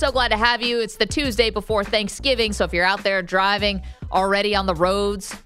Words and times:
So 0.00 0.10
glad 0.10 0.28
to 0.28 0.38
have 0.38 0.62
you. 0.62 0.80
It's 0.80 0.96
the 0.96 1.04
Tuesday 1.04 1.50
before 1.50 1.84
Thanksgiving, 1.84 2.54
so 2.54 2.64
if 2.64 2.72
you're 2.72 2.86
out 2.86 3.02
there 3.02 3.20
driving 3.20 3.82
already 4.10 4.56
on 4.56 4.64
the 4.64 4.74
roads, 4.74 5.36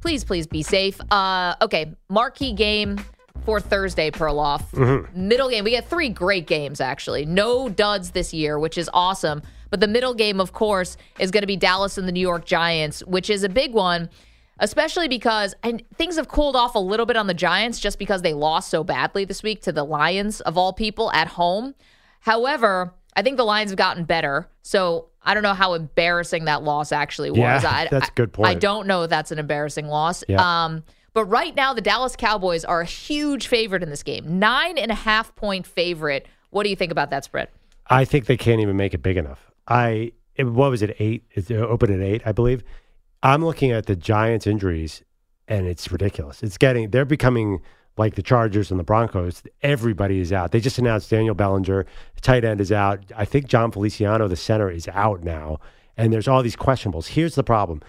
please, 0.00 0.22
please 0.22 0.46
be 0.46 0.62
safe. 0.62 1.00
Uh, 1.10 1.56
okay, 1.60 1.92
marquee 2.08 2.52
game 2.52 3.04
for 3.44 3.58
Thursday, 3.58 4.12
Perloff. 4.12 4.70
Mm-hmm. 4.70 5.26
Middle 5.26 5.50
game. 5.50 5.64
We 5.64 5.72
get 5.72 5.90
three 5.90 6.10
great 6.10 6.46
games, 6.46 6.80
actually. 6.80 7.26
No 7.26 7.68
duds 7.68 8.12
this 8.12 8.32
year, 8.32 8.56
which 8.56 8.78
is 8.78 8.88
awesome. 8.94 9.42
But 9.70 9.80
the 9.80 9.88
middle 9.88 10.14
game, 10.14 10.40
of 10.40 10.52
course, 10.52 10.96
is 11.18 11.32
going 11.32 11.42
to 11.42 11.48
be 11.48 11.56
Dallas 11.56 11.98
and 11.98 12.06
the 12.06 12.12
New 12.12 12.20
York 12.20 12.44
Giants, 12.44 13.00
which 13.06 13.28
is 13.28 13.42
a 13.42 13.48
big 13.48 13.72
one, 13.72 14.08
especially 14.60 15.08
because 15.08 15.56
and 15.64 15.82
things 15.96 16.14
have 16.18 16.28
cooled 16.28 16.54
off 16.54 16.76
a 16.76 16.78
little 16.78 17.06
bit 17.06 17.16
on 17.16 17.26
the 17.26 17.34
Giants 17.34 17.80
just 17.80 17.98
because 17.98 18.22
they 18.22 18.32
lost 18.32 18.70
so 18.70 18.84
badly 18.84 19.24
this 19.24 19.42
week 19.42 19.60
to 19.62 19.72
the 19.72 19.82
Lions, 19.82 20.40
of 20.42 20.56
all 20.56 20.72
people, 20.72 21.10
at 21.10 21.26
home. 21.26 21.74
However, 22.20 22.94
I 23.16 23.22
think 23.22 23.36
the 23.36 23.44
Lions 23.44 23.70
have 23.70 23.78
gotten 23.78 24.04
better. 24.04 24.48
So 24.62 25.06
I 25.22 25.34
don't 25.34 25.42
know 25.42 25.54
how 25.54 25.74
embarrassing 25.74 26.44
that 26.46 26.62
loss 26.62 26.92
actually 26.92 27.30
was. 27.30 27.38
Yeah, 27.38 27.62
I, 27.64 27.88
that's 27.90 28.08
a 28.08 28.12
good 28.12 28.32
point. 28.32 28.48
I 28.48 28.54
don't 28.54 28.86
know 28.86 29.02
if 29.02 29.10
that's 29.10 29.30
an 29.30 29.38
embarrassing 29.38 29.86
loss. 29.86 30.24
Yeah. 30.28 30.64
Um, 30.64 30.84
but 31.12 31.26
right 31.26 31.54
now, 31.54 31.72
the 31.72 31.80
Dallas 31.80 32.16
Cowboys 32.16 32.64
are 32.64 32.80
a 32.80 32.84
huge 32.84 33.46
favorite 33.46 33.82
in 33.82 33.90
this 33.90 34.02
game. 34.02 34.38
Nine 34.38 34.76
and 34.76 34.90
a 34.90 34.96
half 34.96 35.34
point 35.36 35.66
favorite. 35.66 36.26
What 36.50 36.64
do 36.64 36.70
you 36.70 36.76
think 36.76 36.92
about 36.92 37.10
that 37.10 37.24
spread? 37.24 37.48
I 37.86 38.04
think 38.04 38.26
they 38.26 38.36
can't 38.36 38.60
even 38.60 38.76
make 38.76 38.94
it 38.94 39.02
big 39.02 39.16
enough. 39.16 39.50
I 39.68 40.12
it, 40.34 40.44
what 40.44 40.70
was 40.70 40.82
it 40.82 40.96
eight? 40.98 41.24
It 41.30 41.50
opened 41.52 41.94
at 41.94 42.00
eight, 42.00 42.22
I 42.24 42.32
believe. 42.32 42.64
I'm 43.22 43.44
looking 43.44 43.70
at 43.70 43.86
the 43.86 43.96
Giants' 43.96 44.46
injuries, 44.46 45.02
and 45.48 45.66
it's 45.66 45.90
ridiculous. 45.90 46.42
It's 46.42 46.58
getting 46.58 46.90
they're 46.90 47.04
becoming 47.04 47.60
like 47.96 48.14
the 48.14 48.22
Chargers 48.22 48.70
and 48.70 48.80
the 48.80 48.84
Broncos. 48.84 49.42
Everybody 49.62 50.20
is 50.20 50.32
out. 50.32 50.52
They 50.52 50.60
just 50.60 50.78
announced 50.78 51.10
Daniel 51.10 51.34
Bellinger, 51.34 51.86
tight 52.20 52.44
end, 52.44 52.60
is 52.60 52.72
out. 52.72 53.00
I 53.16 53.24
think 53.24 53.46
Jon 53.46 53.70
Feliciano, 53.70 54.28
the 54.28 54.36
center, 54.36 54.70
is 54.70 54.88
out 54.88 55.22
now, 55.22 55.58
and 55.96 56.12
there's 56.12 56.28
all 56.28 56.42
these 56.42 56.56
questionables. 56.56 57.08
Here's 57.08 57.34
the 57.34 57.44
problem. 57.44 57.80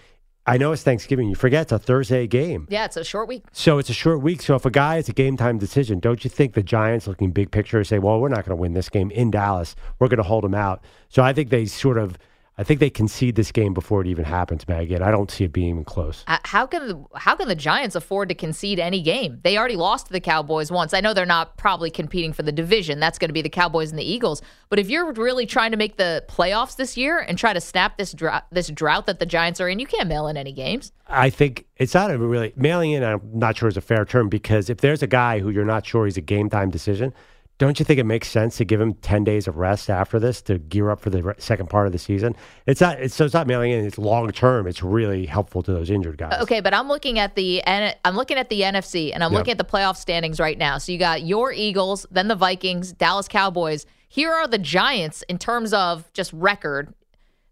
I 0.47 0.57
know 0.57 0.71
it's 0.71 0.83
Thanksgiving. 0.83 1.27
You 1.27 1.33
forget 1.33 1.63
it's 1.63 1.71
a 1.71 1.79
Thursday 1.79 2.27
game. 2.27 2.67
Yeah, 2.69 2.85
it's 2.85 2.97
a 2.97 3.03
short 3.03 3.27
week. 3.27 3.45
So 3.51 3.79
it's 3.79 3.89
a 3.89 3.93
short 3.93 4.21
week. 4.21 4.43
So 4.43 4.53
if 4.53 4.63
a 4.63 4.69
guy 4.69 4.97
is 4.97 5.09
a 5.09 5.13
game 5.13 5.37
time 5.37 5.57
decision, 5.57 5.99
don't 5.99 6.23
you 6.23 6.29
think 6.29 6.53
the 6.53 6.61
Giants, 6.61 7.07
looking 7.07 7.31
big 7.31 7.49
picture, 7.49 7.83
say, 7.83 7.97
well, 7.97 8.19
we're 8.19 8.29
not 8.29 8.45
going 8.45 8.55
to 8.55 8.61
win 8.61 8.73
this 8.73 8.87
game 8.87 9.09
in 9.09 9.31
Dallas. 9.31 9.75
We're 9.97 10.07
going 10.07 10.17
to 10.17 10.23
hold 10.23 10.43
them 10.43 10.53
out. 10.53 10.83
So 11.09 11.23
I 11.23 11.33
think 11.33 11.49
they 11.49 11.65
sort 11.65 11.97
of, 11.97 12.19
I 12.57 12.63
think 12.63 12.79
they 12.79 12.89
concede 12.89 13.35
this 13.35 13.51
game 13.51 13.73
before 13.73 13.99
it 13.99 14.07
even 14.07 14.23
happens, 14.23 14.65
Maggie. 14.65 14.93
And 14.95 15.03
I 15.03 15.11
don't 15.11 15.29
see 15.29 15.43
it 15.43 15.51
being 15.51 15.69
even 15.69 15.83
close. 15.83 16.23
Uh, 16.25 16.37
How 16.45 16.65
can 16.65 16.87
the, 16.87 17.05
how 17.15 17.35
can 17.35 17.49
the 17.49 17.55
Giants 17.55 17.95
afford 17.95 18.29
to 18.29 18.35
concede 18.35 18.79
any 18.79 19.01
game? 19.01 19.39
They 19.43 19.57
already 19.57 19.75
lost 19.75 20.07
to 20.07 20.13
the 20.13 20.21
Cowboys 20.21 20.71
once. 20.71 20.93
I 20.93 21.01
know 21.01 21.13
they're 21.13 21.25
not 21.25 21.57
probably 21.57 21.91
competing 21.91 22.31
for 22.31 22.43
the 22.43 22.53
division. 22.53 23.01
That's 23.01 23.19
going 23.19 23.27
to 23.27 23.33
be 23.33 23.41
the 23.41 23.49
Cowboys 23.49 23.89
and 23.89 23.99
the 23.99 24.09
Eagles. 24.09 24.41
But 24.69 24.79
if 24.79 24.89
you're 24.89 25.11
really 25.11 25.45
trying 25.45 25.71
to 25.71 25.77
make 25.77 25.97
the 25.97 26.23
playoffs 26.29 26.77
this 26.77 26.95
year 26.95 27.19
and 27.19 27.37
try 27.37 27.51
to 27.51 27.59
snap 27.59 27.97
this 27.97 28.13
drought, 28.13 28.45
this 28.51 28.69
drought 28.69 29.05
that 29.07 29.19
the 29.19 29.25
Giants 29.25 29.59
are 29.59 29.67
in, 29.67 29.79
you 29.79 29.85
can't 29.87 30.07
mail 30.07 30.27
in 30.27 30.37
any 30.37 30.53
games. 30.53 30.93
I 31.07 31.29
think 31.29 31.65
it's 31.75 31.93
not 31.93 32.09
even 32.09 32.21
really 32.21 32.53
mailing 32.55 32.91
in. 32.91 33.03
I'm 33.03 33.19
not 33.33 33.57
sure 33.57 33.67
is 33.67 33.75
a 33.75 33.81
fair 33.81 34.05
term 34.05 34.29
because 34.29 34.69
if 34.69 34.77
there's 34.77 35.03
a 35.03 35.07
guy 35.07 35.39
who 35.39 35.49
you're 35.49 35.65
not 35.65 35.85
sure 35.85 36.05
he's 36.05 36.17
a 36.17 36.21
game 36.21 36.49
time 36.49 36.69
decision, 36.69 37.13
don't 37.57 37.79
you 37.79 37.85
think 37.85 37.99
it 37.99 38.05
makes 38.05 38.27
sense 38.29 38.57
to 38.57 38.65
give 38.65 38.81
him 38.81 38.93
10 38.95 39.23
days 39.23 39.47
of 39.47 39.55
rest 39.55 39.89
after 39.89 40.19
this 40.19 40.41
to 40.43 40.57
gear 40.57 40.89
up 40.89 40.99
for 40.99 41.09
the 41.09 41.23
re- 41.23 41.33
second 41.37 41.69
part 41.69 41.87
of 41.87 41.93
the 41.93 41.99
season? 41.99 42.35
It's 42.65 42.81
not, 42.81 42.99
it's, 42.99 43.15
so 43.15 43.23
it's 43.23 43.33
not 43.33 43.47
mailing 43.47 43.71
in. 43.71 43.85
It's 43.85 43.97
long 43.97 44.29
term. 44.31 44.67
It's 44.67 44.83
really 44.83 45.25
helpful 45.25 45.63
to 45.63 45.71
those 45.71 45.89
injured 45.89 46.17
guys. 46.17 46.41
Okay, 46.41 46.59
but 46.59 46.73
I'm 46.73 46.87
looking 46.89 47.17
at 47.17 47.35
the 47.35 47.65
N- 47.65 47.95
I'm 48.03 48.15
looking 48.15 48.37
at 48.37 48.49
the 48.49 48.61
NFC 48.61 49.11
and 49.13 49.23
I'm 49.23 49.31
Yep. 49.31 49.37
looking 49.39 49.51
at 49.53 49.57
the 49.57 49.63
playoff 49.65 49.95
standings 49.95 50.39
right 50.39 50.57
now. 50.57 50.77
So 50.79 50.91
you 50.91 50.97
got 50.97 51.23
your 51.23 51.53
Eagles, 51.53 52.05
then 52.11 52.27
the 52.27 52.35
Vikings, 52.35 52.91
Dallas 52.91 53.27
Cowboys. 53.29 53.85
Here 54.09 54.31
are 54.33 54.47
the 54.47 54.57
Giants 54.59 55.23
in 55.29 55.37
terms 55.37 55.73
of 55.73 56.11
just 56.13 56.33
record. 56.33 56.93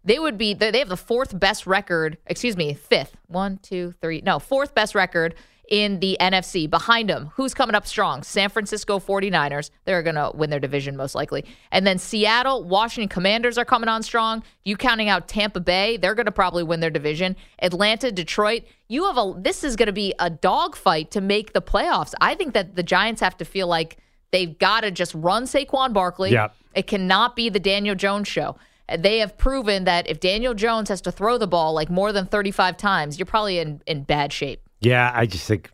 They 0.04 0.18
would 0.18 0.36
be 0.36 0.52
they 0.52 0.78
have 0.80 0.90
the 0.90 0.98
fourth 0.98 1.38
best 1.40 1.66
record, 1.66 2.18
excuse 2.26 2.58
me, 2.58 2.74
fifth. 2.74 3.16
One, 3.28 3.58
two, 3.62 3.94
three. 4.02 4.20
No, 4.20 4.38
fourth 4.38 4.74
best 4.74 4.94
record 4.94 5.34
in 5.68 6.00
the 6.00 6.16
NFC. 6.20 6.68
Behind 6.68 7.08
them, 7.08 7.30
who's 7.34 7.54
coming 7.54 7.74
up 7.74 7.86
strong? 7.86 8.22
San 8.22 8.48
Francisco 8.50 8.98
49ers. 8.98 9.70
They're 9.84 10.02
going 10.02 10.16
to 10.16 10.30
win 10.34 10.50
their 10.50 10.60
division 10.60 10.96
most 10.96 11.14
likely. 11.14 11.44
And 11.70 11.86
then 11.86 11.98
Seattle, 11.98 12.64
Washington 12.64 13.08
Commanders 13.08 13.58
are 13.58 13.64
coming 13.64 13.88
on 13.88 14.02
strong. 14.02 14.42
You 14.64 14.76
counting 14.76 15.08
out 15.08 15.28
Tampa 15.28 15.60
Bay, 15.60 15.96
they're 15.96 16.14
going 16.14 16.26
to 16.26 16.32
probably 16.32 16.62
win 16.62 16.80
their 16.80 16.90
division. 16.90 17.36
Atlanta, 17.60 18.12
Detroit. 18.12 18.64
You 18.88 19.04
have 19.04 19.16
a 19.16 19.34
this 19.36 19.64
is 19.64 19.76
going 19.76 19.86
to 19.86 19.92
be 19.92 20.14
a 20.18 20.30
dogfight 20.30 21.10
to 21.12 21.20
make 21.20 21.52
the 21.52 21.62
playoffs. 21.62 22.14
I 22.20 22.34
think 22.34 22.54
that 22.54 22.76
the 22.76 22.82
Giants 22.82 23.20
have 23.20 23.36
to 23.38 23.44
feel 23.44 23.66
like 23.66 23.96
they've 24.30 24.58
got 24.58 24.80
to 24.80 24.90
just 24.90 25.14
run 25.14 25.44
Saquon 25.44 25.92
Barkley. 25.92 26.32
Yep. 26.32 26.54
It 26.74 26.86
cannot 26.86 27.36
be 27.36 27.48
the 27.48 27.60
Daniel 27.60 27.94
Jones 27.94 28.28
show. 28.28 28.56
They 28.98 29.18
have 29.18 29.38
proven 29.38 29.84
that 29.84 30.08
if 30.08 30.20
Daniel 30.20 30.52
Jones 30.52 30.88
has 30.90 31.00
to 31.02 31.12
throw 31.12 31.38
the 31.38 31.46
ball 31.46 31.72
like 31.72 31.88
more 31.88 32.12
than 32.12 32.26
35 32.26 32.76
times, 32.76 33.18
you're 33.18 33.26
probably 33.26 33.58
in, 33.58 33.80
in 33.86 34.02
bad 34.02 34.32
shape. 34.32 34.60
Yeah, 34.84 35.10
I 35.14 35.26
just 35.26 35.46
think 35.46 35.70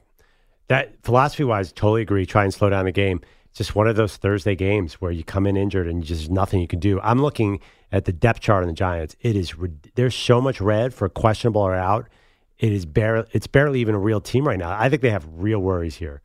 that 0.68 0.94
philosophy 1.02 1.44
wise, 1.44 1.72
totally 1.72 2.02
agree. 2.02 2.26
Try 2.26 2.44
and 2.44 2.54
slow 2.54 2.70
down 2.70 2.84
the 2.84 2.92
game. 2.92 3.20
It's 3.48 3.58
just 3.58 3.74
one 3.74 3.88
of 3.88 3.96
those 3.96 4.16
Thursday 4.16 4.54
games 4.54 4.94
where 4.94 5.10
you 5.10 5.24
come 5.24 5.46
in 5.46 5.56
injured 5.56 5.88
and 5.88 6.04
just 6.04 6.30
nothing 6.30 6.60
you 6.60 6.68
can 6.68 6.78
do. 6.78 7.00
I'm 7.00 7.20
looking 7.20 7.60
at 7.90 8.04
the 8.04 8.12
depth 8.12 8.40
chart 8.40 8.62
on 8.62 8.68
the 8.68 8.74
Giants. 8.74 9.16
It 9.20 9.34
is 9.34 9.54
there's 9.96 10.14
so 10.14 10.40
much 10.40 10.60
red 10.60 10.94
for 10.94 11.08
questionable 11.08 11.60
or 11.60 11.74
out. 11.74 12.08
It 12.60 12.72
is 12.72 12.86
barely 12.86 13.26
it's 13.32 13.48
barely 13.48 13.80
even 13.80 13.96
a 13.96 13.98
real 13.98 14.20
team 14.20 14.46
right 14.46 14.58
now. 14.58 14.76
I 14.78 14.88
think 14.88 15.02
they 15.02 15.10
have 15.10 15.26
real 15.32 15.58
worries 15.58 15.96
here. 15.96 16.22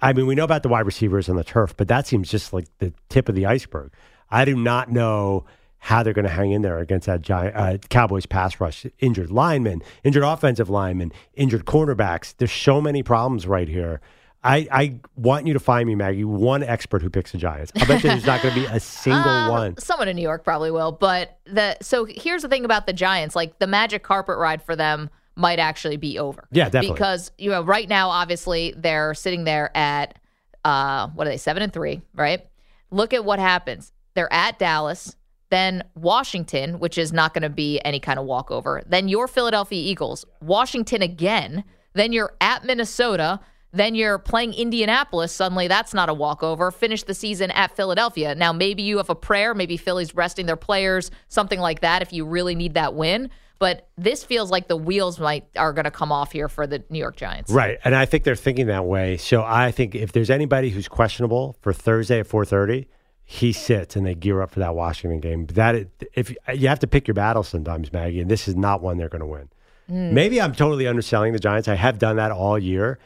I 0.00 0.12
mean, 0.12 0.26
we 0.26 0.36
know 0.36 0.44
about 0.44 0.62
the 0.62 0.68
wide 0.68 0.86
receivers 0.86 1.28
on 1.28 1.34
the 1.34 1.42
turf, 1.42 1.76
but 1.76 1.88
that 1.88 2.06
seems 2.06 2.30
just 2.30 2.52
like 2.52 2.66
the 2.78 2.92
tip 3.08 3.28
of 3.28 3.34
the 3.34 3.46
iceberg. 3.46 3.90
I 4.30 4.44
do 4.44 4.54
not 4.54 4.92
know 4.92 5.44
how 5.84 6.00
they're 6.04 6.12
going 6.12 6.24
to 6.24 6.30
hang 6.30 6.52
in 6.52 6.62
there 6.62 6.78
against 6.78 7.06
that 7.08 7.22
giant 7.22 7.56
uh, 7.56 7.76
Cowboys 7.90 8.24
pass 8.24 8.60
rush. 8.60 8.86
Injured 9.00 9.32
linemen, 9.32 9.82
injured 10.04 10.22
offensive 10.22 10.70
linemen, 10.70 11.12
injured 11.34 11.64
cornerbacks. 11.64 12.34
There's 12.38 12.52
so 12.52 12.80
many 12.80 13.02
problems 13.02 13.48
right 13.48 13.68
here. 13.68 14.00
I, 14.44 14.68
I 14.70 15.00
want 15.16 15.48
you 15.48 15.54
to 15.54 15.58
find 15.60 15.88
me, 15.88 15.96
Maggie, 15.96 16.22
one 16.24 16.62
expert 16.62 17.02
who 17.02 17.10
picks 17.10 17.32
the 17.32 17.38
Giants. 17.38 17.72
I 17.74 17.84
bet 17.84 18.02
you 18.04 18.10
there's 18.10 18.24
not 18.26 18.42
going 18.42 18.54
to 18.54 18.60
be 18.60 18.66
a 18.66 18.78
single 18.78 19.20
Uh, 19.28 19.50
one. 19.58 19.76
Someone 19.78 20.06
in 20.06 20.14
New 20.14 20.22
York 20.22 20.44
probably 20.44 20.70
will, 20.70 20.92
but 20.92 21.38
the 21.46 21.76
so 21.80 22.04
here's 22.04 22.42
the 22.42 22.48
thing 22.48 22.64
about 22.64 22.86
the 22.86 22.92
Giants: 22.92 23.34
like 23.34 23.58
the 23.58 23.66
magic 23.66 24.04
carpet 24.04 24.38
ride 24.38 24.62
for 24.62 24.76
them 24.76 25.10
might 25.34 25.58
actually 25.58 25.96
be 25.96 26.16
over. 26.18 26.46
Yeah, 26.52 26.66
definitely. 26.66 26.94
Because 26.94 27.32
you 27.38 27.50
know, 27.50 27.62
right 27.62 27.88
now, 27.88 28.10
obviously, 28.10 28.72
they're 28.76 29.14
sitting 29.14 29.44
there 29.44 29.76
at 29.76 30.16
uh, 30.64 31.08
what 31.08 31.26
are 31.26 31.30
they, 31.30 31.38
seven 31.38 31.62
and 31.62 31.72
three, 31.72 32.02
right? 32.14 32.46
Look 32.92 33.12
at 33.14 33.24
what 33.24 33.38
happens. 33.40 33.92
They're 34.14 34.32
at 34.32 34.58
Dallas, 34.58 35.16
then 35.52 35.84
Washington, 35.94 36.78
which 36.78 36.96
is 36.96 37.12
not 37.12 37.34
going 37.34 37.42
to 37.42 37.50
be 37.50 37.78
any 37.84 38.00
kind 38.00 38.18
of 38.18 38.24
walkover. 38.24 38.82
Then 38.86 39.06
your 39.08 39.28
Philadelphia 39.28 39.78
Eagles, 39.78 40.24
Washington 40.40 41.02
again. 41.02 41.64
Then 41.92 42.12
you're 42.12 42.32
at 42.40 42.64
Minnesota. 42.64 43.38
Then 43.70 43.94
you're 43.94 44.18
playing 44.18 44.54
Indianapolis. 44.54 45.30
Suddenly, 45.30 45.68
that's 45.68 45.92
not 45.92 46.08
a 46.08 46.14
walkover. 46.14 46.70
Finish 46.70 47.02
the 47.02 47.12
season 47.12 47.50
at 47.50 47.76
Philadelphia. 47.76 48.34
Now, 48.34 48.54
maybe 48.54 48.82
you 48.82 48.96
have 48.96 49.10
a 49.10 49.14
prayer. 49.14 49.54
Maybe 49.54 49.76
Philly's 49.76 50.14
resting 50.14 50.46
their 50.46 50.56
players, 50.56 51.10
something 51.28 51.60
like 51.60 51.80
that, 51.80 52.00
if 52.00 52.14
you 52.14 52.24
really 52.24 52.54
need 52.54 52.74
that 52.74 52.94
win. 52.94 53.30
But 53.58 53.88
this 53.98 54.24
feels 54.24 54.50
like 54.50 54.68
the 54.68 54.76
wheels 54.76 55.20
might 55.20 55.44
are 55.56 55.72
going 55.74 55.84
to 55.84 55.90
come 55.90 56.10
off 56.10 56.32
here 56.32 56.48
for 56.48 56.66
the 56.66 56.82
New 56.88 56.98
York 56.98 57.16
Giants. 57.16 57.52
Right, 57.52 57.78
and 57.84 57.94
I 57.94 58.06
think 58.06 58.24
they're 58.24 58.34
thinking 58.34 58.66
that 58.66 58.86
way. 58.86 59.18
So 59.18 59.42
I 59.42 59.70
think 59.70 59.94
if 59.94 60.12
there's 60.12 60.30
anybody 60.30 60.70
who's 60.70 60.88
questionable 60.88 61.56
for 61.60 61.72
Thursday 61.72 62.20
at 62.20 62.26
4:30, 62.26 62.86
he 63.24 63.52
sits 63.52 63.96
and 63.96 64.06
they 64.06 64.14
gear 64.14 64.42
up 64.42 64.50
for 64.50 64.60
that 64.60 64.74
Washington 64.74 65.20
game. 65.20 65.46
That 65.46 65.86
if 66.14 66.34
you 66.54 66.68
have 66.68 66.80
to 66.80 66.86
pick 66.86 67.06
your 67.06 67.14
battle 67.14 67.42
sometimes, 67.42 67.92
Maggie, 67.92 68.20
and 68.20 68.30
this 68.30 68.48
is 68.48 68.56
not 68.56 68.82
one 68.82 68.98
they're 68.98 69.08
going 69.08 69.20
to 69.20 69.26
win. 69.26 69.48
Mm. 69.90 70.12
Maybe 70.12 70.40
I'm 70.40 70.54
totally 70.54 70.86
underselling 70.86 71.32
the 71.32 71.38
Giants. 71.38 71.68
I 71.68 71.74
have 71.74 71.98
done 71.98 72.16
that 72.16 72.30
all 72.30 72.58
year, 72.58 72.98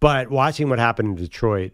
but 0.00 0.30
watching 0.30 0.68
what 0.68 0.78
happened 0.78 1.08
in 1.08 1.14
Detroit, 1.24 1.72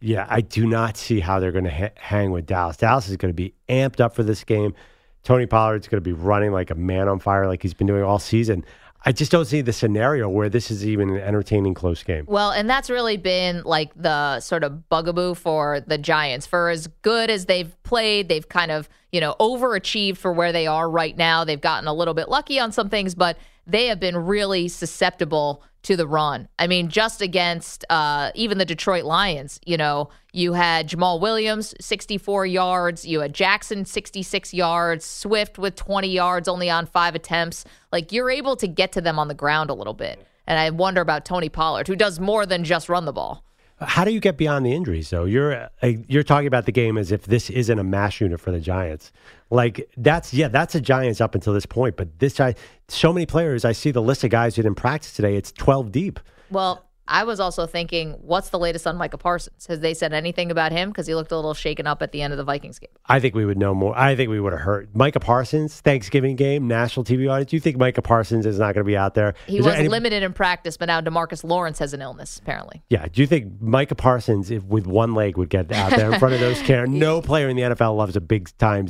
yeah, 0.00 0.26
I 0.28 0.40
do 0.40 0.66
not 0.66 0.96
see 0.96 1.20
how 1.20 1.40
they're 1.40 1.52
going 1.52 1.64
to 1.64 1.74
ha- 1.74 1.94
hang 1.96 2.30
with 2.30 2.46
Dallas. 2.46 2.76
Dallas 2.76 3.08
is 3.08 3.16
going 3.16 3.30
to 3.30 3.36
be 3.36 3.54
amped 3.68 4.00
up 4.00 4.14
for 4.14 4.22
this 4.22 4.44
game. 4.44 4.74
Tony 5.22 5.46
Pollard's 5.46 5.88
going 5.88 6.02
to 6.02 6.04
be 6.04 6.12
running 6.12 6.52
like 6.52 6.70
a 6.70 6.74
man 6.74 7.08
on 7.08 7.18
fire, 7.18 7.46
like 7.46 7.62
he's 7.62 7.72
been 7.72 7.86
doing 7.86 8.02
all 8.02 8.18
season. 8.18 8.64
I 9.06 9.12
just 9.12 9.30
don't 9.30 9.44
see 9.44 9.60
the 9.60 9.72
scenario 9.72 10.30
where 10.30 10.48
this 10.48 10.70
is 10.70 10.86
even 10.86 11.10
an 11.10 11.18
entertaining 11.18 11.74
close 11.74 12.02
game. 12.02 12.24
Well, 12.26 12.52
and 12.52 12.68
that's 12.70 12.88
really 12.88 13.18
been 13.18 13.62
like 13.64 13.92
the 13.94 14.40
sort 14.40 14.64
of 14.64 14.88
bugaboo 14.88 15.34
for 15.34 15.80
the 15.80 15.98
Giants. 15.98 16.46
For 16.46 16.70
as 16.70 16.86
good 17.02 17.28
as 17.28 17.44
they've 17.44 17.70
played, 17.82 18.28
they've 18.30 18.48
kind 18.48 18.70
of, 18.70 18.88
you 19.12 19.20
know, 19.20 19.36
overachieved 19.38 20.16
for 20.16 20.32
where 20.32 20.52
they 20.52 20.66
are 20.66 20.88
right 20.88 21.16
now. 21.16 21.44
They've 21.44 21.60
gotten 21.60 21.86
a 21.86 21.92
little 21.92 22.14
bit 22.14 22.30
lucky 22.30 22.58
on 22.58 22.72
some 22.72 22.88
things, 22.88 23.14
but 23.14 23.36
they 23.66 23.86
have 23.86 24.00
been 24.00 24.16
really 24.16 24.68
susceptible 24.68 25.62
to 25.84 25.96
the 25.96 26.06
run. 26.06 26.48
I 26.58 26.66
mean, 26.66 26.88
just 26.88 27.22
against 27.22 27.84
uh, 27.88 28.32
even 28.34 28.58
the 28.58 28.64
Detroit 28.64 29.04
Lions, 29.04 29.60
you 29.64 29.76
know, 29.76 30.10
you 30.32 30.54
had 30.54 30.88
Jamaal 30.88 31.20
Williams, 31.20 31.74
64 31.80 32.46
yards. 32.46 33.06
You 33.06 33.20
had 33.20 33.32
Jackson, 33.32 33.84
66 33.84 34.52
yards. 34.52 35.04
Swift 35.04 35.58
with 35.58 35.76
20 35.76 36.08
yards, 36.08 36.48
only 36.48 36.68
on 36.68 36.86
five 36.86 37.14
attempts. 37.14 37.64
Like, 37.92 38.12
you're 38.12 38.30
able 38.30 38.56
to 38.56 38.66
get 38.66 38.92
to 38.92 39.00
them 39.00 39.18
on 39.18 39.28
the 39.28 39.34
ground 39.34 39.70
a 39.70 39.74
little 39.74 39.94
bit. 39.94 40.26
And 40.46 40.58
I 40.58 40.70
wonder 40.70 41.00
about 41.00 41.24
Tony 41.24 41.48
Pollard, 41.48 41.86
who 41.86 41.96
does 41.96 42.18
more 42.18 42.46
than 42.46 42.64
just 42.64 42.88
run 42.88 43.04
the 43.04 43.12
ball. 43.12 43.44
How 43.80 44.04
do 44.04 44.12
you 44.12 44.20
get 44.20 44.36
beyond 44.36 44.64
the 44.64 44.72
injuries, 44.72 45.10
though? 45.10 45.24
You're 45.24 45.68
uh, 45.82 45.92
you're 46.06 46.22
talking 46.22 46.46
about 46.46 46.66
the 46.66 46.72
game 46.72 46.96
as 46.96 47.10
if 47.10 47.24
this 47.24 47.50
isn't 47.50 47.78
a 47.78 47.84
mash 47.84 48.20
unit 48.20 48.40
for 48.40 48.52
the 48.52 48.60
Giants. 48.60 49.10
Like 49.50 49.90
that's 49.96 50.32
yeah, 50.32 50.48
that's 50.48 50.74
a 50.74 50.80
Giants 50.80 51.20
up 51.20 51.34
until 51.34 51.52
this 51.52 51.66
point. 51.66 51.96
But 51.96 52.20
this 52.20 52.36
guy, 52.36 52.54
so 52.88 53.12
many 53.12 53.26
players. 53.26 53.64
I 53.64 53.72
see 53.72 53.90
the 53.90 54.02
list 54.02 54.22
of 54.22 54.30
guys 54.30 54.54
who 54.56 54.62
didn't 54.62 54.76
practice 54.76 55.12
today. 55.12 55.36
It's 55.36 55.50
twelve 55.50 55.90
deep. 55.90 56.20
Well, 56.50 56.84
I 57.06 57.24
was 57.24 57.38
also 57.38 57.66
thinking, 57.66 58.12
what's 58.22 58.48
the 58.48 58.58
latest 58.58 58.86
on 58.86 58.96
Micah 58.96 59.18
Parsons? 59.18 59.66
Has 59.66 59.80
they 59.80 59.92
said 59.92 60.14
anything 60.14 60.50
about 60.50 60.72
him? 60.72 60.88
Because 60.88 61.06
he 61.06 61.14
looked 61.14 61.32
a 61.32 61.36
little 61.36 61.52
shaken 61.52 61.86
up 61.86 62.00
at 62.00 62.12
the 62.12 62.22
end 62.22 62.32
of 62.32 62.38
the 62.38 62.44
Vikings 62.44 62.78
game. 62.78 62.88
I 63.06 63.20
think 63.20 63.34
we 63.34 63.44
would 63.44 63.58
know 63.58 63.74
more. 63.74 63.96
I 63.96 64.16
think 64.16 64.30
we 64.30 64.40
would 64.40 64.52
have 64.54 64.62
heard 64.62 64.96
Micah 64.96 65.20
Parsons 65.20 65.80
Thanksgiving 65.82 66.34
game 66.34 66.66
national 66.66 67.04
TV 67.04 67.30
audience. 67.30 67.50
Do 67.50 67.56
you 67.56 67.60
think 67.60 67.76
Micah 67.76 68.00
Parsons 68.00 68.46
is 68.46 68.58
not 68.58 68.74
going 68.74 68.84
to 68.84 68.88
be 68.88 68.96
out 68.96 69.14
there? 69.14 69.34
He 69.46 69.58
Is 69.58 69.64
was 69.64 69.72
there 69.72 69.80
any- 69.80 69.88
limited 69.88 70.22
in 70.22 70.32
practice, 70.32 70.76
but 70.78 70.86
now 70.86 71.00
Demarcus 71.02 71.44
Lawrence 71.44 71.78
has 71.78 71.92
an 71.92 72.00
illness, 72.00 72.38
apparently. 72.38 72.82
Yeah. 72.88 73.06
Do 73.12 73.20
you 73.20 73.26
think 73.26 73.60
Micah 73.60 73.94
Parsons, 73.94 74.50
if 74.50 74.64
with 74.64 74.86
one 74.86 75.14
leg, 75.14 75.36
would 75.36 75.50
get 75.50 75.70
out 75.72 75.90
there 75.90 76.10
in 76.10 76.18
front 76.18 76.34
of 76.34 76.40
those 76.40 76.60
cameras? 76.62 76.90
No 76.90 77.20
player 77.20 77.48
in 77.50 77.56
the 77.56 77.62
NFL 77.62 77.96
loves 77.96 78.16
a 78.16 78.20
big 78.22 78.48
time 78.56 78.88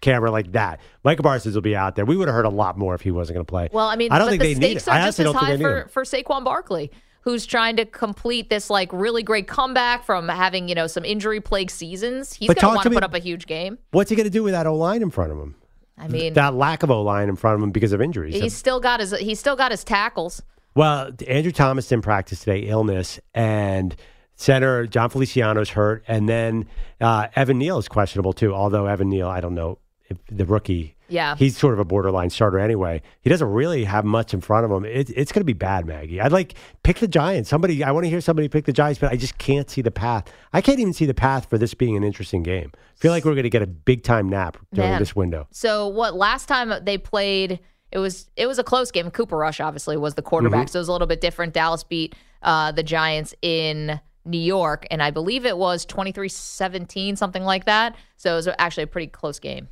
camera 0.00 0.30
like 0.30 0.52
that. 0.52 0.78
Micah 1.02 1.24
Parsons 1.24 1.56
will 1.56 1.62
be 1.62 1.74
out 1.74 1.96
there. 1.96 2.04
We 2.04 2.16
would 2.16 2.28
have 2.28 2.34
heard 2.36 2.44
a 2.46 2.50
lot 2.50 2.78
more 2.78 2.94
if 2.94 3.00
he 3.00 3.10
wasn't 3.10 3.34
going 3.34 3.44
to 3.44 3.50
play. 3.50 3.68
Well, 3.72 3.88
I 3.88 3.96
mean, 3.96 4.12
I 4.12 4.18
don't 4.18 4.28
think 4.28 4.42
the 4.42 4.54
they 4.54 4.60
need 4.60 4.80
stakes 4.80 4.86
it. 4.86 4.90
are 4.90 4.94
I 4.94 5.06
just 5.06 5.18
as 5.18 5.24
don't 5.24 5.32
think 5.34 5.44
high 5.44 5.50
they 5.56 5.56
need 5.56 5.62
for, 5.64 5.88
for 5.88 6.04
Saquon 6.04 6.44
Barkley, 6.44 6.92
who's 7.22 7.46
trying 7.46 7.76
to 7.76 7.84
complete 7.84 8.48
this 8.50 8.70
like 8.70 8.92
really 8.92 9.22
great 9.22 9.46
comeback 9.48 10.04
from 10.04 10.28
having, 10.28 10.68
you 10.68 10.74
know, 10.74 10.86
some 10.86 11.04
injury 11.04 11.40
plagued 11.40 11.70
seasons. 11.70 12.32
He's 12.32 12.48
going 12.48 12.56
to 12.56 12.66
want 12.66 12.82
to 12.82 12.90
put 12.90 13.02
up 13.02 13.14
a 13.14 13.18
huge 13.18 13.46
game. 13.46 13.78
What's 13.90 14.10
he 14.10 14.16
going 14.16 14.24
to 14.24 14.30
do 14.30 14.42
with 14.42 14.52
that 14.52 14.66
O 14.66 14.74
line 14.74 15.02
in 15.02 15.10
front 15.10 15.32
of 15.32 15.38
him? 15.38 15.54
I 15.98 16.06
mean, 16.08 16.34
That 16.34 16.54
lack 16.54 16.82
of 16.82 16.90
O 16.90 17.02
line 17.02 17.28
in 17.28 17.36
front 17.36 17.56
of 17.56 17.62
him 17.62 17.70
because 17.72 17.92
of 17.92 18.00
injuries. 18.00 18.34
he's 18.34 18.54
still 18.54 18.80
got 18.80 19.00
his 19.00 19.10
he's 19.18 19.40
still 19.40 19.56
got 19.56 19.70
his 19.72 19.82
tackles. 19.84 20.42
Well, 20.74 21.10
Andrew 21.26 21.50
Thomas 21.50 21.88
didn't 21.88 22.04
practice 22.04 22.40
today, 22.40 22.60
illness, 22.60 23.18
and 23.34 23.96
center 24.36 24.86
Jon 24.86 25.10
Feliciano's 25.10 25.70
hurt, 25.70 26.04
and 26.06 26.28
then 26.28 26.66
uh, 27.00 27.26
Evan 27.34 27.58
Neal 27.58 27.78
is 27.78 27.88
questionable 27.88 28.32
too. 28.32 28.54
Although 28.54 28.86
Evan 28.86 29.08
Neal, 29.08 29.26
I 29.28 29.40
don't 29.40 29.54
know 29.54 29.78
if 30.08 30.18
the 30.30 30.44
rookie, 30.46 30.94
Yeah. 31.08 31.36
he's 31.36 31.56
sort 31.56 31.74
of 31.74 31.80
a 31.80 31.84
borderline 31.84 32.30
starter 32.30 32.58
anyway. 32.58 33.00
He 33.22 33.30
doesn't 33.30 33.48
really 33.48 33.84
have 33.84 34.04
much 34.04 34.34
in 34.34 34.40
front 34.40 34.64
of 34.64 34.70
him. 34.70 34.84
It, 34.84 35.10
it's 35.10 35.32
going 35.32 35.40
to 35.40 35.44
be 35.46 35.52
bad, 35.54 35.86
Maggie. 35.86 36.20
I'd 36.20 36.32
like 36.32 36.54
pick 36.82 36.98
the 36.98 37.08
Giants. 37.08 37.48
Somebody, 37.48 37.82
I 37.82 37.90
want 37.92 38.04
to 38.04 38.10
hear 38.10 38.20
somebody 38.20 38.48
pick 38.48 38.64
the 38.66 38.72
Giants, 38.72 39.00
but 39.00 39.10
I 39.10 39.16
just 39.16 39.38
can't 39.38 39.70
see 39.70 39.80
the 39.82 39.90
path. 39.90 40.30
I 40.52 40.60
can't 40.60 40.78
even 40.80 40.92
see 40.92 41.06
the 41.06 41.14
path 41.14 41.48
for 41.48 41.56
this 41.58 41.72
being 41.74 41.96
an 41.96 42.04
interesting 42.04 42.42
game. 42.42 42.72
I 42.74 42.78
feel 43.00 43.10
like 43.12 43.24
we're 43.24 43.32
going 43.34 43.44
to 43.44 43.50
get 43.50 43.62
a 43.62 43.66
big 43.66 44.02
time 44.02 44.28
nap 44.28 44.56
during 44.72 44.90
Man. 44.90 44.98
this 45.00 45.16
window. 45.16 45.46
So 45.50 45.88
what 45.88 46.14
last 46.14 46.46
time 46.46 46.72
they 46.84 46.98
played 46.98 47.60
it 47.90 47.98
was 47.98 48.28
it 48.36 48.46
was 48.46 48.58
a 48.58 48.64
close 48.64 48.90
game. 48.90 49.10
Cooper 49.10 49.36
Rush 49.38 49.60
obviously 49.60 49.96
was 49.96 50.14
the 50.14 50.20
quarterback, 50.20 50.66
Mm-hmm. 50.66 50.72
so 50.72 50.78
it 50.78 50.82
was 50.82 50.88
a 50.88 50.92
little 50.92 51.06
bit 51.06 51.22
different. 51.22 51.54
Dallas 51.54 51.84
beat 51.84 52.14
uh, 52.42 52.70
the 52.72 52.82
Giants 52.82 53.34
in 53.40 53.98
New 54.26 54.36
York, 54.36 54.86
and 54.90 55.02
I 55.02 55.10
believe 55.10 55.46
it 55.46 55.56
was 55.56 55.86
23-17, 55.86 57.16
something 57.16 57.42
like 57.44 57.64
that. 57.64 57.96
So 58.16 58.32
it 58.32 58.36
was 58.36 58.48
actually 58.58 58.84
a 58.84 58.88
pretty 58.88 59.06
close 59.06 59.38
game. 59.38 59.68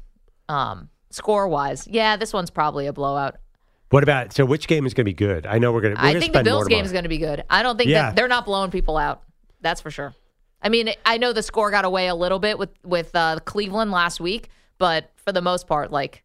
Um, 0.48 0.88
score 1.16 1.48
wise. 1.48 1.88
Yeah, 1.90 2.16
this 2.16 2.32
one's 2.32 2.50
probably 2.50 2.86
a 2.86 2.92
blowout. 2.92 3.36
What 3.90 4.02
about 4.02 4.32
so? 4.32 4.44
Which 4.44 4.66
game 4.68 4.84
is 4.86 4.94
going 4.94 5.04
to 5.04 5.10
be 5.10 5.14
good? 5.14 5.46
I 5.46 5.58
know 5.58 5.72
we're 5.72 5.80
going 5.80 5.94
to. 5.96 6.02
I 6.04 6.18
think 6.18 6.32
the 6.32 6.42
Bills 6.42 6.66
game 6.68 6.84
is 6.84 6.92
going 6.92 7.04
to 7.04 7.08
be 7.08 7.18
good. 7.18 7.44
I 7.48 7.62
don't 7.62 7.76
think 7.76 7.88
Yeah. 7.90 8.02
that 8.06 8.16
they're 8.16 8.28
not 8.28 8.44
blowing 8.44 8.70
people 8.70 8.96
out. 8.96 9.22
That's 9.60 9.80
for 9.80 9.90
sure. 9.90 10.14
I 10.62 10.68
mean, 10.68 10.90
I 11.04 11.18
know 11.18 11.32
the 11.32 11.42
score 11.42 11.70
got 11.70 11.84
away 11.84 12.08
a 12.08 12.14
little 12.14 12.38
bit 12.38 12.58
with 12.58 12.70
with 12.84 13.14
uh, 13.14 13.38
Cleveland 13.44 13.90
last 13.92 14.20
week, 14.20 14.48
but 14.78 15.10
for 15.16 15.32
the 15.32 15.42
most 15.42 15.66
part, 15.68 15.92
like 15.92 16.24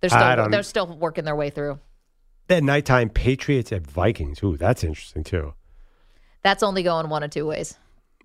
they're 0.00 0.10
still 0.10 0.48
they're 0.48 0.62
still 0.62 0.86
working 0.96 1.24
their 1.24 1.36
way 1.36 1.50
through. 1.50 1.78
Then 2.48 2.66
nighttime 2.66 3.08
Patriots 3.08 3.72
at 3.72 3.86
Vikings. 3.86 4.42
Ooh, 4.42 4.56
that's 4.56 4.84
interesting 4.84 5.24
too. 5.24 5.54
That's 6.42 6.62
only 6.62 6.82
going 6.82 7.08
one 7.08 7.22
of 7.22 7.30
two 7.30 7.46
ways. 7.46 7.78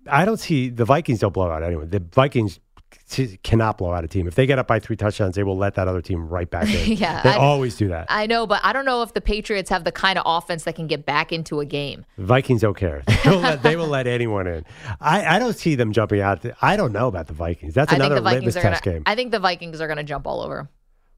I 0.06 0.24
don't 0.24 0.38
see 0.38 0.68
the 0.70 0.84
Vikings 0.84 1.20
don't 1.20 1.32
blow 1.32 1.50
out 1.50 1.62
anyone. 1.62 1.88
The 1.90 2.00
Vikings 2.00 2.58
cannot 3.42 3.78
blow 3.78 3.92
out 3.92 4.04
a 4.04 4.08
team. 4.08 4.26
If 4.26 4.34
they 4.34 4.46
get 4.46 4.58
up 4.58 4.66
by 4.66 4.78
three 4.78 4.96
touchdowns, 4.96 5.34
they 5.34 5.42
will 5.42 5.56
let 5.56 5.74
that 5.74 5.88
other 5.88 6.00
team 6.02 6.28
right 6.28 6.48
back 6.48 6.68
in. 6.68 6.92
Yeah, 7.00 7.22
they 7.22 7.30
I- 7.30 7.36
always 7.36 7.76
do 7.76 7.88
that. 7.88 8.06
I 8.08 8.26
know, 8.26 8.46
but 8.46 8.60
I 8.64 8.72
don't 8.72 8.84
know 8.84 9.02
if 9.02 9.14
the 9.14 9.20
Patriots 9.20 9.70
have 9.70 9.84
the 9.84 9.92
kind 9.92 10.18
of 10.18 10.24
offense 10.26 10.64
that 10.64 10.74
can 10.74 10.86
get 10.86 11.06
back 11.06 11.32
into 11.32 11.60
a 11.60 11.64
game. 11.64 12.04
Vikings 12.18 12.60
don't 12.62 12.76
care. 12.76 13.02
They 13.24 13.30
will 13.30 13.40
let, 13.40 13.62
they 13.62 13.76
will 13.76 13.86
let 13.88 14.06
anyone 14.06 14.46
in. 14.46 14.64
I, 15.00 15.36
I 15.36 15.38
don't 15.38 15.56
see 15.56 15.74
them 15.74 15.92
jumping 15.92 16.20
out. 16.20 16.44
I 16.62 16.76
don't 16.76 16.92
know 16.92 17.06
about 17.08 17.26
the 17.26 17.34
Vikings. 17.34 17.74
That's 17.74 17.92
another 17.92 18.20
Vikings 18.20 18.34
litmus 18.54 18.56
are 18.56 18.62
gonna. 18.62 18.74
test 18.76 18.84
game. 18.84 19.02
I 19.06 19.14
think 19.14 19.30
the 19.30 19.38
Vikings 19.38 19.80
are 19.80 19.86
going 19.86 19.98
to 19.98 20.04
jump 20.04 20.26
all 20.26 20.40
over. 20.40 20.68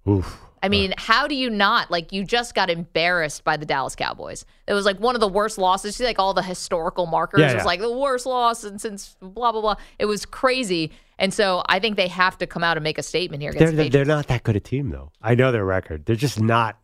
Oof. 0.09 0.39
I 0.65 0.69
mean, 0.69 0.95
how 0.97 1.27
do 1.27 1.35
you 1.35 1.51
not? 1.51 1.91
Like, 1.91 2.13
you 2.13 2.23
just 2.25 2.55
got 2.55 2.71
embarrassed 2.71 3.43
by 3.43 3.57
the 3.57 3.67
Dallas 3.67 3.97
Cowboys. 3.97 4.45
It 4.69 4.75
was 4.75 4.85
like 4.85 4.99
one 5.01 5.17
of 5.17 5.21
the 5.21 5.27
worst 5.29 5.59
losses. 5.59 5.97
See, 5.97 6.05
like 6.05 6.19
all 6.21 6.35
the 6.35 6.43
historical 6.43 7.07
markers 7.07 7.41
Yeah, 7.41 7.47
It 7.47 7.51
yeah. 7.51 7.57
was 7.57 7.65
like 7.67 7.81
the 7.81 7.91
worst 7.91 8.27
loss 8.27 8.61
since, 8.61 8.83
since 8.83 9.17
blah 9.21 9.51
blah 9.53 9.61
blah. 9.61 9.75
It 9.99 10.07
was 10.07 10.25
crazy, 10.25 10.93
and 11.23 11.33
so 11.33 11.63
I 11.69 11.79
think 11.79 11.97
they 11.97 12.09
have 12.09 12.37
to 12.39 12.47
come 12.47 12.63
out 12.65 12.77
and 12.77 12.85
make 12.85 12.99
a 12.99 13.03
statement 13.03 13.43
here 13.43 13.53
They're, 13.53 13.71
the 13.71 13.89
they're, 13.89 14.05
not 14.05 14.27
that 14.27 14.43
good 14.43 14.57
a 14.57 14.61
team, 14.61 14.91
though. 14.91 15.11
I 15.23 15.35
know 15.35 15.53
their 15.53 15.65
record. 15.65 16.05
They're 16.05 16.17
just 16.17 16.41
not. 16.41 16.79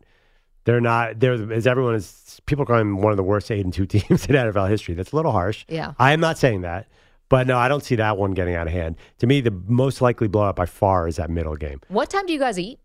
They're 0.63 0.81
not. 0.81 1.19
They're 1.19 1.51
as 1.53 1.67
everyone 1.67 1.95
is. 1.95 2.41
People 2.45 2.65
call 2.65 2.77
them 2.77 3.01
one 3.01 3.11
of 3.11 3.17
the 3.17 3.23
worst 3.23 3.51
eight 3.51 3.63
and 3.63 3.73
two 3.73 3.85
teams 3.95 4.25
in 4.25 4.35
NFL 4.35 4.69
history. 4.69 4.95
That's 4.95 5.11
a 5.11 5.15
little 5.15 5.31
harsh. 5.31 5.65
Yeah. 5.67 5.93
I 5.99 6.13
am 6.13 6.19
not 6.19 6.37
saying 6.37 6.61
that, 6.61 6.87
but 7.27 7.47
no, 7.47 7.57
I 7.57 7.67
don't 7.67 7.83
see 7.83 7.95
that 7.95 8.17
one 8.17 8.31
getting 8.31 8.55
out 8.55 8.67
of 8.67 8.73
hand. 8.73 8.95
To 9.19 9.27
me, 9.27 9.41
the 9.41 9.51
most 9.67 10.01
likely 10.01 10.27
blowout 10.27 10.55
by 10.55 10.65
far 10.65 11.07
is 11.07 11.17
that 11.17 11.29
middle 11.29 11.55
game. 11.55 11.81
What 11.89 12.09
time 12.09 12.25
do 12.25 12.33
you 12.33 12.39
guys 12.39 12.57
eat? 12.57 12.79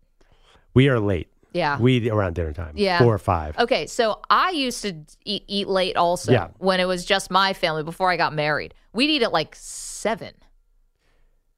We 0.73 0.89
are 0.89 0.99
late. 0.99 1.29
Yeah. 1.53 1.79
We 1.79 1.97
eat 1.97 2.09
around 2.09 2.35
dinner 2.35 2.51
time. 2.51 2.73
Yeah. 2.75 2.99
Four 2.99 3.13
or 3.13 3.17
five. 3.17 3.57
Okay, 3.57 3.87
so 3.87 4.19
I 4.29 4.49
used 4.49 4.81
to 4.81 4.93
eat, 5.23 5.45
eat 5.47 5.69
late 5.69 5.95
also 5.95 6.33
Yeah. 6.33 6.49
when 6.57 6.81
it 6.81 6.85
was 6.85 7.05
just 7.05 7.31
my 7.31 7.53
family 7.53 7.81
before 7.81 8.11
I 8.11 8.17
got 8.17 8.33
married. 8.33 8.73
We'd 8.91 9.09
eat 9.09 9.23
at 9.23 9.31
like 9.31 9.55
seven. 9.55 10.33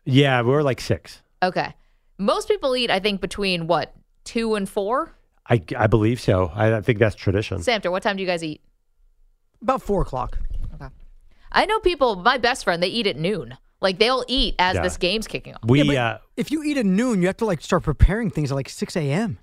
Yeah, 0.08 0.42
we're 0.42 0.62
like 0.64 0.80
six. 0.82 1.22
Okay. 1.44 1.74
Most 2.18 2.48
people 2.48 2.76
eat, 2.76 2.90
I 2.90 3.00
think, 3.00 3.22
between 3.22 3.68
what, 3.68 3.94
two 4.24 4.56
and 4.56 4.68
four? 4.68 5.14
I, 5.50 5.62
I 5.78 5.88
believe 5.88 6.20
so. 6.20 6.52
I, 6.56 6.78
I 6.78 6.82
think 6.82 6.98
that's 7.00 7.16
tradition. 7.16 7.60
Samter, 7.60 7.92
what 7.92 8.04
time 8.04 8.16
do 8.16 8.22
you 8.22 8.28
guys 8.28 8.44
eat? 8.44 8.62
About 9.62 9.82
four 9.82 10.02
o'clock. 10.02 10.38
I 11.52 11.66
know 11.66 11.80
people, 11.80 12.18
my 12.18 12.38
best 12.38 12.64
friend, 12.66 12.84
they 12.84 12.88
eat 12.90 13.08
at 13.08 13.16
noon. 13.18 13.58
Like 13.80 14.00
they'll 14.00 14.26
eat 14.28 14.56
as 14.60 14.76
Yeah. 14.76 14.82
this 14.82 14.98
game's 14.98 15.28
kicking 15.28 15.54
off. 15.56 15.62
We 15.66 15.80
Yeah, 15.82 15.84
but 15.86 15.98
uh, 15.98 16.18
if 16.36 16.52
you 16.52 16.64
eat 16.64 16.78
at 16.78 16.86
noon, 16.86 17.22
you 17.22 17.28
have 17.28 17.38
to 17.38 17.46
like 17.46 17.62
start 17.62 17.84
preparing 17.84 18.30
things 18.30 18.52
at 18.52 18.56
like 18.56 18.70
six 18.70 18.96
a.m. 18.98 19.40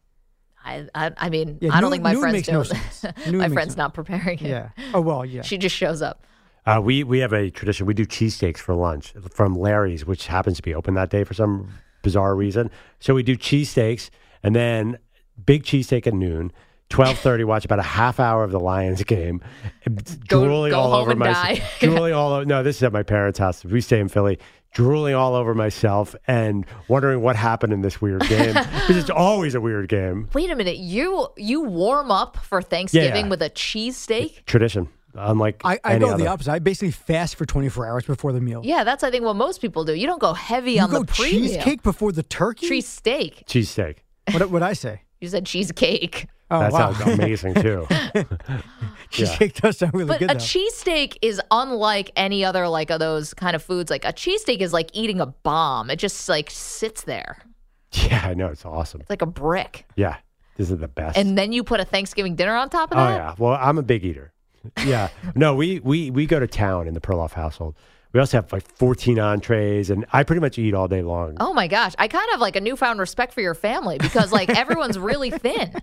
I, 0.64 0.86
I, 0.94 1.12
I 1.16 1.28
mean, 1.30 1.58
Yeah, 1.60 1.70
I 1.72 1.80
don't 1.80 1.84
noon- 1.84 1.90
think 1.92 2.02
my 2.02 2.12
noon 2.12 2.20
friends 2.22 2.32
makes 2.34 2.46
do. 2.48 2.52
no 2.52 2.62
sense. 2.62 3.04
Noon 3.26 3.38
my 3.38 3.48
makes 3.48 3.52
friend's 3.54 3.76
no- 3.76 3.84
not 3.84 3.94
preparing 3.94 4.38
it. 4.40 4.48
Yeah. 4.48 4.68
Oh 4.92 5.00
well, 5.00 5.24
yeah. 5.24 5.42
She 5.42 5.56
just 5.58 5.74
shows 5.76 6.02
up. 6.02 6.24
Uh, 6.66 6.80
we 6.82 7.04
we 7.04 7.18
have 7.20 7.32
a 7.32 7.50
tradition. 7.50 7.86
We 7.86 7.94
do 7.94 8.06
cheesesteaks 8.06 8.58
for 8.58 8.74
lunch 8.74 9.12
from 9.30 9.54
Larry's, 9.54 10.06
which 10.06 10.26
happens 10.26 10.56
to 10.56 10.62
be 10.62 10.74
open 10.74 10.94
that 10.94 11.10
day 11.10 11.24
for 11.24 11.34
some 11.34 11.68
bizarre 12.02 12.34
reason. 12.34 12.70
So 13.00 13.14
we 13.14 13.22
do 13.22 13.36
cheesesteaks 13.36 14.10
and 14.42 14.54
then 14.54 14.98
big 15.44 15.64
cheesesteak 15.64 16.06
at 16.06 16.14
noon. 16.14 16.52
Twelve 16.90 17.18
thirty. 17.18 17.44
Watch 17.44 17.64
about 17.64 17.78
a 17.78 17.82
half 17.82 18.20
hour 18.20 18.44
of 18.44 18.50
the 18.52 18.60
Lions 18.60 19.02
game. 19.04 19.40
Go- 20.28 20.44
drooling 20.44 20.70
go 20.72 20.78
all 20.80 20.90
home 20.92 21.00
over 21.02 21.10
and 21.12 21.18
my 21.20 21.26
die. 21.32 21.62
drooling 21.80 22.12
all 22.12 22.32
over. 22.34 22.44
No, 22.44 22.62
this 22.62 22.76
is 22.76 22.82
at 22.82 22.92
my 22.92 23.02
parents' 23.02 23.38
house. 23.38 23.64
We 23.64 23.80
stay 23.80 24.00
in 24.00 24.08
Philly. 24.08 24.38
Drooling 24.74 25.14
all 25.14 25.34
over 25.34 25.54
myself 25.54 26.16
and 26.26 26.66
wondering 26.88 27.20
what 27.22 27.36
happened 27.36 27.72
in 27.72 27.80
this 27.82 28.02
weird 28.02 28.22
game 28.28 28.54
because 28.54 28.96
it's 28.96 29.08
always 29.10 29.54
a 29.54 29.60
weird 29.60 29.88
game. 29.88 30.28
Wait 30.34 30.50
a 30.50 30.56
minute. 30.56 30.76
You 30.78 31.28
you 31.36 31.62
warm 31.62 32.10
up 32.10 32.36
for 32.44 32.60
Thanksgiving 32.60 33.24
Yeah. 33.26 33.30
with 33.30 33.40
a 33.42 33.50
cheesesteak? 33.50 34.44
Tradition, 34.46 34.88
unlike 35.14 35.62
I, 35.64 35.78
I 35.84 35.94
any 35.94 36.04
go 36.06 36.16
the 36.16 36.26
opposite. 36.26 36.52
I 36.52 36.58
basically 36.58 36.90
fast 36.90 37.36
for 37.36 37.46
twenty 37.46 37.68
four 37.68 37.86
hours 37.86 38.04
before 38.04 38.32
the 38.32 38.40
meal. 38.40 38.60
Yeah, 38.64 38.84
that's 38.84 39.02
I 39.04 39.10
think 39.10 39.24
what 39.24 39.36
most 39.36 39.60
people 39.60 39.84
do. 39.84 39.94
You 39.94 40.06
don't 40.06 40.20
go 40.20 40.32
heavy 40.34 40.72
You 40.72 40.80
on 40.82 40.90
go 40.90 41.00
the 41.02 41.12
pre-meal. 41.12 41.40
cheesecake 41.48 41.82
before 41.82 42.12
the 42.12 42.22
turkey. 42.22 42.68
Cheesesteak. 42.68 43.44
cheesesteak. 43.46 43.96
What 44.32 44.50
would 44.50 44.62
I 44.62 44.72
say? 44.72 45.02
You 45.20 45.28
said 45.30 45.46
cheesecake. 45.46 46.26
Oh 46.50 46.58
that 46.60 46.70
wow, 46.72 46.92
sounds 46.92 47.18
amazing 47.18 47.54
too. 47.54 47.86
cheesecake 49.10 49.54
does 49.54 49.78
sound 49.78 49.94
really 49.94 50.08
But 50.08 50.18
good 50.18 50.26
But 50.28 50.36
a 50.36 50.38
though. 50.38 50.44
cheesesteak 50.44 51.16
is 51.22 51.40
unlike 51.50 52.10
any 52.16 52.44
other 52.44 52.68
like 52.68 52.90
of 52.90 53.00
those 53.00 53.32
kind 53.32 53.56
of 53.56 53.62
foods. 53.62 53.90
Like 53.90 54.04
a 54.04 54.12
cheesesteak 54.12 54.58
is 54.58 54.74
like 54.74 54.90
eating 54.92 55.20
a 55.20 55.26
bomb. 55.26 55.88
It 55.88 55.96
just 55.96 56.28
like 56.28 56.50
sits 56.50 57.04
there. 57.04 57.38
Yeah, 57.92 58.22
I 58.26 58.34
know 58.34 58.48
it's 58.48 58.66
awesome. 58.66 59.00
It's 59.00 59.08
like 59.08 59.22
a 59.22 59.26
brick. 59.26 59.86
Yeah, 59.96 60.16
this 60.56 60.70
is 60.70 60.78
the 60.78 60.88
best. 60.88 61.16
And 61.16 61.38
then 61.38 61.52
you 61.52 61.64
put 61.64 61.80
a 61.80 61.84
Thanksgiving 61.86 62.34
dinner 62.34 62.54
on 62.54 62.68
top 62.68 62.90
of 62.90 62.96
that? 62.98 63.12
oh 63.12 63.16
yeah, 63.16 63.34
well 63.38 63.52
I'm 63.58 63.78
a 63.78 63.82
big 63.82 64.04
eater. 64.04 64.32
Yeah, 64.84 65.08
no, 65.34 65.54
we 65.54 65.80
we 65.80 66.10
we 66.10 66.26
go 66.26 66.40
to 66.40 66.46
town 66.46 66.88
in 66.88 66.94
the 66.94 67.00
Perloff 67.00 67.32
household. 67.32 67.74
We 68.12 68.20
also 68.20 68.36
have 68.38 68.52
like 68.52 68.64
14 68.76 69.18
entrees, 69.18 69.90
and 69.90 70.06
I 70.12 70.22
pretty 70.22 70.40
much 70.40 70.56
eat 70.56 70.72
all 70.72 70.86
day 70.86 71.02
long. 71.02 71.36
Oh 71.40 71.52
my 71.52 71.66
gosh. 71.66 71.94
I 71.98 72.06
kind 72.06 72.30
of 72.32 72.38
like 72.38 72.54
a 72.54 72.60
newfound 72.60 73.00
respect 73.00 73.34
for 73.34 73.40
your 73.40 73.54
family 73.54 73.98
because 73.98 74.30
like 74.30 74.48
everyone's 74.50 74.98
really 74.98 75.30
thin. 75.32 75.74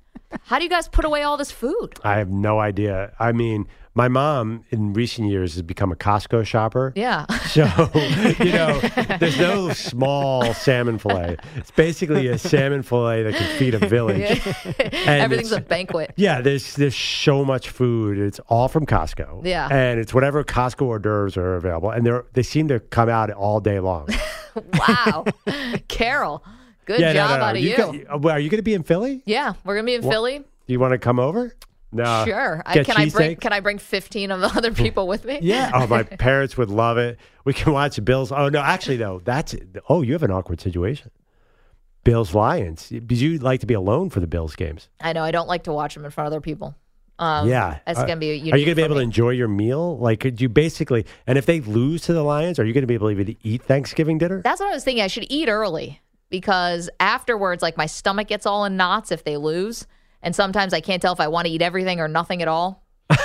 How 0.43 0.57
do 0.57 0.63
you 0.63 0.69
guys 0.69 0.87
put 0.87 1.03
away 1.03 1.23
all 1.23 1.35
this 1.35 1.51
food? 1.51 1.99
I 2.05 2.19
have 2.19 2.29
no 2.29 2.57
idea. 2.59 3.11
I 3.19 3.33
mean, 3.33 3.67
My 3.93 4.07
mom, 4.07 4.63
in 4.69 4.93
recent 4.93 5.29
years, 5.29 5.53
has 5.55 5.63
become 5.63 5.91
a 5.91 5.95
Costco 5.97 6.45
shopper. 6.45 6.93
Yeah. 6.95 7.25
So, 7.51 7.65
you 8.39 8.53
know, 8.53 8.79
there's 9.19 9.37
no 9.37 9.73
small 9.73 10.53
salmon 10.53 10.97
fillet. 10.99 11.35
It's 11.57 11.69
basically 11.71 12.27
a 12.27 12.37
salmon 12.37 12.81
fillet 12.81 13.23
that 13.23 13.33
can 13.35 13.57
feed 13.57 13.73
a 13.73 13.79
village. 13.79 14.39
And 14.79 15.21
Everything's 15.21 15.51
a 15.51 15.59
banquet. 15.59 16.13
yeah, 16.15 16.39
there's 16.39 16.75
there's 16.77 16.95
so 16.95 17.43
much 17.43 17.69
food. 17.69 18.17
It's 18.19 18.39
all 18.47 18.69
from 18.69 18.85
Costco. 18.85 19.45
Yeah. 19.45 19.67
and 19.69 19.99
it's 19.99 20.13
whatever 20.13 20.45
Costco 20.45 20.83
hors 20.85 20.99
d'oeuvres 20.99 21.35
are 21.35 21.55
available, 21.55 21.89
and 21.89 22.05
they 22.05 22.17
they 22.31 22.43
seem 22.43 22.69
to 22.69 22.79
come 22.79 23.09
out 23.09 23.29
all 23.31 23.59
day 23.59 23.81
long. 23.81 24.07
Wow. 24.79 25.25
Carol, 25.89 26.41
good 26.85 27.01
yeah, 27.01 27.11
job 27.11 27.31
no, 27.31 27.35
no, 27.35 27.39
no. 27.41 27.45
out 27.47 27.55
of 27.57 27.61
you. 27.61 27.75
go- 27.75 28.17
well, 28.17 28.35
are 28.35 28.39
you 28.39 28.49
going 28.49 28.59
to 28.59 28.63
be 28.63 28.73
in 28.73 28.83
Philly? 28.83 29.23
yeah, 29.25 29.53
we're 29.65 29.75
gonna 29.75 29.85
be 29.85 29.95
in 29.95 30.03
Philly. 30.03 30.43
You 30.67 30.79
want 30.79 30.93
to 30.93 30.97
come 30.99 31.19
over? 31.19 31.53
No. 31.91 32.23
Sure. 32.25 32.63
I, 32.65 32.83
can 32.83 32.97
I 32.97 33.09
bring 33.09 33.35
cheesesteak? 33.35 33.41
can 33.41 33.53
I 33.53 33.59
bring 33.59 33.77
15 33.77 34.31
of 34.31 34.41
the 34.41 34.47
other 34.47 34.71
people 34.71 35.07
with 35.07 35.25
me? 35.25 35.39
Yeah. 35.41 35.71
Oh, 35.73 35.87
my 35.87 36.03
parents 36.03 36.57
would 36.57 36.69
love 36.69 36.97
it. 36.97 37.19
We 37.43 37.53
can 37.53 37.73
watch 37.73 38.03
Bills. 38.03 38.31
Oh 38.31 38.49
no, 38.49 38.59
actually 38.59 38.97
no. 38.97 39.19
that's 39.19 39.55
oh, 39.89 40.01
you 40.01 40.13
have 40.13 40.23
an 40.23 40.31
awkward 40.31 40.61
situation. 40.61 41.11
Bills 42.03 42.33
Lions. 42.33 42.89
Because 42.89 43.21
you 43.21 43.37
like 43.39 43.59
to 43.59 43.65
be 43.67 43.73
alone 43.73 44.09
for 44.09 44.19
the 44.19 44.27
Bills 44.27 44.55
games. 44.55 44.89
I 44.99 45.13
know 45.13 45.23
I 45.23 45.31
don't 45.31 45.47
like 45.47 45.63
to 45.63 45.73
watch 45.73 45.93
them 45.93 46.05
in 46.05 46.11
front 46.11 46.27
of 46.27 46.33
other 46.33 46.41
people. 46.41 46.75
Um, 47.19 47.47
yeah, 47.47 47.79
That's 47.85 47.99
Uh, 47.99 48.07
gonna 48.07 48.19
be. 48.19 48.31
Are 48.31 48.33
you 48.33 48.41
going 48.41 48.51
going 48.51 48.69
to 48.69 48.75
be 48.75 48.81
able 48.81 48.95
to 48.95 49.01
enjoy 49.01 49.29
your 49.29 49.47
meal? 49.47 49.99
Like, 49.99 50.21
could 50.21 50.41
you 50.41 50.49
basically? 50.49 51.05
And 51.27 51.37
if 51.37 51.45
they 51.45 51.59
lose 51.61 52.01
to 52.03 52.13
the 52.13 52.23
Lions, 52.23 52.57
are 52.57 52.65
you 52.65 52.73
going 52.73 52.81
to 52.81 52.87
be 52.87 52.95
able 52.95 53.13
to 53.13 53.35
eat 53.47 53.61
Thanksgiving 53.61 54.17
dinner? 54.17 54.41
That's 54.41 54.59
what 54.59 54.71
I 54.71 54.73
was 54.73 54.83
thinking. 54.83 55.03
I 55.03 55.07
should 55.07 55.27
eat 55.29 55.47
early 55.47 56.01
because 56.31 56.89
afterwards, 56.99 57.61
like 57.61 57.77
my 57.77 57.85
stomach 57.85 58.27
gets 58.27 58.47
all 58.47 58.65
in 58.65 58.75
knots 58.75 59.11
if 59.11 59.23
they 59.23 59.37
lose, 59.37 59.85
and 60.23 60.35
sometimes 60.35 60.73
I 60.73 60.81
can't 60.81 61.01
tell 61.01 61.13
if 61.13 61.19
I 61.19 61.27
want 61.27 61.47
to 61.47 61.51
eat 61.51 61.61
everything 61.61 61.99
or 61.99 62.07
nothing 62.07 62.41
at 62.41 62.47
all. 62.47 62.83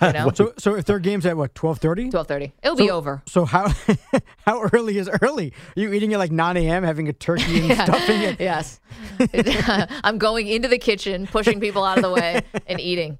You 0.00 0.12
know, 0.12 0.30
So, 0.34 0.54
so 0.58 0.76
if 0.76 0.86
their 0.86 0.98
game's 0.98 1.26
at 1.26 1.36
what 1.36 1.54
twelve 1.54 1.78
thirty? 1.78 2.08
twelve 2.08 2.26
thirty, 2.26 2.52
it'll 2.62 2.74
be 2.76 2.90
over. 2.90 3.22
So 3.26 3.44
how 3.44 3.70
how 4.46 4.62
early 4.72 4.96
is 4.96 5.10
early? 5.20 5.52
Are 5.76 5.80
you 5.80 5.92
eating 5.92 6.12
at 6.14 6.18
like 6.18 6.32
nine 6.32 6.56
a.m. 6.56 6.84
having 6.84 7.06
a 7.08 7.12
turkey 7.12 7.68
and 7.70 7.72
stuffing 7.78 8.22
it? 8.22 8.40
Yes, 8.40 8.80
I'm 10.02 10.16
going 10.18 10.46
into 10.48 10.68
the 10.68 10.78
kitchen, 10.78 11.26
pushing 11.26 11.60
people 11.60 11.84
out 11.84 11.98
of 11.98 12.02
the 12.02 12.10
way, 12.10 12.40
and 12.66 12.80
eating. 12.80 13.18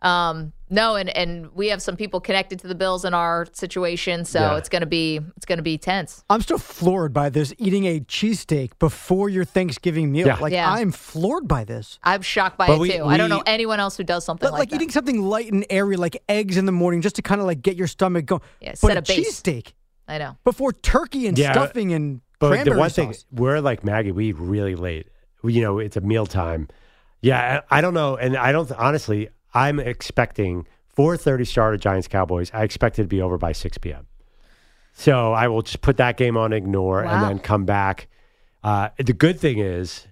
Um, 0.00 0.52
no, 0.70 0.96
and 0.96 1.08
and 1.10 1.50
we 1.54 1.68
have 1.68 1.80
some 1.82 1.96
people 1.96 2.20
connected 2.20 2.58
to 2.60 2.66
the 2.68 2.74
Bills 2.74 3.04
in 3.04 3.14
our 3.14 3.46
situation, 3.52 4.24
so 4.24 4.40
Yeah. 4.40 4.56
it's 4.56 4.68
gonna 4.68 4.86
be 4.86 5.20
it's 5.36 5.46
gonna 5.46 5.62
be 5.62 5.78
tense. 5.78 6.24
I'm 6.30 6.40
still 6.40 6.58
floored 6.58 7.12
by 7.12 7.28
this 7.30 7.54
eating 7.58 7.86
a 7.86 8.00
cheesesteak 8.00 8.72
before 8.78 9.28
your 9.28 9.44
Thanksgiving 9.44 10.12
meal. 10.12 10.26
Yeah. 10.26 10.36
Like 10.40 10.52
Yeah. 10.52 10.70
I'm 10.70 10.92
floored 10.92 11.48
by 11.48 11.64
this. 11.64 11.98
I'm 12.02 12.22
shocked 12.22 12.58
by 12.58 12.66
But 12.66 12.74
it 12.74 12.80
we- 12.80 12.92
too. 12.92 13.04
I 13.04 13.16
don't 13.16 13.30
know 13.30 13.42
anyone 13.46 13.80
else 13.80 13.96
who 13.96 14.04
does 14.04 14.24
something 14.24 14.44
like 14.46 14.50
But 14.52 14.52
like, 14.52 14.60
like, 14.60 14.70
that. 14.70 14.76
eating 14.76 14.90
something 14.90 15.22
light 15.22 15.52
and 15.52 15.64
airy, 15.70 15.96
like 15.96 16.22
eggs 16.28 16.56
in 16.56 16.66
the 16.66 16.72
morning, 16.72 17.00
just 17.02 17.16
to 17.16 17.22
kind 17.22 17.40
of 17.40 17.46
like 17.46 17.62
get 17.62 17.76
your 17.76 17.86
stomach 17.86 18.26
going. 18.26 18.42
Yeah, 18.60 18.74
but 18.82 18.96
a 18.96 19.00
a 19.00 19.02
cheesesteak 19.02 19.72
I 20.06 20.18
know. 20.18 20.36
before 20.44 20.72
turkey 20.72 21.26
and 21.26 21.38
Yeah, 21.38 21.52
stuffing 21.52 21.92
and 21.92 22.20
But 22.38 22.48
cranberry 22.50 22.74
the 22.74 22.78
one 22.80 22.90
sauce. 22.90 22.94
thing 22.94 23.14
we're 23.32 23.60
like 23.60 23.84
Maggie, 23.84 24.12
we 24.12 24.28
eat 24.28 24.36
really 24.38 24.74
late. 24.74 25.08
We- 25.42 25.54
You 25.54 25.62
know, 25.62 25.78
it's 25.78 25.96
a 25.96 26.00
meal 26.00 26.26
time. 26.26 26.68
Yeah, 27.20 27.62
I, 27.70 27.78
I 27.78 27.80
don't 27.80 27.94
know, 27.94 28.16
and 28.16 28.36
I 28.36 28.52
don't 28.52 28.70
honestly. 28.72 29.28
I'm 29.54 29.78
expecting 29.80 30.66
4:30 30.96 31.46
start 31.46 31.74
of 31.74 31.80
Giants 31.80 32.08
Cowboys. 32.08 32.50
I 32.52 32.62
expect 32.64 32.98
it 32.98 33.02
to 33.02 33.08
be 33.08 33.20
over 33.22 33.38
by 33.38 33.52
6 33.52 33.78
p.m. 33.78 34.06
So 34.92 35.32
I 35.32 35.48
will 35.48 35.62
just 35.62 35.80
put 35.80 35.96
that 35.98 36.16
game 36.16 36.36
on 36.36 36.52
ignore 36.52 37.02
and 37.04 37.22
then 37.22 37.38
come 37.38 37.64
back. 37.64 38.08
Uh, 38.64 38.88
the 38.98 39.12
good 39.12 39.38
thing 39.38 39.58
is, 39.58 40.06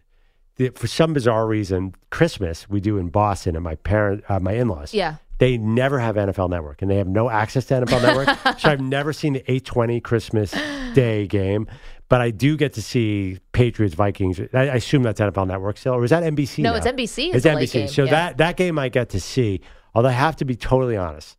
that 0.56 0.78
for 0.78 0.86
some 0.86 1.12
bizarre 1.12 1.46
reason, 1.46 1.94
Christmas 2.10 2.68
we 2.70 2.80
do 2.80 2.96
in 2.96 3.08
Boston, 3.08 3.56
and 3.56 3.64
my 3.64 3.74
parent, 3.74 4.24
uh, 4.28 4.38
my 4.40 4.52
in-laws, 4.52 4.94
Yeah. 4.94 5.16
they 5.38 5.58
never 5.58 5.98
have 5.98 6.14
NFL 6.16 6.48
Network, 6.48 6.80
and 6.80 6.90
they 6.90 6.96
have 6.96 7.08
no 7.08 7.28
access 7.28 7.66
to 7.66 7.74
NFL 7.74 8.00
Network. 8.00 8.58
so 8.58 8.70
I've 8.70 8.80
never 8.80 9.12
seen 9.12 9.32
the 9.34 9.42
8:20 9.48 10.00
Christmas 10.02 10.52
Day 10.94 11.26
game, 11.26 11.66
but 12.08 12.20
I 12.20 12.30
do 12.30 12.56
get 12.56 12.72
to 12.74 12.82
see 12.82 13.38
Patriots 13.52 13.94
Vikings. 13.94 14.40
I, 14.52 14.58
I 14.68 14.74
assume 14.76 15.02
that's 15.02 15.20
NFL 15.20 15.46
Network 15.48 15.76
still, 15.78 15.94
or 15.94 16.04
is 16.04 16.10
that 16.10 16.22
NBC? 16.22 16.62
No, 16.62 16.70
now? 16.72 16.76
it's 16.76 16.86
NBC. 16.86 17.34
It's 17.34 17.46
NBC. 17.46 17.72
game, 17.72 17.88
So 17.88 18.04
yeah. 18.04 18.10
that 18.10 18.38
that 18.38 18.56
game 18.56 18.78
I 18.78 18.88
get 18.88 19.08
to 19.10 19.20
see. 19.20 19.60
Although 19.94 20.08
I 20.10 20.12
have 20.12 20.36
to 20.36 20.44
be 20.44 20.54
totally 20.56 20.96
honest, 20.96 21.36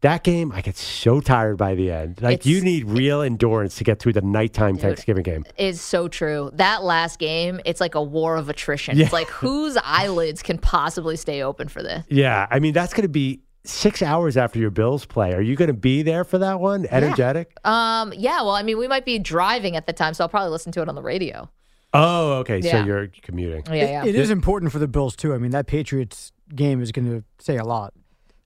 that 0.00 0.22
game 0.22 0.52
I 0.52 0.60
get 0.60 0.76
so 0.76 1.20
tired 1.20 1.56
by 1.56 1.74
the 1.74 1.90
end. 1.90 2.20
Like 2.22 2.34
It's- 2.40 2.46
you 2.46 2.60
need 2.62 2.84
real 2.84 3.22
endurance 3.22 3.76
to 3.76 3.84
get 3.84 3.98
through 4.00 4.12
the 4.12 4.20
nighttime 4.22 4.74
Dude. 4.74 4.82
Thanksgiving 4.82 5.22
game. 5.22 5.44
is 5.56 5.80
so 5.80 6.08
true. 6.08 6.50
That 6.54 6.82
last 6.84 7.18
game, 7.18 7.60
it's 7.64 7.80
like 7.80 7.94
a 7.94 8.02
war 8.02 8.36
of 8.36 8.48
attrition. 8.50 8.96
Yeah. 8.98 9.04
It's 9.04 9.12
like 9.14 9.28
whose 9.28 9.76
eyelids 9.84 10.42
can 10.42 10.58
possibly 10.58 11.16
stay 11.16 11.42
open 11.42 11.68
for 11.68 11.82
this? 11.82 12.04
Yeah, 12.08 12.46
I 12.50 12.58
mean 12.60 12.74
that's 12.74 12.92
going 12.92 13.02
to 13.02 13.08
be 13.08 13.40
six 13.64 14.02
hours 14.02 14.36
after 14.36 14.58
your 14.58 14.70
Bills 14.70 15.06
play. 15.06 15.32
Are 15.32 15.40
you 15.40 15.56
going 15.56 15.68
to 15.68 15.74
be 15.74 16.02
there 16.02 16.24
for 16.24 16.38
that 16.38 16.60
one? 16.60 16.86
Energetic? 16.90 17.56
Um, 17.64 18.12
yeah, 18.16 18.42
well, 18.42 18.50
I 18.50 18.62
mean, 18.62 18.78
we 18.78 18.88
might 18.88 19.04
be 19.04 19.18
driving 19.18 19.76
at 19.76 19.86
the 19.86 19.92
time, 19.92 20.14
so 20.14 20.24
I'll 20.24 20.28
probably 20.28 20.50
listen 20.50 20.72
to 20.72 20.82
it 20.82 20.88
on 20.88 20.94
the 20.94 21.02
radio. 21.02 21.50
Oh, 21.92 22.32
okay. 22.38 22.60
So 22.60 22.84
you're 22.84 23.08
commuting. 23.22 23.62
Yeah, 23.68 23.74
yeah. 23.74 24.04
It 24.04 24.16
is 24.16 24.30
important 24.30 24.72
for 24.72 24.80
the 24.80 24.88
Bills 24.88 25.14
too. 25.14 25.32
I 25.32 25.38
mean, 25.38 25.52
that 25.52 25.66
Patriots 25.66 26.32
game 26.54 26.82
is 26.82 26.90
going 26.92 27.08
to 27.08 27.24
say 27.38 27.56
a 27.56 27.64
lot. 27.64 27.94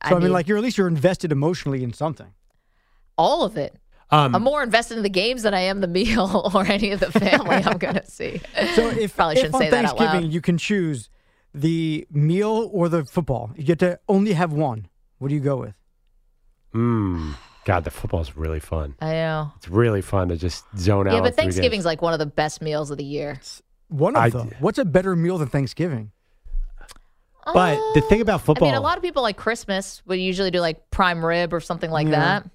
So 0.07 0.11
I, 0.11 0.15
mean, 0.15 0.25
mean- 0.25 0.33
like 0.33 0.47
you're 0.47 0.59
at 0.59 0.63
least 0.63 0.79
you're 0.79 0.87
invested 0.87 1.33
emotionally 1.33 1.83
in 1.83 1.93
something. 1.93 2.33
All 3.17 3.43
of 3.43 3.57
it. 3.57 3.75
Um, 4.11 4.35
I'm 4.35 4.43
more 4.43 4.63
invested 4.63 4.97
in 4.97 5.03
the 5.03 5.11
games 5.11 5.43
than 5.43 5.53
I 5.53 5.61
am 5.61 5.81
the 5.81 5.89
meal 5.89 6.51
or 6.55 6.65
any 6.65 6.93
of 6.93 7.01
the 7.01 7.13
family 7.13 7.57
I'm 7.57 7.79
going 7.79 7.95
to 7.97 8.07
see. 8.07 8.41
So 8.75 8.89
if 8.89 9.17
Probably 9.17 9.35
if 9.35 9.39
shouldn't 9.41 9.55
on 9.55 9.61
say 9.61 9.71
that 9.71 9.85
out 9.85 9.99
Thanksgiving 9.99 10.23
loud. 10.27 10.33
you 10.33 10.41
can 10.41 10.57
choose 10.57 11.11
the 11.55 12.07
meal 12.11 12.71
or 12.73 12.89
the 12.89 13.05
football, 13.05 13.51
you 13.57 13.65
get 13.65 13.79
to 13.81 13.99
only 14.09 14.33
have 14.35 14.53
one. 14.53 14.87
What 15.19 15.29
do 15.29 15.35
you 15.35 15.41
go 15.41 15.57
with? 15.57 15.75
mm, 16.75 17.35
God, 17.65 17.85
the 17.85 17.91
football's 17.91 18.37
really 18.37 18.61
fun. 18.61 18.95
I 19.01 19.13
know. 19.13 19.53
It's 19.57 19.69
really 19.69 20.03
fun 20.03 20.29
to 20.29 20.37
just 20.37 20.65
zone 20.77 21.09
out. 21.09 21.15
Yeah, 21.15 21.21
but 21.21 21.35
Thanksgiving's 21.35 21.85
like 21.85 22.03
one 22.03 22.13
of 22.13 22.19
the 22.19 22.27
best 22.27 22.61
meals 22.63 22.91
of 22.91 22.99
the 22.99 23.05
year. 23.05 23.41
One 23.89 24.15
of 24.17 24.23
I- 24.23 24.31
them. 24.31 24.53
What's 24.61 24.79
a 24.79 24.85
better 24.85 25.17
meal 25.17 25.39
than 25.39 25.49
Thanksgiving? 25.49 26.13
But 27.55 27.79
the 27.95 28.03
thing 28.03 28.21
about 28.21 28.43
football, 28.43 28.69
I 28.69 28.73
mean, 28.73 28.79
a 28.79 28.83
lot 28.83 28.99
of 28.99 29.03
people 29.03 29.23
like 29.23 29.39
Christmas 29.39 30.03
would 30.05 30.19
usually 30.19 30.51
do 30.51 30.61
like 30.61 30.91
prime 30.91 31.25
rib 31.25 31.55
or 31.55 31.61
something 31.61 31.91
like 31.91 32.07
Yeah. 32.07 32.41
that. 32.43 32.51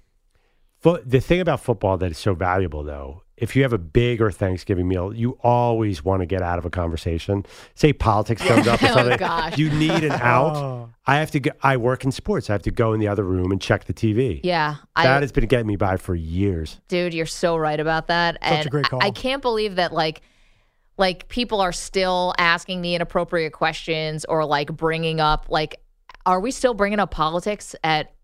fo- 0.80 0.98
the 1.04 1.18
thing 1.20 1.40
about 1.40 1.58
football 1.60 1.96
that 1.98 2.12
is 2.12 2.18
so 2.18 2.32
valuable, 2.34 2.84
though, 2.84 3.23
if 3.36 3.56
you 3.56 3.62
have 3.62 3.72
a 3.72 3.78
big 3.78 4.22
or 4.22 4.30
Thanksgiving 4.30 4.86
meal, 4.86 5.12
you 5.12 5.38
always 5.42 6.04
want 6.04 6.20
to 6.22 6.26
get 6.26 6.40
out 6.42 6.58
of 6.58 6.64
a 6.64 6.70
conversation. 6.70 7.44
Say 7.74 7.92
politics 7.92 8.42
comes 8.42 8.66
up 8.68 8.80
or 8.82 8.86
Oh, 8.90 8.94
something, 8.94 9.18
gosh. 9.18 9.58
you 9.58 9.70
need 9.70 10.04
an 10.04 10.12
out. 10.12 10.56
Oh. 10.56 10.90
I 11.06 11.16
have 11.16 11.30
to. 11.32 11.40
Go, 11.40 11.50
I 11.62 11.76
work 11.76 12.04
in 12.04 12.12
sports. 12.12 12.48
I 12.48 12.52
have 12.54 12.62
to 12.62 12.70
go 12.70 12.92
in 12.92 13.00
the 13.00 13.08
other 13.08 13.24
room 13.24 13.50
and 13.52 13.60
check 13.60 13.84
the 13.84 13.92
TV. 13.94 14.40
Yeah. 14.44 14.76
that 14.96 15.06
I, 15.06 15.20
has 15.20 15.32
been 15.32 15.46
getting 15.46 15.66
me 15.66 15.76
by 15.76 15.96
for 15.96 16.14
years. 16.14 16.80
dude, 16.88 17.12
you're 17.12 17.26
so 17.26 17.56
right 17.56 17.78
about 17.80 18.06
that. 18.06 18.38
Such 18.42 18.50
a 18.52 18.54
and 18.60 18.70
great 18.70 18.86
I- 18.86 18.88
call. 18.88 19.00
I 19.02 19.10
can't 19.10 19.42
believe 19.42 19.76
that 19.76 19.92
like 19.92 20.22
like 20.96 21.28
people 21.28 21.60
are 21.60 21.72
still 21.72 22.34
asking 22.38 22.82
the 22.82 22.94
inappropriate 22.94 23.52
questions 23.52 24.24
or 24.26 24.44
like 24.44 24.68
bringing 24.74 25.18
up 25.20 25.46
like 25.48 25.80
are 26.24 26.38
we 26.40 26.52
still 26.52 26.72
bringing 26.72 27.00
up 27.00 27.10
politics 27.10 27.74
at 27.82 28.14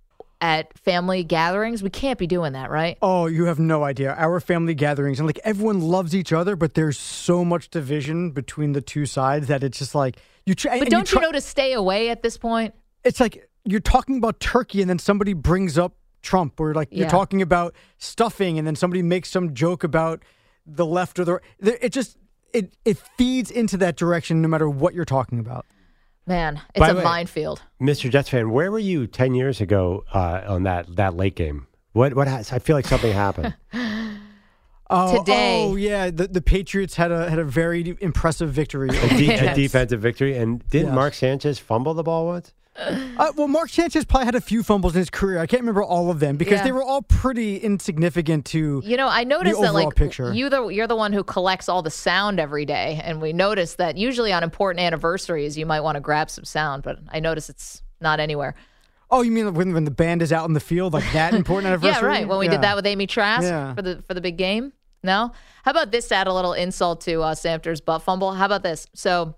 at 0.41 0.77
family 0.79 1.23
gatherings? 1.25 1.83
We 1.83 1.91
can't 1.91 2.19
be 2.19 2.27
doing 2.27 2.53
that, 2.55 2.71
right? 2.71 2.97
Oh, 3.03 3.27
you 3.27 3.45
have 3.45 3.59
no 3.59 3.85
idea. 3.85 4.15
Our 4.19 4.41
family 4.41 4.75
gatherings 4.75 5.19
and 5.19 5.27
like 5.27 5.41
everyone 5.45 5.81
loves 5.81 6.15
each 6.15 6.33
other, 6.33 6.57
but 6.57 6.75
there's 6.75 6.99
so 6.99 7.45
much 7.45 7.69
division 7.71 8.31
between 8.31 8.73
the 8.73 8.81
two 8.81 9.07
sides 9.07 9.49
that 9.49 9.63
it's 9.63 9.79
just 9.79 9.95
like 9.95 10.17
you. 10.47 10.55
Try, 10.55 10.79
But 10.79 10.91
don't 10.91 11.11
you, 11.11 11.19
try- 11.19 11.23
know 11.23 11.33
to 11.33 11.41
stay 11.41 11.73
away 11.73 12.11
at 12.11 12.23
this 12.23 12.37
point? 12.39 12.75
It's 13.05 13.21
like 13.21 13.49
you're 13.65 13.81
talking 13.81 14.17
about 14.17 14.41
turkey, 14.41 14.81
and 14.81 14.89
then 14.89 14.99
somebody 14.99 15.33
brings 15.33 15.79
up 15.79 15.95
Trump, 16.23 16.61
or 16.61 16.75
like 16.75 16.89
you're 16.91 17.09
talking 17.09 17.43
about 17.43 17.75
stuffing, 17.99 18.59
and 18.59 18.67
then 18.67 18.77
somebody 18.77 19.03
makes 19.03 19.31
some 19.31 19.55
joke 19.55 19.85
about 19.85 20.23
the 20.67 20.87
left 20.87 21.19
or 21.19 21.25
the. 21.25 21.33
right. 21.35 21.79
It 21.81 21.93
just 21.93 22.17
it 22.53 22.75
it 22.85 22.99
feeds 23.17 23.51
into 23.51 23.77
that 23.79 23.97
direction 23.97 24.43
no 24.43 24.49
matter 24.49 24.69
what 24.69 24.95
you're 24.95 25.05
talking 25.05 25.39
about. 25.39 25.67
Man, 26.31 26.61
it's 26.75 26.79
By 26.79 26.91
a 26.91 26.95
way- 26.95 27.03
minefield. 27.03 27.61
Mr. 27.83 28.09
Jets 28.09 28.29
fan, 28.29 28.51
where 28.51 28.71
were 28.71 28.79
you 28.79 29.09
ten 29.09 29.35
years 29.35 29.61
ago 29.61 30.05
uh, 30.15 30.43
on 30.47 30.63
that 30.63 30.95
that 30.95 31.17
late 31.17 31.35
game? 31.35 31.67
What 31.93 32.15
what? 32.15 32.29
Has, 32.29 32.53
I 32.53 32.61
feel 32.61 32.77
like 32.77 32.87
something 32.87 33.13
happened. 33.13 33.55
Oh, 34.93 35.19
Today- 35.19 35.65
oh 35.71 35.77
yeah, 35.77 36.11
the, 36.11 36.27
the 36.27 36.41
Patriots 36.41 36.97
had 36.97 37.13
a 37.13 37.31
had 37.31 37.39
a 37.39 37.45
very 37.45 37.97
impressive 38.01 38.51
victory. 38.51 38.89
a, 38.89 39.09
de- 39.09 39.31
a 39.35 39.55
defensive 39.55 40.01
victory, 40.01 40.37
and 40.37 40.69
didn't 40.69 40.89
Yes. 40.89 40.95
Mark 40.97 41.15
Sanchez 41.15 41.61
fumble 41.61 41.95
the 41.95 42.03
ball 42.03 42.27
once? 42.27 42.53
Uh, 42.77 43.33
well, 43.37 43.49
Mark 43.49 43.69
Sanchez 43.69 44.05
probably 44.05 44.27
had 44.27 44.35
a 44.35 44.41
few 44.41 44.63
fumbles 44.63 44.95
in 44.95 45.01
his 45.01 45.11
career. 45.11 45.39
I 45.39 45.47
can't 45.47 45.61
remember 45.61 45.83
all 45.83 46.11
of 46.11 46.21
them 46.21 46.37
because 46.37 46.59
Yeah. 46.61 46.65
they 46.65 46.73
were 46.73 46.83
all 46.83 47.03
pretty 47.03 47.57
insignificant 47.59 48.47
to. 48.47 48.81
You 48.85 48.97
know, 48.97 49.09
I 49.09 49.25
noticed 49.25 49.61
that 49.61 49.75
like 49.75 49.95
picture. 49.97 50.33
you 50.33 50.49
the 50.49 50.69
you're 50.69 50.87
the 50.87 50.97
one 50.97 51.13
who 51.13 51.23
collects 51.25 51.69
all 51.69 51.83
the 51.83 51.91
sound 51.91 52.39
every 52.41 52.65
day, 52.65 53.01
and 53.05 53.21
we 53.21 53.33
noticed 53.33 53.79
that 53.79 53.97
usually 53.97 54.33
on 54.33 54.43
important 54.43 54.85
anniversaries 54.85 55.59
you 55.59 55.67
might 55.67 55.81
want 55.81 55.97
to 55.97 56.01
grab 56.01 56.31
some 56.31 56.45
sound, 56.45 56.83
but 56.83 56.99
I 57.11 57.21
notice 57.21 57.51
it's 57.51 57.83
not 58.01 58.21
anywhere. 58.21 58.55
Oh, 59.11 59.23
you 59.23 59.33
mean 59.33 59.53
when 59.53 59.75
when 59.75 59.85
the 59.85 59.91
band 59.91 60.23
is 60.23 60.33
out 60.33 60.47
in 60.49 60.55
the 60.55 60.61
field 60.61 60.93
like 60.93 61.13
that 61.13 61.35
important 61.35 61.67
anniversary? 61.73 62.01
Yeah, 62.03 62.07
right. 62.07 62.29
When 62.29 62.39
we 62.39 62.47
Yeah. 62.47 62.53
did 62.53 62.63
that 62.63 62.77
with 62.77 62.87
Amy 62.87 63.07
Trask 63.09 63.43
Yeah. 63.43 63.75
for 63.75 63.83
the 63.83 64.03
for 64.07 64.15
the 64.15 64.21
big 64.21 64.37
game. 64.39 64.73
No, 65.03 65.33
how 65.65 65.71
about 65.73 65.91
this? 65.91 66.09
To 66.09 66.15
add 66.15 66.29
a 66.29 66.33
little 66.33 66.53
insult 66.53 67.01
to 67.03 67.23
uh, 67.23 67.35
Samter's 67.35 67.81
butt 67.81 68.03
fumble. 68.03 68.33
How 68.33 68.45
about 68.47 68.63
this? 68.63 68.87
So 68.95 69.35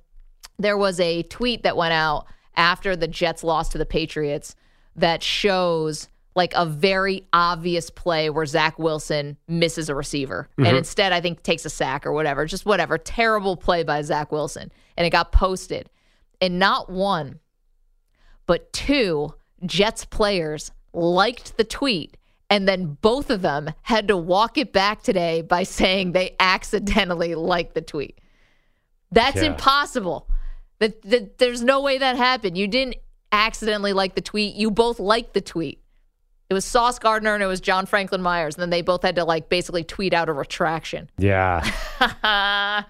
there 0.59 0.77
was 0.77 1.01
a 1.01 1.23
tweet 1.25 1.62
that 1.62 1.77
went 1.77 1.93
out 1.95 2.27
after 2.57 2.97
the 2.97 3.09
Jets 3.09 3.43
lost 3.45 3.73
to 3.73 3.79
the 3.79 3.87
Patriots 3.87 4.55
that 4.97 5.23
shows 5.23 6.09
like 6.35 6.53
a 6.55 6.65
very 6.65 7.27
obvious 7.33 7.91
play 7.91 8.31
where 8.31 8.47
Zach 8.47 8.79
Wilson 8.79 9.37
misses 9.49 9.89
a 9.89 9.95
receiver 9.95 10.49
and 10.57 10.67
mm-hmm. 10.67 10.77
instead 10.77 11.13
I 11.13 11.21
think 11.21 11.43
takes 11.43 11.65
a 11.67 11.71
sack 11.71 12.07
or 12.07 12.13
whatever, 12.13 12.47
just 12.47 12.65
whatever. 12.65 12.97
Terrible 12.97 13.57
play 13.57 13.83
by 13.83 14.01
Zach 14.03 14.33
Wilson. 14.33 14.73
And 14.97 15.07
it 15.07 15.11
got 15.11 15.33
posted. 15.33 15.91
And 16.41 16.59
not 16.59 16.91
one, 16.91 17.39
but 18.47 18.73
two 18.73 19.35
Jets 19.65 20.05
players 20.05 20.73
liked 20.93 21.57
the 21.57 21.65
tweet. 21.65 22.17
And 22.51 22.69
then 22.69 22.99
both 23.01 23.31
of 23.31 23.43
them 23.43 23.71
had 23.83 24.09
to 24.09 24.17
walk 24.17 24.59
it 24.59 24.73
back 24.73 25.03
today 25.03 25.41
by 25.43 25.63
saying 25.63 26.13
they 26.13 26.35
accidentally 26.41 27.35
liked 27.35 27.75
the 27.75 27.81
tweet. 27.81 28.21
That's 29.11 29.37
Yeah. 29.37 29.53
impossible. 29.53 30.29
That, 30.83 31.01
that 31.03 31.39
there's 31.39 31.62
no 31.62 31.81
way 31.81 31.99
that 31.99 32.17
happened. 32.17 32.59
You 32.59 32.67
didn't 32.67 32.97
accidentally 33.31 33.93
like 33.93 34.17
the 34.17 34.21
tweet. 34.21 34.57
You 34.57 34.69
both 34.69 34.99
liked 34.99 35.33
the 35.33 35.41
tweet. 35.41 35.81
It 36.51 36.55
was 36.55 36.65
Sauce 36.65 36.99
Gardner 36.99 37.35
and 37.35 37.43
it 37.43 37.47
was 37.47 37.61
John 37.61 37.87
Franklin 37.87 38.21
Myers. 38.21 38.57
And 38.57 38.62
then 38.62 38.71
they 38.71 38.83
both 38.83 39.03
had 39.03 39.15
to 39.15 39.25
like 39.25 39.49
basically 39.49 39.85
tweet 39.85 40.12
out 40.12 40.29
a 40.29 40.33
retraction. 40.33 41.09
Yeah. 41.19 41.62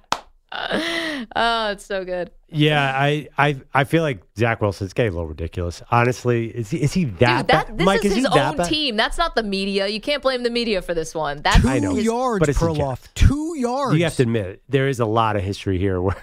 oh, 0.52 1.70
it's 1.70 1.84
so 1.84 2.04
good. 2.06 2.30
Yeah, 2.48 2.82
I, 2.94 3.28
I 3.38 3.60
I 3.72 3.84
feel 3.84 4.02
like 4.02 4.22
Zach 4.38 4.60
Wilson's 4.60 4.92
getting 4.92 5.12
a 5.12 5.14
little 5.14 5.28
ridiculous. 5.28 5.82
Honestly, 5.90 6.48
is 6.48 6.70
he 6.70 6.82
is 6.82 6.92
he 6.92 7.04
that 7.04 7.42
Dude, 7.42 7.48
that 7.48 7.66
bad? 7.68 7.78
this 7.78 7.84
Mike, 7.86 8.04
is 8.04 8.12
he 8.12 8.20
his 8.20 8.26
own 8.26 8.56
bad? 8.56 8.68
team. 8.68 8.96
That's 8.96 9.16
not 9.18 9.34
the 9.34 9.42
media. 9.42 9.86
You 9.86 10.00
can't 10.00 10.22
blame 10.22 10.42
the 10.42 10.50
media 10.50 10.82
for 10.82 10.92
this 10.94 11.14
one. 11.14 11.40
That's 11.42 11.60
Two 11.62 11.68
I 11.68 11.78
know. 11.78 11.94
yards, 11.96 12.40
But 12.40 12.48
it's 12.48 12.58
the 12.58 12.66
Perloff. 12.66 13.08
Two 13.14 13.54
yards. 13.56 13.96
You 13.96 14.04
have 14.04 14.16
to 14.16 14.22
admit 14.22 14.62
there 14.68 14.88
is 14.88 14.98
a 15.00 15.06
lot 15.06 15.36
of 15.36 15.42
history 15.42 15.78
here 15.78 16.00
where 16.02 16.16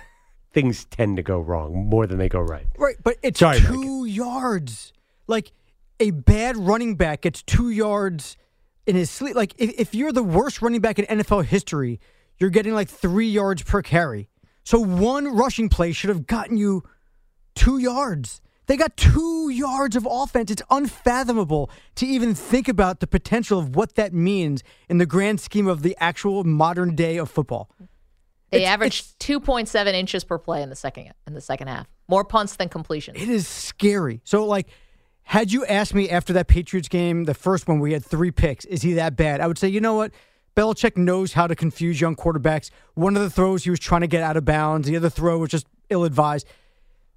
things 0.61 0.85
tend 0.85 1.17
to 1.17 1.23
go 1.23 1.39
wrong 1.39 1.87
more 1.87 2.05
than 2.05 2.17
they 2.17 2.29
go 2.29 2.41
right. 2.41 2.65
Right, 2.77 2.95
but 3.03 3.17
it's 3.21 3.39
Sorry, 3.39 3.59
two 3.59 4.05
yards. 4.05 4.93
Like 5.27 5.51
a 5.99 6.11
bad 6.11 6.57
running 6.57 6.95
back 6.95 7.21
gets 7.21 7.41
two 7.43 7.69
yards 7.69 8.37
in 8.85 8.95
his 8.95 9.09
sleep. 9.09 9.35
Like 9.35 9.53
if, 9.57 9.71
if 9.79 9.95
you're 9.95 10.11
the 10.11 10.23
worst 10.23 10.61
running 10.61 10.81
back 10.81 10.99
in 10.99 11.05
NFL 11.19 11.45
history, 11.45 11.99
you're 12.39 12.49
getting 12.49 12.73
like 12.73 12.89
three 12.89 13.29
yards 13.29 13.63
per 13.63 13.81
carry. 13.81 14.29
So 14.63 14.79
one 14.79 15.27
rushing 15.35 15.69
play 15.69 15.91
should 15.91 16.09
have 16.09 16.27
gotten 16.27 16.57
you 16.57 16.83
two 17.55 17.77
yards. 17.77 18.41
They 18.67 18.77
got 18.77 18.95
two 18.97 19.49
yards 19.49 19.95
of 19.95 20.07
offense. 20.09 20.51
It's 20.51 20.61
unfathomable 20.69 21.71
to 21.95 22.05
even 22.05 22.35
think 22.35 22.67
about 22.67 22.99
the 22.99 23.07
potential 23.07 23.57
of 23.57 23.75
what 23.75 23.95
that 23.95 24.13
means 24.13 24.61
in 24.87 24.99
the 24.99 25.07
grand 25.07 25.39
scheme 25.39 25.67
of 25.67 25.81
the 25.81 25.97
actual 25.99 26.43
modern 26.43 26.95
day 26.95 27.17
of 27.17 27.31
football. 27.31 27.69
They 28.51 28.59
It's- 28.59 28.73
averaged 28.73 29.19
two 29.19 29.39
point 29.39 29.67
seven 29.67 29.93
inches 29.95 30.23
per 30.23 30.37
play 30.37 30.61
in 30.63 30.69
the 30.69 30.75
second 30.75 31.11
in 31.27 31.33
the 31.33 31.41
second 31.41 31.67
half. 31.67 31.87
More 32.07 32.23
punts 32.23 32.55
than 32.55 32.69
completions. 32.69 33.21
It 33.21 33.29
is 33.29 33.47
scary. 33.47 34.21
So, 34.23 34.45
like, 34.45 34.67
had 35.23 35.51
you 35.51 35.65
asked 35.65 35.93
me 35.93 36.09
after 36.09 36.33
that 36.33 36.47
Patriots 36.47 36.87
game, 36.87 37.25
the 37.25 37.35
first 37.35 37.67
one 37.67 37.79
we 37.79 37.93
had 37.93 38.03
three 38.03 38.31
picks, 38.31 38.65
is 38.65 38.81
he 38.81 38.93
that 38.93 39.15
bad? 39.15 39.41
I 39.41 39.47
would 39.47 39.59
say, 39.59 39.67
you 39.67 39.79
know 39.79 39.93
what? 39.93 40.11
Belichick 40.55 40.97
knows 40.97 41.33
how 41.33 41.45
to 41.45 41.55
confuse 41.55 42.01
young 42.01 42.15
quarterbacks. 42.15 42.71
One 42.95 43.15
of 43.15 43.21
the 43.21 43.29
throws 43.29 43.63
he 43.63 43.69
was 43.69 43.79
trying 43.79 44.01
to 44.01 44.07
get 44.07 44.23
out 44.23 44.35
of 44.35 44.43
bounds. 44.45 44.87
The 44.87 44.95
other 44.97 45.09
throw 45.09 45.37
was 45.37 45.51
just 45.51 45.67
ill 45.89 46.03
advised. 46.03 46.47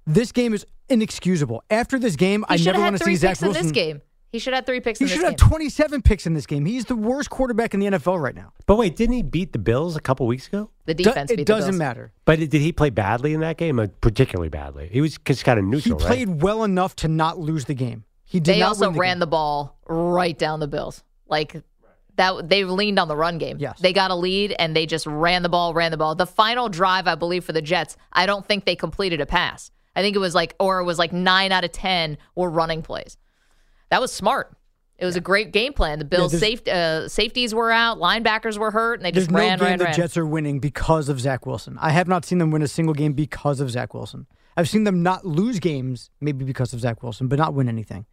This 0.05 0.31
game 0.31 0.53
is 0.53 0.65
inexcusable. 0.89 1.63
After 1.69 1.97
this 1.97 2.15
game, 2.15 2.45
He 2.49 2.53
I 2.55 2.57
never 2.57 2.79
want 2.79 2.97
to 2.97 3.03
see 3.03 3.15
Zach 3.15 3.31
picks 3.31 3.41
in 3.41 3.47
Wilson. 3.47 3.63
this 3.63 3.71
game. 3.71 4.01
He 4.33 4.39
should 4.39 4.53
have 4.53 4.65
three 4.65 4.81
picks 4.81 4.99
He 4.99 5.05
in 5.05 5.07
this 5.09 5.15
should 5.15 5.23
have 5.25 5.37
game. 5.37 5.47
27 5.47 6.01
picks 6.01 6.25
in 6.25 6.33
this 6.33 6.45
game. 6.45 6.65
He's 6.65 6.85
the 6.85 6.95
worst 6.95 7.29
quarterback 7.29 7.73
in 7.73 7.79
the 7.79 7.85
NFL 7.85 8.21
right 8.21 8.35
now. 8.35 8.51
But 8.65 8.75
wait, 8.77 8.95
didn't 8.97 9.13
he 9.13 9.21
beat 9.23 9.53
the 9.53 9.59
Bills 9.59 9.95
a 9.95 10.01
couple 10.01 10.25
weeks 10.27 10.47
ago? 10.47 10.71
the 10.85 10.93
Do- 10.95 11.03
defense. 11.05 11.29
it 11.31 11.37
beat 11.37 11.45
the 11.45 11.53
doesn't 11.53 11.71
Bills. 11.71 11.79
matter. 11.79 12.11
But 12.25 12.39
did 12.39 12.51
he 12.53 12.71
play 12.73 12.89
badly 12.89 13.33
in 13.33 13.39
that 13.41 13.57
game? 13.57 13.79
Uh, 13.79 13.87
Particularly 14.01 14.49
badly. 14.49 14.89
He 14.91 14.99
was 15.01 15.17
just 15.23 15.45
kind 15.45 15.57
of 15.59 15.65
He 15.65 15.71
neutral, 15.71 15.99
right? 15.99 16.07
played 16.07 16.41
well 16.41 16.63
enough 16.63 16.95
to 16.97 17.07
not 17.07 17.37
lose 17.39 17.65
the 17.65 17.75
game. 17.75 18.03
He 18.25 18.39
did 18.39 18.55
They 18.55 18.59
not 18.59 18.69
also 18.69 18.87
win 18.87 18.93
the 18.93 18.99
ran 18.99 19.13
game. 19.15 19.19
the 19.19 19.27
ball 19.27 19.77
right 19.87 20.37
down 20.37 20.59
the 20.59 20.67
Bills. 20.67 21.03
Like 21.27 21.61
that 22.15 22.49
they 22.49 22.63
leaned 22.63 22.97
on 22.99 23.07
the 23.07 23.15
run 23.15 23.37
game. 23.37 23.57
Yes. 23.59 23.79
They 23.79 23.93
got 23.93 24.09
a 24.11 24.15
lead 24.15 24.55
and 24.57 24.75
they 24.75 24.85
just 24.87 25.05
ran 25.05 25.43
the 25.43 25.49
ball, 25.49 25.73
ran 25.75 25.91
the 25.91 25.97
ball. 25.97 26.15
The 26.15 26.25
final 26.27 26.69
drive, 26.69 27.05
I 27.07 27.13
believe, 27.15 27.43
for 27.45 27.53
the 27.53 27.61
Jets, 27.61 27.97
I 28.11 28.25
don't 28.25 28.45
think 28.45 28.65
they 28.65 28.75
completed 28.75 29.21
a 29.21 29.25
pass. 29.27 29.69
I 29.95 30.01
think 30.01 30.15
it 30.15 30.19
was 30.19 30.33
like 30.33 30.55
or 30.59 30.79
it 30.79 30.85
was 30.85 30.97
like 30.97 31.13
nine 31.13 31.51
out 31.51 31.63
of 31.63 31.71
ten 31.71 32.17
were 32.35 32.49
running 32.49 32.81
plays. 32.81 33.15
That 33.93 34.01
was 34.01 34.11
smart. 34.11 34.57
It 34.97 35.05
was 35.05 35.15
a 35.15 35.21
great 35.21 35.51
game 35.51 35.71
plan. 35.73 35.99
The 35.99 36.05
Bills' 36.05 36.31
there's- 36.31 36.41
safe, 36.41 36.67
uh, 36.67 37.07
safeties 37.07 37.53
were 37.53 37.69
out, 37.69 37.99
linebackers 37.99 38.57
were 38.57 38.71
hurt, 38.71 38.95
and 38.99 39.05
they 39.05 39.11
There's 39.11 39.25
just 39.25 39.31
no 39.31 39.37
ran, 39.37 39.59
game 39.59 39.67
ran, 39.67 39.77
the 39.77 39.85
ran. 39.85 39.93
Jets 39.93 40.17
are 40.17 40.25
winning 40.25 40.57
because 40.59 41.09
of 41.09 41.19
Zach 41.19 41.45
Wilson. 41.45 41.77
I 41.79 41.91
have 41.91 42.07
not 42.07 42.25
seen 42.25 42.39
them 42.39 42.49
win 42.49 42.63
a 42.63 42.67
single 42.67 42.95
game 42.95 43.13
because 43.13 43.59
of 43.59 43.69
Zach 43.69 43.93
Wilson. 43.93 44.25
I've 44.57 44.67
seen 44.67 44.83
them 44.83 45.03
not 45.03 45.27
lose 45.27 45.59
games, 45.59 46.09
maybe 46.19 46.43
because 46.43 46.73
of 46.73 46.79
Zach 46.79 47.03
Wilson, 47.03 47.27
but 47.27 47.37
not 47.37 47.53
win 47.53 47.69
anything. 47.69 48.07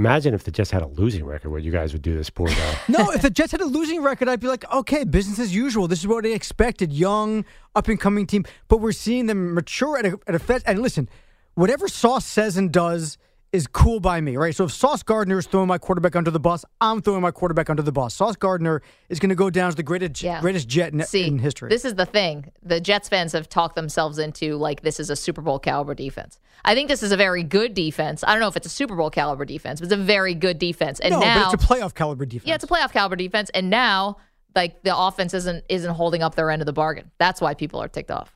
Imagine 0.00 0.34
if 0.34 0.42
the 0.42 0.50
Jets 0.50 0.72
had 0.72 0.82
a 0.82 0.88
losing 0.88 1.24
record, 1.24 1.50
what 1.50 1.62
you 1.62 1.70
guys 1.70 1.92
would 1.92 2.02
do 2.02 2.16
this 2.16 2.28
poor 2.28 2.48
guy. 2.48 2.78
No, 2.88 3.12
if 3.12 3.22
the 3.22 3.30
Jets 3.30 3.52
had 3.52 3.60
a 3.60 3.66
losing 3.66 4.02
record, 4.02 4.28
I'd 4.28 4.40
be 4.40 4.48
like, 4.48 4.64
okay, 4.72 5.04
business 5.04 5.38
as 5.38 5.54
usual. 5.54 5.86
This 5.86 6.00
is 6.00 6.08
what 6.08 6.26
I 6.26 6.30
expected. 6.30 6.92
Young, 6.92 7.44
up 7.76 7.86
and 7.86 8.00
coming 8.00 8.26
team. 8.26 8.44
But 8.66 8.78
we're 8.78 8.90
seeing 8.90 9.26
them 9.26 9.54
mature 9.54 9.96
at 9.96 10.06
a, 10.06 10.18
at 10.26 10.34
a 10.34 10.40
fast. 10.40 10.64
And 10.66 10.80
listen, 10.80 11.08
whatever 11.54 11.86
Sauce 11.86 12.24
says 12.26 12.56
and 12.56 12.72
does 12.72 13.16
is 13.54 13.68
cool 13.68 14.00
by 14.00 14.20
me, 14.20 14.36
right? 14.36 14.54
So 14.54 14.64
if 14.64 14.72
Sauce 14.72 15.02
Gardner 15.04 15.38
is 15.38 15.46
throwing 15.46 15.68
my 15.68 15.78
quarterback 15.78 16.16
under 16.16 16.30
the 16.32 16.40
bus, 16.40 16.64
I'm 16.80 17.00
throwing 17.00 17.22
my 17.22 17.30
quarterback 17.30 17.70
under 17.70 17.82
the 17.82 17.92
bus. 17.92 18.12
Sauce 18.12 18.34
Gardner 18.34 18.82
is 19.08 19.20
going 19.20 19.28
to 19.30 19.36
go 19.36 19.48
down 19.48 19.68
as 19.68 19.76
the 19.76 19.82
greatest, 19.84 20.22
Yeah. 20.22 20.40
greatest 20.40 20.66
jet 20.68 20.92
in, 20.92 21.00
See, 21.04 21.26
in 21.28 21.38
history. 21.38 21.68
This 21.68 21.84
is 21.84 21.94
the 21.94 22.04
thing. 22.04 22.50
The 22.62 22.80
Jets 22.80 23.08
fans 23.08 23.32
have 23.32 23.48
talked 23.48 23.76
themselves 23.76 24.18
into 24.18 24.56
like 24.56 24.82
this 24.82 24.98
is 24.98 25.08
a 25.08 25.14
Super 25.16 25.40
Bowl 25.40 25.60
caliber 25.60 25.94
defense. 25.94 26.40
I 26.64 26.74
think 26.74 26.88
this 26.88 27.02
is 27.04 27.12
a 27.12 27.16
very 27.16 27.44
good 27.44 27.74
defense. 27.74 28.24
I 28.26 28.32
don't 28.32 28.40
know 28.40 28.48
if 28.48 28.56
it's 28.56 28.66
a 28.66 28.70
Super 28.70 28.96
Bowl 28.96 29.10
caliber 29.10 29.44
defense, 29.44 29.80
but 29.80 29.84
it's 29.84 29.94
a 29.94 30.04
very 30.04 30.34
good 30.34 30.58
defense. 30.58 30.98
And 30.98 31.12
no, 31.12 31.20
now, 31.20 31.44
but 31.50 31.54
it's 31.54 31.64
a 31.64 31.66
playoff 31.66 31.94
caliber 31.94 32.26
defense. 32.26 32.48
yeah, 32.48 32.56
it's 32.56 32.64
a 32.64 32.66
playoff 32.66 32.90
caliber 32.92 33.14
defense. 33.16 33.50
And 33.54 33.70
now, 33.70 34.16
like 34.56 34.82
the 34.82 34.96
offense 34.96 35.32
isn't 35.32 35.64
isn't 35.68 35.94
holding 35.94 36.22
up 36.24 36.34
their 36.34 36.50
end 36.50 36.60
of 36.60 36.66
the 36.66 36.72
bargain. 36.72 37.10
That's 37.18 37.40
why 37.40 37.54
people 37.54 37.80
are 37.80 37.88
ticked 37.88 38.10
off. 38.10 38.33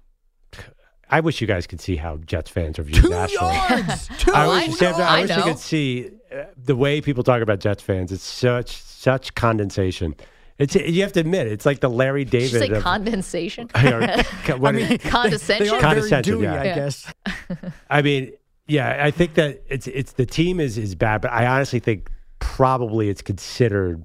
I 1.11 1.21
wish 1.21 1.40
you 1.40 1.47
guys 1.47 1.66
could 1.66 1.81
see 1.81 1.97
how 1.97 2.18
Jets 2.18 2.51
fans 2.51 2.79
are 2.79 2.83
viewed 2.83 3.03
Two 3.03 3.09
nationally. 3.09 3.55
yards. 3.55 4.09
Two 4.18 4.33
I 4.33 4.44
I 4.44 4.49
wish, 4.68 4.81
know, 4.81 4.92
Sam, 4.92 4.94
I 5.01 5.21
wish 5.23 5.37
you 5.37 5.42
could 5.42 5.59
see 5.59 6.11
uh, 6.33 6.44
the 6.57 6.77
way 6.77 7.01
people 7.01 7.23
talk 7.23 7.40
about 7.42 7.61
Jets 7.61 7.83
fans. 7.83 8.12
It's 8.12 8.23
such 8.25 8.77
such 8.83 9.35
condensation. 9.35 10.14
It's 10.59 10.75
you 10.75 11.03
have 11.03 11.12
to 11.12 11.21
admit 11.21 11.47
it's 11.47 11.64
like 11.64 11.81
the 11.81 11.88
Larry 11.88 12.25
Did 12.25 12.42
you 12.42 12.49
David. 12.59 12.68
say 12.71 12.77
of- 12.77 12.83
condensation? 12.83 13.71
or- 13.75 13.81
I 14.66 14.73
mean, 14.73 14.99
Condescension? 14.99 15.64
They 15.64 15.71
very 15.71 15.81
Condescension, 15.81 16.35
dewy, 16.35 16.44
yeah. 16.44 16.61
I 16.61 16.64
guess. 16.64 17.12
I 17.88 18.03
mean, 18.03 18.33
yeah, 18.66 18.99
I 19.03 19.11
think 19.11 19.35
that 19.35 19.62
it's 19.68 19.87
it's 19.87 20.12
the 20.12 20.27
team 20.27 20.59
is 20.61 20.77
is 20.77 20.94
bad, 20.94 21.21
but 21.23 21.31
I 21.33 21.47
honestly 21.47 21.79
think 21.79 22.11
probably 22.40 23.09
it's 23.09 23.23
considered 23.23 24.05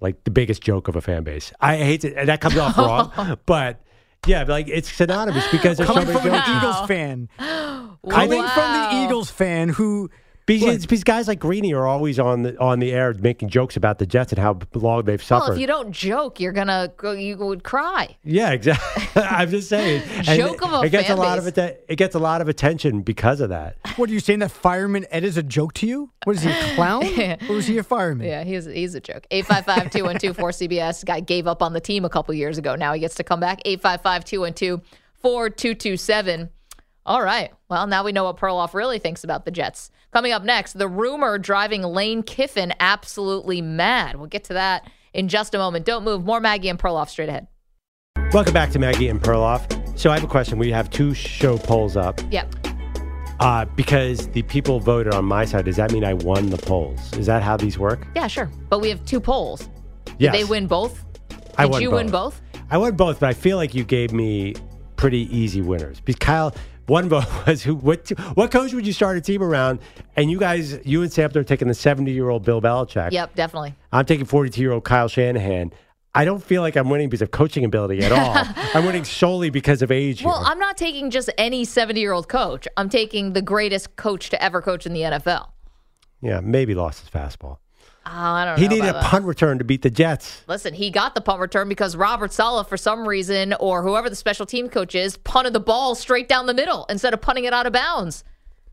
like 0.00 0.24
the 0.24 0.30
biggest 0.30 0.62
joke 0.62 0.88
of 0.88 0.96
a 0.96 1.00
fan 1.00 1.24
base. 1.24 1.52
I 1.60 1.76
hate 1.76 2.00
to, 2.02 2.14
and 2.16 2.28
that 2.28 2.40
comes 2.40 2.56
off 2.56 2.78
wrong, 2.78 3.36
but 3.44 3.81
yeah, 4.26 4.44
like 4.44 4.68
it's 4.68 4.90
synonymous 4.92 5.50
because 5.50 5.78
there's 5.78 5.88
so 5.88 5.94
Coming 5.94 6.08
many 6.08 6.20
from 6.20 6.34
an. 6.34 6.56
Eagles 6.56 6.86
fan. 6.86 7.28
Wow. 8.04 8.14
Coming 8.16 8.42
from 8.48 8.72
the 8.72 9.04
Eagles 9.04 9.30
fan 9.30 9.68
who 9.68 10.10
Because, 10.44 10.82
because 10.82 11.04
guys 11.04 11.28
like 11.28 11.38
Greeny 11.38 11.72
are 11.72 11.86
always 11.86 12.18
on 12.18 12.42
the 12.42 12.58
on 12.58 12.80
the 12.80 12.90
air 12.92 13.14
making 13.14 13.48
jokes 13.48 13.76
about 13.76 13.98
the 13.98 14.06
Jets 14.06 14.32
and 14.32 14.40
how 14.40 14.58
long 14.74 15.04
they've 15.04 15.22
suffered. 15.22 15.44
Well, 15.44 15.52
if 15.52 15.60
you 15.60 15.68
don't 15.68 15.92
joke, 15.92 16.40
you're 16.40 16.52
gonna. 16.52 16.92
You 17.02 17.36
would 17.36 17.62
cry. 17.62 18.16
yeah, 18.24 18.50
exactly. 18.50 19.04
I'm 19.22 19.50
just 19.50 19.68
saying. 19.68 20.02
And 20.26 20.38
Joke 20.40 20.62
of 20.64 20.72
a 20.72 20.82
it 20.86 20.90
gets 20.90 21.10
a 21.10 21.16
lot 21.16 21.36
base. 21.38 21.46
of 21.48 21.58
atten- 21.58 21.76
it 21.88 21.96
gets 21.96 22.14
a 22.14 22.18
lot 22.18 22.40
of 22.40 22.48
attention 22.48 23.02
because 23.02 23.40
of 23.40 23.48
that. 23.50 23.76
What 23.96 24.08
are 24.08 24.12
you 24.12 24.20
saying? 24.20 24.38
That 24.40 24.50
fireman 24.50 25.04
Ed 25.10 25.24
is 25.24 25.36
a 25.36 25.42
joke 25.42 25.74
to 25.74 25.86
you? 25.86 26.10
What 26.24 26.36
is 26.36 26.42
he, 26.42 26.50
a 26.50 26.74
clown? 26.74 27.04
or 27.48 27.56
is 27.56 27.66
he 27.66 27.78
a 27.78 27.82
fireman? 27.82 28.26
Yeah, 28.26 28.44
he's 28.44 28.64
he's 28.66 28.94
a 28.94 29.00
joke. 29.00 29.26
855-212-4CBS. 29.30 31.04
Guy 31.04 31.20
gave 31.20 31.46
up 31.46 31.62
on 31.62 31.72
the 31.72 31.80
team 31.80 32.04
a 32.04 32.08
couple 32.08 32.34
years 32.34 32.58
ago. 32.58 32.74
Now 32.76 32.92
he 32.92 33.00
gets 33.00 33.14
to 33.16 33.24
come 33.24 33.40
back. 33.40 33.62
855-212-4227. 35.24 36.50
All 37.04 37.22
right. 37.22 37.52
Well, 37.68 37.86
now 37.86 38.04
we 38.04 38.12
know 38.12 38.24
what 38.24 38.36
Perloff 38.36 38.74
really 38.74 38.98
thinks 38.98 39.24
about 39.24 39.44
the 39.44 39.50
Jets. 39.50 39.90
Coming 40.12 40.32
up 40.32 40.44
next, 40.44 40.74
the 40.74 40.88
rumor 40.88 41.38
driving 41.38 41.80
Lane 41.82 42.22
Kiffin 42.22 42.74
absolutely 42.80 43.62
mad. 43.62 44.16
We'll 44.16 44.26
get 44.26 44.44
to 44.44 44.52
that 44.52 44.90
in 45.14 45.26
just 45.28 45.54
a 45.54 45.58
moment. 45.58 45.86
Don't 45.86 46.04
move. 46.04 46.22
More 46.22 46.38
Maggie 46.38 46.68
and 46.68 46.78
Perloff 46.78 47.08
straight 47.08 47.30
ahead. 47.30 47.46
Welcome 48.34 48.52
back 48.52 48.70
to 48.72 48.78
Maggie 48.78 49.08
and 49.08 49.18
Perloff. 49.22 49.98
So 49.98 50.10
I 50.10 50.14
have 50.14 50.22
a 50.22 50.26
question. 50.28 50.58
We 50.58 50.70
have 50.70 50.90
two 50.90 51.14
show 51.14 51.56
polls 51.56 51.96
up. 51.96 52.20
Yep. 52.30 52.54
Uh, 53.40 53.64
because 53.74 54.28
the 54.28 54.42
people 54.42 54.80
voted 54.80 55.14
on 55.14 55.24
my 55.24 55.46
side, 55.46 55.64
does 55.64 55.76
that 55.76 55.92
mean 55.92 56.04
I 56.04 56.12
won 56.12 56.50
the 56.50 56.58
polls? 56.58 57.00
Is 57.14 57.24
that 57.24 57.42
how 57.42 57.56
these 57.56 57.78
work? 57.78 58.06
Yeah, 58.14 58.26
sure. 58.26 58.50
But 58.68 58.80
we 58.80 58.90
have 58.90 59.02
two 59.06 59.18
polls. 59.18 59.62
Yes. 59.62 59.70
Did 60.04 60.20
Yes. 60.20 60.34
they 60.36 60.44
win 60.44 60.66
both? 60.66 61.02
Did 61.30 61.38
I 61.56 61.64
won 61.64 61.80
you 61.80 61.90
win 61.90 62.10
both? 62.10 62.42
I 62.70 62.76
won 62.76 62.96
both, 62.96 63.18
but 63.20 63.30
I 63.30 63.32
feel 63.32 63.56
like 63.56 63.74
you 63.74 63.82
gave 63.82 64.12
me 64.12 64.56
pretty 64.96 65.34
easy 65.34 65.62
winners. 65.62 66.00
Because 66.00 66.18
Kyle, 66.18 66.54
one 66.92 67.08
vote 67.08 67.24
was 67.46 67.62
who? 67.62 67.74
What? 67.74 68.10
What 68.34 68.50
coach 68.50 68.74
would 68.74 68.86
you 68.86 68.92
start 68.92 69.16
a 69.16 69.20
team 69.20 69.42
around? 69.42 69.80
And 70.14 70.30
you 70.30 70.38
guys, 70.38 70.78
you 70.84 71.02
and 71.02 71.10
Samter 71.10 71.36
are 71.36 71.44
taking 71.44 71.66
the 71.66 71.74
seventy-year-old 71.74 72.44
Bill 72.44 72.60
Belichick. 72.60 73.12
Yep, 73.12 73.34
definitely. 73.34 73.74
I'm 73.90 74.04
taking 74.04 74.26
forty-two-year-old 74.26 74.84
Kyle 74.84 75.08
Shanahan. 75.08 75.72
I 76.14 76.26
don't 76.26 76.44
feel 76.44 76.60
like 76.60 76.76
I'm 76.76 76.90
winning 76.90 77.08
because 77.08 77.22
of 77.22 77.30
coaching 77.30 77.64
ability 77.64 78.00
at 78.04 78.12
all. 78.12 78.34
I'm 78.74 78.84
winning 78.84 79.04
solely 79.04 79.48
because 79.48 79.80
of 79.80 79.90
age. 79.90 80.22
Well, 80.22 80.44
here. 80.44 80.52
I'm 80.52 80.58
not 80.58 80.76
taking 80.76 81.08
just 81.08 81.30
any 81.38 81.64
70 81.64 81.98
year 81.98 82.12
old 82.12 82.28
coach. 82.28 82.68
I'm 82.76 82.90
taking 82.90 83.32
the 83.32 83.40
greatest 83.40 83.96
coach 83.96 84.28
to 84.28 84.42
ever 84.42 84.60
coach 84.60 84.84
in 84.84 84.92
the 84.92 85.00
NFL. 85.00 85.48
Yeah, 86.20 86.40
maybe 86.40 86.74
lost 86.74 87.00
his 87.00 87.08
fastball. 87.08 87.56
Oh, 88.04 88.10
I 88.10 88.44
don't 88.44 88.58
He 88.58 88.64
know. 88.66 88.74
needed 88.74 88.86
a 88.86 88.90
about 88.90 89.02
that. 89.02 89.10
punt 89.10 89.24
return 89.24 89.58
to 89.58 89.64
beat 89.64 89.82
the 89.82 89.90
Jets. 89.90 90.42
Listen, 90.48 90.74
he 90.74 90.90
got 90.90 91.14
the 91.14 91.20
punt 91.20 91.40
return 91.40 91.68
because 91.68 91.94
Robert 91.96 92.32
Saleh, 92.32 92.68
for 92.68 92.76
some 92.76 93.06
reason, 93.06 93.54
or 93.60 93.82
whoever 93.82 94.10
the 94.10 94.16
special 94.16 94.44
team 94.44 94.68
coach 94.68 94.94
is, 94.94 95.16
punted 95.18 95.52
the 95.52 95.60
ball 95.60 95.94
straight 95.94 96.28
down 96.28 96.46
the 96.46 96.54
middle 96.54 96.84
instead 96.90 97.14
of 97.14 97.20
punting 97.20 97.44
it 97.44 97.52
out 97.52 97.66
of 97.66 97.72
bounds. 97.72 98.24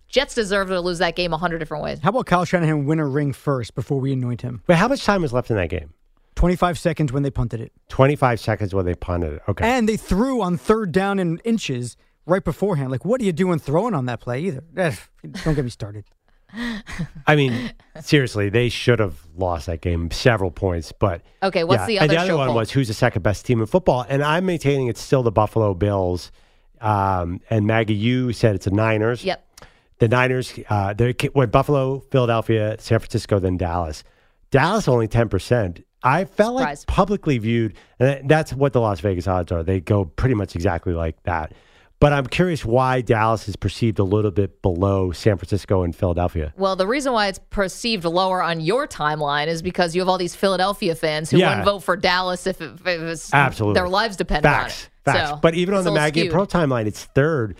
Jets 0.07 0.33
deserve 0.33 0.69
to 0.69 0.81
lose 0.81 0.97
that 0.97 1.15
game 1.15 1.31
a 1.33 1.37
hundred 1.37 1.59
different 1.59 1.83
ways. 1.83 1.99
How 1.99 2.09
about 2.09 2.25
Kyle 2.25 2.43
Shanahan 2.43 2.85
win 2.85 2.97
a 2.99 3.05
ring 3.05 3.31
first 3.33 3.75
before 3.75 3.99
we 3.99 4.13
anoint 4.13 4.41
him? 4.41 4.63
Wait, 4.67 4.75
how 4.75 4.87
much 4.87 5.05
time 5.05 5.21
was 5.21 5.31
left 5.31 5.51
in 5.51 5.55
that 5.57 5.69
game? 5.69 5.93
25 6.35 6.79
seconds 6.79 7.11
when 7.11 7.21
they 7.21 7.29
punted 7.29 7.61
it. 7.61 7.71
25 7.89 8.39
seconds 8.39 8.73
when 8.73 8.85
they 8.85 8.95
punted 8.95 9.33
it. 9.33 9.41
Okay. 9.47 9.69
And 9.69 9.87
they 9.87 9.97
threw 9.97 10.41
on 10.41 10.57
third 10.57 10.91
down 10.91 11.19
and 11.19 11.39
inches 11.43 11.97
right 12.25 12.43
beforehand. 12.43 12.89
Like, 12.89 13.05
what 13.05 13.21
are 13.21 13.25
you 13.25 13.33
doing 13.33 13.59
throwing 13.59 13.93
on 13.93 14.05
that 14.07 14.21
play 14.21 14.39
either? 14.45 14.63
Eh, 14.77 14.95
Don't 15.43 15.53
get 15.53 15.63
me 15.65 15.69
started. 15.69 16.05
I 17.27 17.35
mean, 17.35 17.71
seriously, 18.01 18.49
they 18.49 18.69
should 18.69 18.99
have 18.99 19.19
lost 19.35 19.67
that 19.67 19.81
game 19.81 20.09
several 20.11 20.51
points. 20.51 20.91
But 20.91 21.21
Okay, 21.43 21.63
what's 21.63 21.81
yeah. 21.81 21.85
the 21.87 21.97
And 21.99 22.03
other 22.11 22.13
the 22.13 22.21
other 22.21 22.37
one 22.37 22.47
poll? 22.47 22.55
was 22.57 22.71
who's 22.71 22.87
the 22.87 22.93
second 22.93 23.21
best 23.21 23.45
team 23.45 23.59
in 23.61 23.67
football, 23.67 24.05
and 24.09 24.23
I'm 24.23 24.45
maintaining 24.45 24.87
it's 24.87 25.01
still 25.01 25.23
the 25.23 25.31
Buffalo 25.31 25.73
Bills. 25.73 26.31
Um, 26.81 27.41
and 27.49 27.65
Maggie, 27.67 27.93
you 27.93 28.31
said 28.33 28.55
it's 28.55 28.65
the 28.65 28.71
Niners. 28.71 29.23
Yep. 29.23 29.45
The 29.99 30.07
Niners, 30.07 30.57
uh, 30.69 30.93
they 30.93 31.13
went 31.35 31.51
Buffalo, 31.51 31.99
Philadelphia, 32.09 32.77
San 32.79 32.99
Francisco, 32.99 33.37
then 33.39 33.57
Dallas. 33.57 34.03
Dallas 34.49 34.87
only 34.87 35.07
ten 35.07 35.27
percent. 35.29 35.83
I 36.01 36.23
felt 36.23 36.57
Surprise. 36.57 36.79
like 36.79 36.87
publicly 36.87 37.37
viewed, 37.39 37.75
and 37.99 38.29
that's 38.29 38.53
what 38.53 38.71
the 38.71 38.79
Las 38.79 39.01
Vegas 39.01 39.27
odds 39.27 39.51
are. 39.51 39.61
They 39.63 39.81
go 39.81 40.05
pretty 40.05 40.35
much 40.35 40.55
exactly 40.55 40.93
like 40.93 41.21
that. 41.23 41.51
But 41.99 42.13
I'm 42.13 42.27
curious 42.27 42.63
why 42.63 43.01
Dallas 43.01 43.49
is 43.49 43.57
perceived 43.57 43.99
a 43.99 44.03
little 44.05 44.31
bit 44.31 44.61
below 44.61 45.11
San 45.11 45.37
Francisco 45.37 45.83
and 45.83 45.93
Philadelphia. 45.93 46.53
Well, 46.55 46.77
the 46.77 46.87
reason 46.87 47.11
why 47.11 47.27
it's 47.27 47.39
perceived 47.49 48.05
lower 48.05 48.41
on 48.41 48.61
your 48.61 48.87
timeline 48.87 49.47
is 49.47 49.61
because 49.61 49.95
you 49.95 50.01
have 50.01 50.07
all 50.07 50.17
these 50.17 50.33
Philadelphia 50.33 50.95
fans 50.95 51.29
who 51.29 51.37
Yeah. 51.37 51.49
wouldn't 51.49 51.65
vote 51.65 51.79
for 51.79 51.97
Dallas 51.97 52.47
if 52.47 52.61
it, 52.61 52.71
if 52.79 52.87
it 52.87 53.01
was 53.01 53.29
Absolutely. 53.33 53.73
their 53.79 53.89
lives 53.89 54.15
depend 54.15 54.43
Facts. 54.43 54.83
on 55.05 55.13
it. 55.13 55.17
Facts. 55.17 55.29
So, 55.31 55.35
but 55.41 55.55
even 55.55 55.75
on 55.75 55.83
the 55.83 55.91
Maggie. 55.91 56.29
Pro 56.29 56.45
timeline, 56.45 56.85
it's 56.85 57.03
third. 57.03 57.57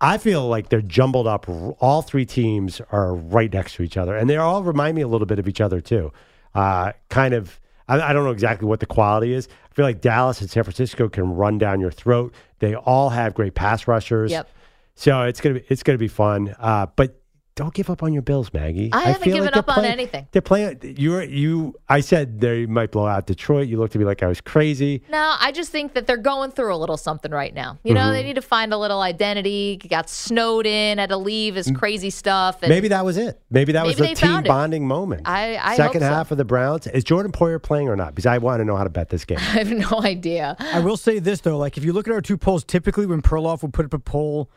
I 0.00 0.18
feel 0.18 0.46
like 0.48 0.68
they're 0.68 0.80
jumbled 0.80 1.26
up. 1.26 1.48
All 1.80 2.02
three 2.02 2.24
teams 2.26 2.80
are 2.92 3.14
right 3.16 3.52
next 3.52 3.74
to 3.76 3.82
each 3.82 3.96
other, 3.96 4.16
and 4.16 4.30
they 4.30 4.36
all 4.36 4.62
remind 4.62 4.94
me 4.94 5.02
a 5.02 5.08
little 5.08 5.26
bit 5.26 5.38
of 5.40 5.48
each 5.48 5.60
other 5.60 5.80
too. 5.80 6.12
Uh, 6.54 6.92
kind 7.08 7.34
of. 7.34 7.58
I, 7.88 8.00
I 8.00 8.12
don't 8.12 8.24
know 8.24 8.30
exactly 8.30 8.66
what 8.68 8.78
the 8.78 8.86
quality 8.86 9.32
is. 9.32 9.48
I 9.70 9.74
feel 9.74 9.84
like 9.84 10.00
Dallas 10.00 10.40
and 10.40 10.48
San 10.48 10.62
Francisco 10.62 11.08
can 11.08 11.34
run 11.34 11.58
down 11.58 11.80
your 11.80 11.90
throat. 11.90 12.32
They 12.62 12.76
all 12.76 13.10
have 13.10 13.34
great 13.34 13.56
pass 13.56 13.88
rushers. 13.88 14.30
Yep. 14.30 14.48
So 14.94 15.22
it's 15.22 15.40
gonna 15.40 15.56
be 15.56 15.64
it's 15.68 15.82
gonna 15.82 15.98
be 15.98 16.06
fun. 16.06 16.54
Uh, 16.60 16.86
but 16.94 17.20
don't 17.54 17.74
give 17.74 17.90
up 17.90 18.02
on 18.02 18.14
your 18.14 18.22
Bills, 18.22 18.50
Maggie. 18.54 18.88
I 18.92 19.00
haven't 19.02 19.24
feel 19.24 19.34
given 19.34 19.44
like 19.44 19.52
they're 19.52 19.60
up 19.60 19.68
on 19.68 19.74
playing- 19.74 19.92
anything. 19.92 20.26
They're 20.32 20.40
playing. 20.40 20.78
You 20.98 21.20
you. 21.20 21.74
I 21.88 22.00
said 22.00 22.40
they 22.40 22.64
might 22.64 22.90
blow 22.90 23.06
out 23.06 23.26
Detroit. 23.26 23.68
You 23.68 23.78
looked 23.78 23.94
at 23.94 23.98
me 23.98 24.06
like 24.06 24.22
I 24.22 24.26
was 24.26 24.40
crazy. 24.40 25.02
No, 25.10 25.34
I 25.38 25.52
just 25.52 25.70
think 25.70 25.92
that 25.92 26.06
they're 26.06 26.16
going 26.16 26.50
through 26.52 26.74
a 26.74 26.76
little 26.78 26.96
something 26.96 27.30
right 27.30 27.52
now. 27.52 27.78
You 27.84 27.92
know, 27.92 28.00
Mm-hmm. 28.00 28.12
they 28.12 28.22
need 28.22 28.36
to 28.36 28.42
find 28.42 28.72
a 28.72 28.78
little 28.78 29.02
identity. 29.02 29.76
Got 29.76 30.08
snowed 30.08 30.64
in, 30.66 30.96
had 30.96 31.10
to 31.10 31.18
leave 31.18 31.54
his 31.56 31.70
crazy 31.74 32.08
stuff. 32.08 32.62
And 32.62 32.70
Maybe 32.70 32.88
that 32.88 33.04
was 33.04 33.18
it. 33.18 33.38
Maybe 33.50 33.72
that 33.72 33.84
was 33.84 33.96
the 33.96 34.06
team 34.06 34.16
found 34.16 34.46
it. 34.46 34.48
bonding 34.48 34.86
moment. 34.88 35.28
I- 35.28 35.56
I 35.58 35.76
Second 35.76 36.00
hope 36.02 36.08
so. 36.10 36.14
half 36.14 36.30
of 36.30 36.38
the 36.38 36.46
Browns. 36.46 36.86
Is 36.86 37.04
Jordan 37.04 37.32
Poyer 37.32 37.62
playing 37.62 37.88
or 37.88 37.96
not? 37.96 38.14
Because 38.14 38.24
I 38.26 38.38
want 38.38 38.60
to 38.60 38.64
know 38.64 38.76
how 38.76 38.84
to 38.84 38.90
bet 38.90 39.10
this 39.10 39.26
game. 39.26 39.36
I 39.40 39.62
have 39.62 39.70
no 39.70 40.00
idea. 40.02 40.56
I 40.58 40.80
will 40.80 40.96
say 40.96 41.18
this, 41.18 41.42
though. 41.42 41.58
Like, 41.58 41.76
if 41.76 41.84
you 41.84 41.92
look 41.92 42.08
at 42.08 42.14
our 42.14 42.22
two 42.22 42.38
polls, 42.38 42.64
typically 42.64 43.04
when 43.04 43.20
Perloff 43.20 43.60
will 43.60 43.68
put 43.70 43.84
up 43.84 43.92
a 43.92 43.98
poll 43.98 44.50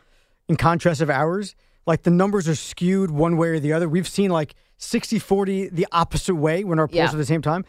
in 0.48 0.56
contrast 0.56 1.00
of 1.02 1.10
ours, 1.10 1.54
like 1.86 2.02
the 2.02 2.10
numbers 2.10 2.48
are 2.48 2.54
skewed 2.54 3.10
one 3.10 3.36
way 3.36 3.48
or 3.48 3.60
the 3.60 3.72
other. 3.72 3.88
We've 3.88 4.08
seen 4.08 4.30
like 4.30 4.54
60 4.78 5.18
40 5.18 5.68
the 5.68 5.86
opposite 5.92 6.34
way 6.34 6.64
when 6.64 6.78
our 6.78 6.86
polls 6.88 6.96
Yeah. 6.96 7.04
are 7.06 7.08
at 7.10 7.16
the 7.16 7.24
same 7.24 7.42
time. 7.42 7.64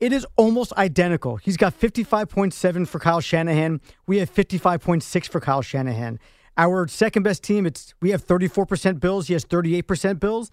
It 0.00 0.12
is 0.12 0.26
almost 0.36 0.72
identical. 0.74 1.36
He's 1.36 1.56
got 1.56 1.78
55.7 1.78 2.86
for 2.88 2.98
Kyle 2.98 3.20
Shanahan. 3.20 3.80
We 4.06 4.18
have 4.18 4.30
55.6 4.32 5.28
for 5.28 5.40
Kyle 5.40 5.62
Shanahan. 5.62 6.18
Our 6.56 6.88
second 6.88 7.22
best 7.22 7.42
team, 7.42 7.66
it's 7.66 7.94
we 8.00 8.10
have 8.10 8.26
34% 8.26 8.98
Bills. 9.00 9.28
He 9.28 9.34
has 9.34 9.44
38% 9.44 10.18
Bills. 10.18 10.50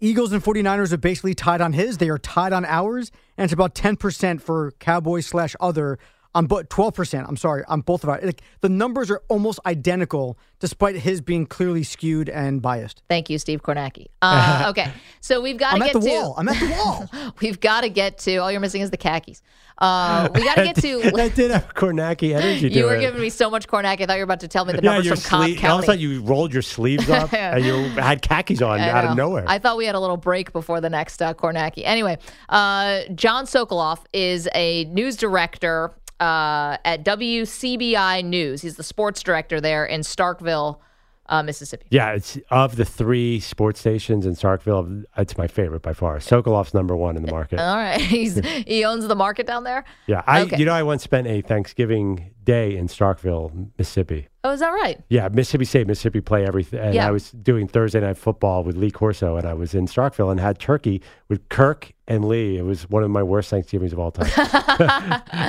Eagles 0.00 0.32
and 0.32 0.42
49ers 0.42 0.92
are 0.92 0.98
basically 0.98 1.34
tied 1.34 1.60
on 1.60 1.72
his. 1.72 1.98
They 1.98 2.08
are 2.10 2.18
tied 2.18 2.52
on 2.52 2.64
ours. 2.66 3.10
And 3.38 3.44
it's 3.44 3.52
about 3.52 3.74
10% 3.74 4.40
for 4.42 4.72
Cowboys 4.78 5.26
slash 5.26 5.54
other 5.60 5.98
on 6.36 6.46
but 6.46 6.68
12%. 6.68 7.24
I'm 7.26 7.36
sorry, 7.36 7.64
on 7.66 7.80
both 7.80 8.04
of 8.04 8.10
our. 8.10 8.20
Like, 8.22 8.42
the 8.60 8.68
numbers 8.68 9.10
are 9.10 9.22
almost 9.28 9.58
identical 9.64 10.38
despite 10.60 10.96
his 10.96 11.20
being 11.22 11.46
clearly 11.46 11.82
skewed 11.82 12.28
and 12.28 12.60
biased. 12.60 13.02
Thank 13.08 13.30
you, 13.30 13.38
Steve 13.38 13.62
Kornacki. 13.62 14.06
Uh, 14.20 14.66
okay, 14.70 14.92
so 15.20 15.40
we've 15.40 15.56
got 15.56 15.76
to 15.76 15.82
at 15.82 15.92
get 15.92 15.92
the 15.94 16.00
to. 16.00 16.14
wall. 16.14 16.34
I'm 16.36 16.48
at 16.48 16.60
the 16.60 16.68
wall. 16.68 17.32
We've 17.40 17.60
got 17.60 17.82
to 17.82 17.88
get 17.88 18.18
to. 18.18 18.36
All 18.36 18.50
you're 18.50 18.60
missing 18.60 18.82
is 18.82 18.90
the 18.90 18.96
khakis. 18.96 19.42
Uh, 19.78 20.28
we 20.34 20.42
got 20.42 20.54
to 20.54 20.64
get 20.64 20.76
to. 20.76 21.10
that 21.10 21.34
did 21.34 21.50
have 21.50 21.74
Kornacki 21.74 22.34
energy 22.34 22.68
You 22.68 22.84
were 22.84 22.96
it. 22.96 23.00
giving 23.00 23.20
me 23.20 23.28
so 23.28 23.50
much 23.50 23.66
Kornacki. 23.68 24.02
I 24.02 24.06
thought 24.06 24.14
you 24.14 24.20
were 24.20 24.24
about 24.24 24.40
to 24.40 24.48
tell 24.48 24.64
me 24.64 24.72
the 24.72 24.82
yeah, 24.82 24.92
numbers 24.92 25.06
your 25.06 25.16
from 25.16 25.28
Cobb 25.30 25.44
sleeve. 25.44 25.64
All 25.64 25.78
of 25.78 25.84
a 25.84 25.86
County. 25.86 25.86
sudden, 25.86 26.00
you 26.00 26.22
rolled 26.22 26.52
your 26.52 26.62
sleeves 26.62 27.10
up 27.10 27.32
and 27.34 27.64
you 27.64 27.74
had 27.90 28.22
khakis 28.22 28.62
on 28.62 28.80
out 28.80 29.04
of 29.04 29.16
nowhere. 29.16 29.44
I 29.46 29.58
thought 29.58 29.76
we 29.76 29.86
had 29.86 29.94
a 29.94 30.00
little 30.00 30.16
break 30.16 30.52
before 30.52 30.80
the 30.80 30.90
next 30.90 31.20
uh, 31.22 31.34
Kornacki. 31.34 31.82
Anyway, 31.84 32.18
uh, 32.48 33.00
John 33.14 33.44
Sokoloff 33.44 34.00
is 34.12 34.48
a 34.54 34.84
news 34.86 35.16
director 35.16 35.92
uh, 36.20 36.78
at 36.84 37.04
WCBI 37.04 38.24
News. 38.24 38.62
He's 38.62 38.76
the 38.76 38.82
sports 38.82 39.22
director 39.22 39.60
there 39.60 39.84
in 39.84 40.00
Starkville, 40.00 40.78
uh, 41.28 41.42
Mississippi. 41.42 41.86
yeah, 41.90 42.12
it's 42.12 42.38
of 42.50 42.76
the 42.76 42.84
three 42.84 43.40
sports 43.40 43.80
stations 43.80 44.26
in 44.26 44.34
Starkville. 44.34 45.04
It's 45.16 45.36
my 45.36 45.46
favorite 45.46 45.82
by 45.82 45.92
far. 45.92 46.18
Sokolov's 46.18 46.74
number 46.74 46.96
one 46.96 47.16
in 47.16 47.22
the 47.24 47.30
market. 47.32 47.58
All 47.60 47.76
right, 47.76 48.00
he's 48.00 48.38
he 48.66 48.84
owns 48.84 49.06
the 49.06 49.16
market 49.16 49.46
down 49.46 49.64
there. 49.64 49.84
yeah, 50.06 50.22
I. 50.26 50.42
okay. 50.42 50.56
You 50.58 50.64
know, 50.64 50.72
I 50.74 50.82
once 50.82 51.02
spent 51.02 51.26
a 51.26 51.40
Thanksgiving 51.42 52.30
day 52.44 52.76
in 52.76 52.86
Starkville, 52.86 53.70
Mississippi. 53.76 54.28
Oh, 54.44 54.52
is 54.52 54.60
that 54.60 54.70
right? 54.70 55.02
Yeah, 55.08 55.28
Mississippi 55.28 55.64
State, 55.64 55.88
Mississippi 55.88 56.20
play 56.20 56.46
everything. 56.46 56.78
And 56.78 56.94
Yeah. 56.94 57.08
I 57.08 57.10
was 57.10 57.32
doing 57.32 57.66
Thursday 57.66 57.98
night 57.98 58.16
football 58.16 58.62
with 58.62 58.76
Lee 58.76 58.92
Corso, 58.92 59.36
and 59.36 59.44
I 59.44 59.54
was 59.54 59.74
in 59.74 59.86
Starkville 59.86 60.30
and 60.30 60.38
had 60.38 60.60
turkey 60.60 61.02
with 61.28 61.48
Kirk 61.48 61.92
and 62.06 62.24
Lee. 62.28 62.56
It 62.56 62.62
was 62.62 62.88
one 62.88 63.02
of 63.02 63.10
my 63.10 63.24
worst 63.24 63.50
Thanksgivings 63.50 63.92
of 63.92 63.98
all 63.98 64.12
time. 64.12 64.30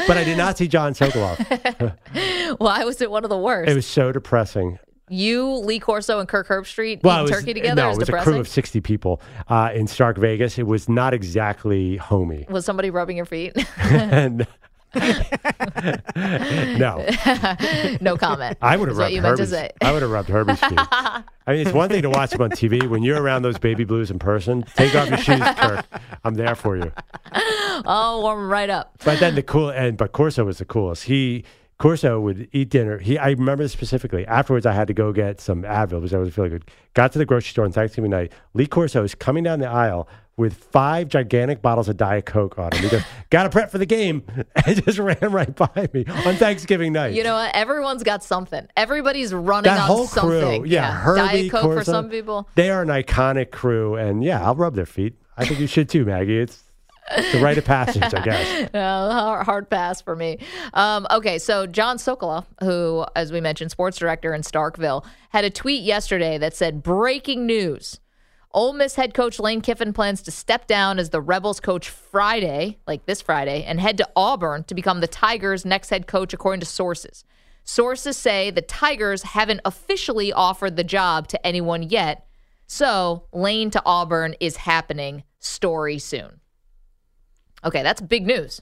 but 0.08 0.18
I 0.18 0.24
did 0.24 0.40
not 0.40 0.58
see 0.58 0.68
John 0.68 0.94
Sokoloff. 0.96 1.38
Why 2.58 2.84
was 2.84 3.00
it 3.02 3.12
one 3.12 3.24
of 3.24 3.30
the 3.30 3.38
worst? 3.38 3.70
It 3.70 3.76
was 3.76 3.86
so 3.86 4.12
depressing. 4.12 4.80
You, 5.10 5.48
Lee 5.48 5.80
Corso, 5.80 6.20
and 6.20 6.28
Kirk 6.28 6.48
Herbstreit 6.48 7.04
Well, 7.04 7.24
was, 7.24 7.32
turkey 7.32 7.54
together 7.54 7.76
no, 7.82 7.90
is 7.90 7.98
it 7.98 8.00
was 8.00 8.08
depressing. 8.08 8.30
a 8.30 8.34
crew 8.34 8.40
of 8.42 8.48
60 8.48 8.82
people 8.82 9.22
uh, 9.48 9.72
in 9.74 9.88
Stark 9.88 10.18
Vegas. 10.18 10.58
It 10.58 10.68
was 10.68 10.90
not 10.90 11.14
exactly 11.14 11.98
homey. 11.98 12.46
was 12.50 12.66
somebody 12.66 12.90
rubbing 12.90 13.18
your 13.18 13.26
feet? 13.26 13.54
and 13.80 14.46
no, 16.16 17.06
no 18.02 18.18
comment. 18.18 18.58
I 18.62 18.78
would 18.78 18.88
have 18.88 18.98
rubbed 18.98 19.14
you 19.14 19.22
meant 19.22 19.38
to 19.38 19.44
Herbie's. 19.44 19.72
I 19.82 19.92
would 19.92 20.02
have 20.02 20.12
rubbed 20.12 20.30
Herbie's 20.30 20.60
feet. 20.60 20.80
I 20.80 21.24
mean, 21.48 21.60
it's 21.60 21.74
one 21.74 21.90
thing 21.90 22.02
to 22.04 22.10
watch 22.10 22.32
them 22.32 22.42
on 22.42 22.52
TV. 22.52 22.88
When 22.90 23.04
you're 23.04 23.22
around 23.22 23.42
those 23.42 23.58
baby 23.58 23.84
blues 23.84 24.10
in 24.10 24.18
person, 24.18 24.64
take 24.76 24.96
off 24.96 25.10
your 25.10 25.18
shoes, 25.18 25.42
Kirk. 25.58 25.86
I'm 26.24 26.36
there 26.36 26.56
for 26.56 26.78
you. 26.78 26.92
Oh, 27.86 28.22
warm 28.22 28.50
right 28.50 28.70
up. 28.70 28.98
But 29.04 29.20
then 29.20 29.36
the 29.36 29.44
cool 29.44 29.70
and 29.70 29.98
but 29.98 30.14
Corso 30.14 30.46
was 30.46 30.58
the 30.60 30.66
coolest. 30.66 31.04
He 31.04 31.44
Corso 31.80 32.20
would 32.20 32.50
eat 32.52 32.70
dinner. 32.70 32.98
He 32.98 33.18
I 33.18 33.30
remember 33.30 33.64
this 33.64 33.72
specifically. 33.72 34.26
Afterwards, 34.26 34.66
I 34.66 34.74
had 34.74 34.88
to 34.88 34.94
go 34.94 35.14
get 35.14 35.40
some 35.40 35.62
Advil 35.64 36.02
because 36.02 36.14
I 36.14 36.18
was 36.18 36.34
feeling 36.34 36.52
good. 36.52 36.72
Got 36.94 37.12
to 37.14 37.20
the 37.20 37.26
grocery 37.26 37.50
store 37.50 37.66
on 37.66 37.72
Thanksgiving 37.72 38.12
night. 38.12 38.32
Lee 38.54 38.66
Corso 38.66 39.04
is 39.04 39.14
coming 39.14 39.44
down 39.44 39.60
the 39.60 39.70
aisle 39.70 40.08
with 40.38 40.56
five 40.56 41.08
gigantic 41.08 41.62
bottles 41.62 41.90
of 41.90 41.98
Diet 41.98 42.26
Coke 42.26 42.58
on 42.58 42.72
him. 42.72 42.84
He 42.84 42.90
goes, 42.90 43.04
"Got 43.30 43.44
to 43.44 43.50
prep 43.50 43.70
for 43.70 43.78
the 43.78 43.86
game," 43.86 44.24
and 44.66 44.84
just 44.84 44.98
ran 44.98 45.18
right 45.22 45.56
by 45.56 45.88
me 45.94 46.06
on 46.26 46.36
Thanksgiving 46.36 46.94
night. 46.94 47.14
You 47.14 47.24
know 47.24 47.36
what? 47.36 47.54
Everyone's 47.54 48.04
got 48.04 48.24
something. 48.24 48.68
Everybody's 48.76 49.32
running 49.32 49.72
that 49.72 49.82
on 49.82 49.88
whole 49.88 50.08
something. 50.08 50.62
crew, 50.62 50.70
yeah, 50.70 50.92
Herbie, 50.92 51.20
Diet 51.20 51.52
Coke 51.52 51.74
for 51.74 51.84
some 51.84 52.10
people. 52.10 52.50
They 52.56 52.72
are 52.72 52.82
an 52.82 52.90
iconic 52.90 53.52
crew, 53.52 53.96
and 53.96 54.24
yeah, 54.24 54.44
I'll 54.44 54.56
rub 54.56 54.74
their 54.74 54.88
feet. 54.88 55.16
I 55.38 55.46
think 55.46 55.60
you 55.60 55.68
should 55.68 55.90
too, 55.90 56.06
Maggie. 56.06 56.40
It's 56.40 56.64
the 57.32 57.40
rite 57.42 57.58
of 57.58 57.66
passage, 57.66 58.14
I 58.14 58.22
guess. 58.22 58.70
Hard, 58.74 59.46
hard 59.46 59.70
pass 59.70 60.02
for 60.02 60.16
me. 60.16 60.40
Um, 60.74 61.08
okay, 61.12 61.40
so 61.40 61.68
John 61.68 61.98
Sokoloff, 61.98 62.46
who, 62.62 63.06
as 63.16 63.32
we 63.32 63.42
mentioned, 63.42 63.72
sports 63.72 63.98
director 63.98 64.34
in 64.34 64.42
Starkville, 64.42 65.06
had 65.30 65.44
a 65.44 65.50
tweet 65.50 65.84
yesterday 65.84 66.38
that 66.38 66.56
said, 66.56 66.84
"Breaking 66.84 67.46
news: 67.46 68.00
Ole 68.52 68.74
Miss 68.74 68.96
head 68.96 69.14
coach 69.14 69.40
Lane 69.40 69.62
Kiffin 69.62 69.94
plans 69.94 70.22
to 70.24 70.32
step 70.32 70.68
down 70.68 71.00
as 71.00 71.10
the 71.10 71.22
Rebels 71.22 71.60
coach 71.60 71.90
Friday, 71.90 72.78
like 72.88 73.06
this 73.06 73.22
Friday, 73.22 73.64
and 73.64 73.80
head 73.80 73.98
to 73.98 74.10
Auburn 74.16 74.64
to 74.66 74.76
become 74.76 75.00
the 75.00 75.08
Tigers' 75.08 75.66
next 75.66 75.90
head 75.90 76.08
coach, 76.08 76.34
according 76.34 76.60
to 76.62 76.66
sources. 76.66 77.24
Sources 77.64 78.18
say 78.18 78.50
the 78.50 78.62
Tigers 78.62 79.24
haven't 79.24 79.62
officially 79.66 80.32
offered 80.32 80.76
the 80.76 80.84
job 80.84 81.28
to 81.30 81.48
anyone 81.48 81.84
yet, 81.84 82.28
so 82.66 83.26
Lane 83.34 83.70
to 83.72 83.82
Auburn 83.86 84.36
is 84.40 84.58
happening. 84.58 85.24
Story 85.40 86.00
soon." 86.00 86.42
Okay, 87.64 87.84
that's 87.84 88.02
big 88.02 88.26
news. 88.26 88.62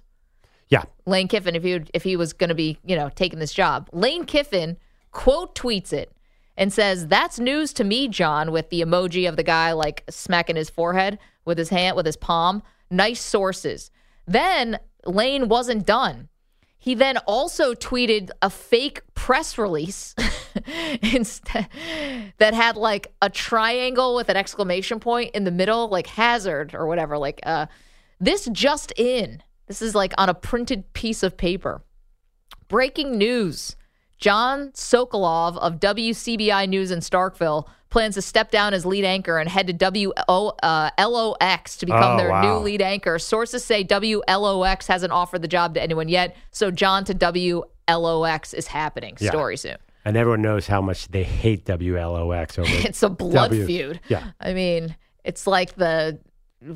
Yeah, 0.70 0.84
Lane 1.06 1.28
Kiffin 1.28 1.56
if 1.56 1.64
he 1.64 1.82
if 1.94 2.04
he 2.04 2.16
was 2.16 2.34
going 2.34 2.50
to 2.50 2.56
be 2.56 2.80
you 2.84 2.96
know 2.96 3.10
taking 3.14 3.40
this 3.40 3.54
job. 3.54 3.90
Lane 3.92 4.26
Kiffin 4.26 4.78
quote 5.12 5.56
tweets 5.56 5.94
it 5.94 6.12
and 6.58 6.72
says, 6.72 7.08
That's 7.08 7.40
news 7.40 7.74
to 7.74 7.84
me, 7.84 8.08
John, 8.08 8.52
with 8.52 8.70
the 8.70 8.82
emoji 8.82 9.28
of 9.28 9.36
the 9.36 9.44
guy 9.44 9.72
like 9.72 10.04
smacking 10.10 10.56
his 10.56 10.70
forehead 10.70 11.20
with 11.44 11.58
his 11.58 11.70
hand, 11.70 11.96
with 11.96 12.06
his 12.06 12.18
palm. 12.18 12.64
Nice 12.90 13.22
sources. 13.22 13.92
Then 14.26 14.80
Lane 15.06 15.48
wasn't 15.48 15.86
done. 15.86 16.30
He 16.78 16.94
then 16.94 17.18
also 17.26 17.74
tweeted 17.74 18.30
a 18.44 18.50
fake 18.50 19.02
press 19.16 19.58
release 19.58 20.14
instead 21.02 21.68
that 22.38 22.54
had 22.54 22.78
like 22.78 23.12
a 23.24 23.30
triangle 23.30 24.16
with 24.16 24.30
an 24.30 24.38
exclamation 24.38 25.00
point 25.00 25.32
in 25.34 25.46
the 25.46 25.52
middle, 25.52 25.88
like 25.88 26.06
hazard 26.06 26.76
or 26.76 26.86
whatever. 26.86 27.18
Like, 27.18 27.40
uh, 27.44 27.66
this 28.20 28.48
just 28.52 28.92
in. 28.98 29.42
This 29.68 29.82
is 29.82 29.96
like 29.96 30.14
on 30.18 30.30
a 30.30 30.34
printed 30.34 30.94
piece 30.94 31.24
of 31.24 31.38
paper. 31.38 31.84
Breaking 32.68 33.18
news. 33.18 33.76
John 34.18 34.72
Sokolov 34.72 35.58
of 35.58 35.80
WCBI 35.80 36.68
News 36.70 36.90
in 36.92 37.00
Starkville 37.00 37.68
plans 37.90 38.16
to 38.16 38.22
step 38.22 38.50
down 38.50 38.74
as 38.74 38.86
lead 38.86 39.04
anchor 39.04 39.38
and 39.38 39.50
head 39.50 39.68
to 39.68 39.74
WLOX 39.74 40.54
uh, 40.64 40.90
to 41.80 41.86
become 41.86 42.16
Oh, 42.16 42.18
their 42.18 42.30
wow. 42.30 42.42
new 42.42 42.64
lead 42.64 42.82
anchor. 42.82 43.20
Sources 43.20 43.64
say 43.64 43.84
WLOX 43.84 44.88
hasn't 44.88 45.12
offered 45.12 45.42
the 45.42 45.48
job 45.48 45.74
to 45.76 45.82
anyone 45.82 46.08
yet, 46.08 46.36
so 46.52 46.72
John 46.72 47.04
to 47.06 47.14
WLOX 47.14 48.54
is 48.54 48.68
happening. 48.68 49.18
Yeah. 49.20 49.30
Story 49.32 49.58
soon. 49.58 49.78
And 50.06 50.16
everyone 50.18 50.42
knows 50.42 50.68
how 50.68 50.82
much 50.82 51.08
they 51.10 51.24
hate 51.24 51.66
WLOX 51.66 52.60
over 52.60 52.70
It's 52.88 53.04
a 53.04 53.10
blood 53.10 53.50
W. 53.50 53.66
feud. 53.66 54.00
Yeah. 54.08 54.32
I 54.40 54.54
mean, 54.54 54.96
it's 55.24 55.46
like 55.48 55.76
the 55.76 56.20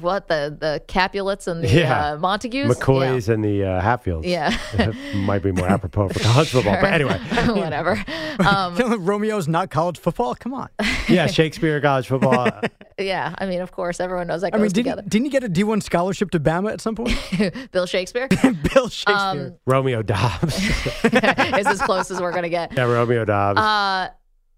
what 0.02 0.28
the 0.28 0.56
the 0.60 0.82
Capulets 0.88 1.48
and 1.48 1.64
the 1.64 1.68
Yeah. 1.70 2.14
uh, 2.14 2.18
Montagues. 2.18 2.68
McCoys 2.78 3.28
and 3.28 3.44
the 3.44 3.64
uh, 3.66 3.82
Hatfields. 3.82 4.26
Yeah. 4.28 4.56
Might 5.16 5.42
be 5.44 5.52
more 5.52 5.68
apropos 5.68 6.10
for 6.10 6.20
college 6.20 6.50
football. 6.52 6.78
But 6.82 6.94
anyway, 6.94 7.18
Whatever. 7.48 8.04
Um, 8.46 9.04
Romeo's 9.06 9.48
not 9.48 9.70
college 9.72 9.98
football. 9.98 10.36
Come 10.36 10.54
on. 10.54 10.70
yeah, 11.08 11.28
Shakespeare, 11.28 11.80
college 11.82 12.08
football. 12.08 12.50
yeah. 12.98 13.34
I 13.38 13.46
mean, 13.46 13.62
of 13.62 13.72
course, 13.72 14.00
everyone 14.00 14.28
knows 14.28 14.42
that 14.42 14.48
I 14.54 14.58
goes 14.58 14.62
mean, 14.62 14.72
together. 14.72 15.02
didn't, 15.02 15.10
didn't 15.12 15.26
he 15.26 15.32
get 15.32 15.44
a 15.44 15.50
D1 15.50 15.84
scholarship 15.84 16.32
to 16.32 16.40
Bama 16.40 16.72
at 16.72 16.82
some 16.82 16.96
point? 16.96 17.18
Bill 17.72 17.86
Shakespeare 17.86 18.28
Bill 18.74 18.90
Shakespeare. 18.90 19.16
Um, 19.16 19.56
Romeo 19.66 20.02
Doubs. 20.02 20.56
is 21.04 21.68
as 21.68 21.82
close 21.82 22.12
as 22.12 22.22
we're 22.22 22.32
gonna 22.34 22.50
get. 22.50 22.74
yeah, 22.74 22.84
Romeo 22.84 23.26
Doubs. 23.26 23.60
Uh, 23.60 24.10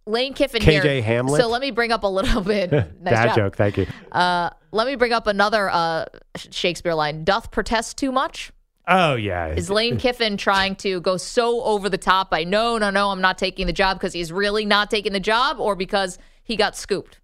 Lane 0.08 0.34
Kiffin 0.34 0.62
KJ 0.62 0.82
here. 0.84 1.02
Hamlet? 1.04 1.40
So 1.42 1.48
let 1.48 1.62
me 1.62 1.72
bring 1.72 1.92
up 1.92 2.04
a 2.04 2.08
little 2.08 2.42
bit. 2.42 2.72
nice 2.72 2.86
Bad 3.02 3.26
job. 3.28 3.36
joke. 3.36 3.56
Thank 3.56 3.78
you. 3.78 3.88
Uh, 4.12 4.50
let 4.72 4.88
me 4.88 4.96
bring 4.96 5.14
up 5.14 5.28
another 5.28 5.70
uh, 5.70 6.06
Shakespeare 6.36 6.94
line. 6.94 7.24
Doth 7.24 7.52
protest 7.52 7.98
too 7.98 8.12
much? 8.12 8.52
Oh, 8.88 9.16
yeah. 9.16 9.48
Is 9.48 9.70
Lane 9.70 9.98
Kiffin 10.00 10.38
trying 10.38 10.76
to 10.78 11.02
go 11.02 11.18
so 11.18 11.64
over 11.64 11.90
the 11.90 11.98
top 11.98 12.30
by 12.30 12.44
no, 12.44 12.78
no, 12.78 12.90
no, 12.90 13.10
I'm 13.10 13.22
not 13.22 13.38
taking 13.38 13.68
the 13.68 13.74
job 13.74 13.98
because 13.98 14.14
he's 14.14 14.32
really 14.32 14.66
not 14.66 14.90
taking 14.90 15.14
the 15.14 15.20
job 15.20 15.60
or 15.60 15.76
because 15.76 16.18
he 16.44 16.56
got 16.56 16.76
scooped? 16.76 17.20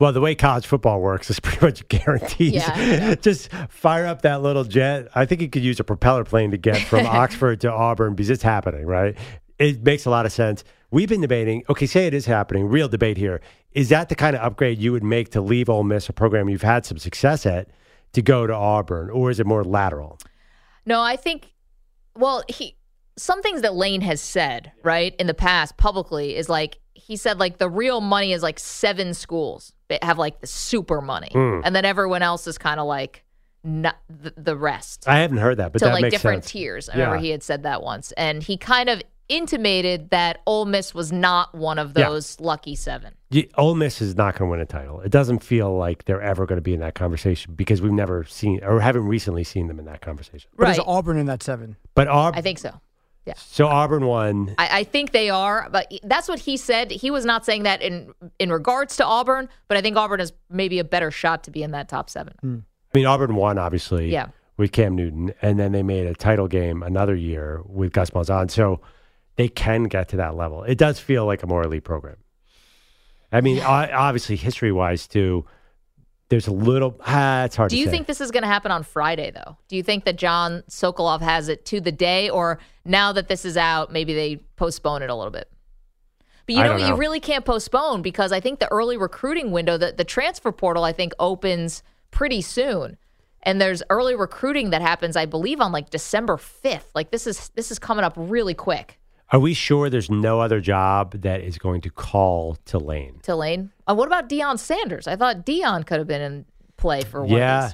Well, 0.00 0.12
the 0.12 0.20
way 0.20 0.34
college 0.34 0.66
football 0.66 1.00
works 1.00 1.30
is 1.30 1.40
pretty 1.40 1.64
much 1.64 1.88
guaranteed. 1.88 2.54
Yeah. 2.54 3.14
Just 3.20 3.50
fire 3.68 4.06
up 4.06 4.22
that 4.22 4.42
little 4.42 4.64
jet. 4.64 5.08
I 5.14 5.24
think 5.26 5.40
you 5.40 5.48
could 5.48 5.62
use 5.62 5.78
a 5.80 5.84
propeller 5.84 6.24
plane 6.24 6.50
to 6.50 6.56
get 6.56 6.78
from 6.78 7.06
Oxford 7.06 7.60
to 7.62 7.72
Auburn 7.72 8.14
because 8.14 8.30
it's 8.30 8.42
happening, 8.42 8.86
right? 8.86 9.16
It 9.58 9.82
makes 9.82 10.04
a 10.04 10.10
lot 10.10 10.26
of 10.26 10.32
sense. 10.32 10.64
We've 10.94 11.08
been 11.08 11.22
debating, 11.22 11.64
okay, 11.68 11.86
say 11.86 12.06
it 12.06 12.14
is 12.14 12.24
happening, 12.26 12.68
real 12.68 12.86
debate 12.86 13.16
here. 13.16 13.40
Is 13.72 13.88
that 13.88 14.08
the 14.08 14.14
kind 14.14 14.36
of 14.36 14.42
upgrade 14.42 14.78
you 14.78 14.92
would 14.92 15.02
make 15.02 15.30
to 15.30 15.40
leave 15.40 15.68
Ole 15.68 15.82
Miss, 15.82 16.08
a 16.08 16.12
program 16.12 16.48
you've 16.48 16.62
had 16.62 16.86
some 16.86 16.98
success 16.98 17.46
at, 17.46 17.68
to 18.12 18.22
go 18.22 18.46
to 18.46 18.54
Auburn? 18.54 19.10
Or 19.10 19.28
is 19.28 19.40
it 19.40 19.46
more 19.46 19.64
lateral? 19.64 20.20
No, 20.86 21.00
I 21.02 21.16
think, 21.16 21.52
well, 22.14 22.44
he, 22.48 22.76
some 23.16 23.42
things 23.42 23.62
that 23.62 23.74
Lane 23.74 24.02
has 24.02 24.20
said, 24.20 24.70
right, 24.84 25.16
in 25.18 25.26
the 25.26 25.34
past 25.34 25.76
publicly 25.78 26.36
is 26.36 26.48
like, 26.48 26.78
he 26.94 27.16
said, 27.16 27.40
like, 27.40 27.58
the 27.58 27.68
real 27.68 28.00
money 28.00 28.32
is 28.32 28.44
like 28.44 28.60
seven 28.60 29.14
schools 29.14 29.72
that 29.88 30.04
have 30.04 30.16
like 30.16 30.40
the 30.42 30.46
super 30.46 31.00
money. 31.00 31.30
Hmm. 31.32 31.60
And 31.64 31.74
then 31.74 31.84
everyone 31.84 32.22
else 32.22 32.46
is 32.46 32.56
kind 32.56 32.78
of 32.78 32.86
like, 32.86 33.24
not 33.64 33.96
the, 34.08 34.32
the 34.36 34.56
rest. 34.56 35.08
I 35.08 35.20
haven't 35.20 35.38
heard 35.38 35.56
that, 35.56 35.72
but 35.72 35.78
to 35.80 35.86
that 35.86 35.94
like 35.94 36.10
different 36.10 36.44
sense. 36.44 36.52
tiers. 36.52 36.88
I 36.88 36.92
remember 36.92 37.16
Yeah. 37.16 37.22
he 37.22 37.30
had 37.30 37.42
said 37.42 37.62
that 37.64 37.82
once, 37.82 38.12
and 38.12 38.42
he 38.42 38.56
kind 38.58 38.90
of 38.90 39.02
intimated 39.28 40.10
that 40.10 40.40
Ole 40.46 40.64
Miss 40.66 40.94
was 40.94 41.12
not 41.12 41.54
one 41.54 41.78
of 41.78 41.92
Yeah. 41.96 42.08
those 42.08 42.38
lucky 42.40 42.74
seven. 42.74 43.14
Yeah, 43.30 43.44
Ole 43.56 43.74
Miss 43.74 44.00
is 44.00 44.16
not 44.16 44.36
going 44.36 44.48
to 44.48 44.50
win 44.52 44.60
a 44.60 44.66
title. 44.66 45.00
It 45.00 45.10
doesn't 45.10 45.42
feel 45.42 45.76
like 45.76 46.04
they're 46.04 46.22
ever 46.22 46.46
going 46.46 46.58
to 46.58 46.62
be 46.62 46.74
in 46.74 46.80
that 46.80 46.94
conversation 46.94 47.54
because 47.54 47.82
we've 47.82 47.92
never 47.92 48.24
seen 48.24 48.62
or 48.62 48.80
haven't 48.80 49.06
recently 49.06 49.44
seen 49.44 49.66
them 49.68 49.78
in 49.78 49.84
that 49.86 50.00
conversation. 50.00 50.50
but 50.56 50.64
right. 50.64 50.72
is 50.78 50.84
Auburn 50.86 51.18
in 51.18 51.26
that 51.26 51.42
seven? 51.42 51.76
But 51.94 52.08
Auburn, 52.08 52.38
I 52.38 52.42
think 52.42 52.58
so. 52.58 52.80
Yeah. 53.26 53.34
so. 53.38 53.66
Auburn 53.66 54.04
won. 54.04 54.54
I, 54.58 54.80
I 54.80 54.84
think 54.84 55.12
they 55.12 55.30
are, 55.30 55.68
but 55.72 55.90
that's 56.02 56.28
what 56.28 56.38
he 56.40 56.58
said. 56.58 56.90
He 56.90 57.10
was 57.10 57.24
not 57.24 57.46
saying 57.46 57.62
that 57.62 57.80
in 57.80 58.12
in 58.38 58.52
regards 58.52 58.96
to 58.98 59.04
Auburn, 59.06 59.48
but 59.66 59.78
I 59.78 59.80
think 59.80 59.96
Auburn 59.96 60.20
is 60.20 60.32
maybe 60.50 60.78
a 60.78 60.84
better 60.84 61.10
shot 61.10 61.42
to 61.44 61.50
be 61.50 61.62
in 61.62 61.70
that 61.70 61.88
top 61.88 62.10
seven. 62.10 62.34
Hmm. 62.40 62.58
I 62.94 62.98
mean, 62.98 63.06
Auburn 63.06 63.34
won 63.34 63.58
obviously. 63.58 64.10
Yeah. 64.12 64.26
With 64.56 64.70
Cam 64.70 64.94
Newton, 64.94 65.34
and 65.42 65.58
then 65.58 65.72
they 65.72 65.82
made 65.82 66.06
a 66.06 66.14
title 66.14 66.46
game 66.46 66.84
another 66.84 67.16
year 67.16 67.60
with 67.66 67.92
Gus 67.92 68.10
Malzahn. 68.10 68.48
So 68.48 68.80
they 69.36 69.48
can 69.48 69.84
get 69.84 70.08
to 70.10 70.16
that 70.16 70.36
level. 70.36 70.62
It 70.64 70.78
does 70.78 70.98
feel 70.98 71.26
like 71.26 71.42
a 71.42 71.46
more 71.46 71.62
elite 71.62 71.84
program. 71.84 72.16
I 73.32 73.40
mean, 73.40 73.60
obviously, 73.60 74.36
history 74.36 74.70
wise 74.70 75.08
too. 75.08 75.44
There's 76.28 76.46
a 76.46 76.52
little. 76.52 76.96
Ah, 77.04 77.44
it's 77.44 77.56
hard 77.56 77.70
Do 77.70 77.76
you 77.76 77.86
say. 77.86 77.90
think 77.90 78.06
this 78.06 78.20
is 78.20 78.30
going 78.30 78.42
to 78.42 78.48
happen 78.48 78.70
on 78.70 78.82
Friday, 78.82 79.30
though? 79.30 79.56
Do 79.68 79.76
you 79.76 79.82
think 79.82 80.04
that 80.04 80.16
John 80.16 80.62
Sokolov 80.70 81.20
has 81.20 81.48
it 81.48 81.64
to 81.66 81.80
the 81.80 81.92
day, 81.92 82.30
or 82.30 82.58
now 82.84 83.12
that 83.12 83.28
this 83.28 83.44
is 83.44 83.56
out, 83.56 83.92
maybe 83.92 84.14
they 84.14 84.36
postpone 84.56 85.02
it 85.02 85.10
a 85.10 85.14
little 85.14 85.32
bit? 85.32 85.50
But 86.46 86.54
you 86.54 86.62
know, 86.62 86.78
don't 86.78 86.86
you 86.86 86.94
really 86.94 87.20
can't 87.20 87.44
postpone 87.44 88.02
because 88.02 88.30
I 88.30 88.40
think 88.40 88.58
the 88.58 88.70
early 88.70 88.96
recruiting 88.96 89.50
window, 89.50 89.78
the, 89.78 89.92
the 89.92 90.04
transfer 90.04 90.52
portal, 90.52 90.84
I 90.84 90.92
think 90.92 91.12
opens 91.18 91.82
pretty 92.10 92.42
soon. 92.42 92.98
And 93.42 93.60
there's 93.60 93.82
early 93.90 94.14
recruiting 94.14 94.70
that 94.70 94.82
happens, 94.82 95.16
I 95.16 95.26
believe, 95.26 95.60
on 95.60 95.72
like 95.72 95.90
December 95.90 96.36
5th. 96.36 96.86
Like 96.94 97.10
this 97.10 97.26
is 97.26 97.50
this 97.50 97.70
is 97.70 97.78
coming 97.78 98.04
up 98.04 98.14
really 98.16 98.54
quick. 98.54 98.98
Are 99.34 99.40
we 99.40 99.52
sure 99.52 99.90
there's 99.90 100.12
no 100.12 100.40
other 100.40 100.60
job 100.60 101.20
that 101.22 101.40
is 101.40 101.58
going 101.58 101.80
to 101.80 101.90
call 101.90 102.54
to 102.66 102.78
Lane? 102.78 103.18
To 103.24 103.34
Lane. 103.34 103.72
Uh, 103.84 103.96
what 103.96 104.06
about 104.06 104.28
Deion 104.28 104.60
Sanders? 104.60 105.08
I 105.08 105.16
thought 105.16 105.44
Deion 105.44 105.84
could 105.84 105.98
have 105.98 106.06
been 106.06 106.20
in 106.22 106.44
play 106.76 107.00
for 107.00 107.22
one 107.22 107.36
Yeah. 107.36 107.72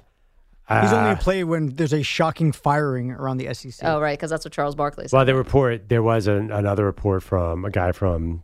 of. 0.71 0.83
He's 0.83 0.91
only 0.95 1.11
Uh, 1.11 1.13
in 1.13 1.19
play 1.19 1.45
when 1.45 1.67
there's 1.77 1.93
a 1.93 2.03
shocking 2.03 2.51
firing 2.53 3.11
around 3.11 3.37
the 3.37 3.49
SEC. 3.49 3.87
Oh, 3.87 4.01
right, 4.01 4.17
because 4.19 4.31
that's 4.31 4.47
what 4.47 4.55
Charles 4.55 4.75
Barkley 4.75 5.07
said. 5.07 5.15
Well, 5.15 5.27
the 5.27 5.35
report 5.35 5.91
there 5.91 6.03
was 6.03 6.27
an, 6.29 6.51
another 6.51 6.87
report 6.87 7.23
from 7.23 7.67
a 7.67 7.71
guy 7.71 7.93
from 7.93 8.43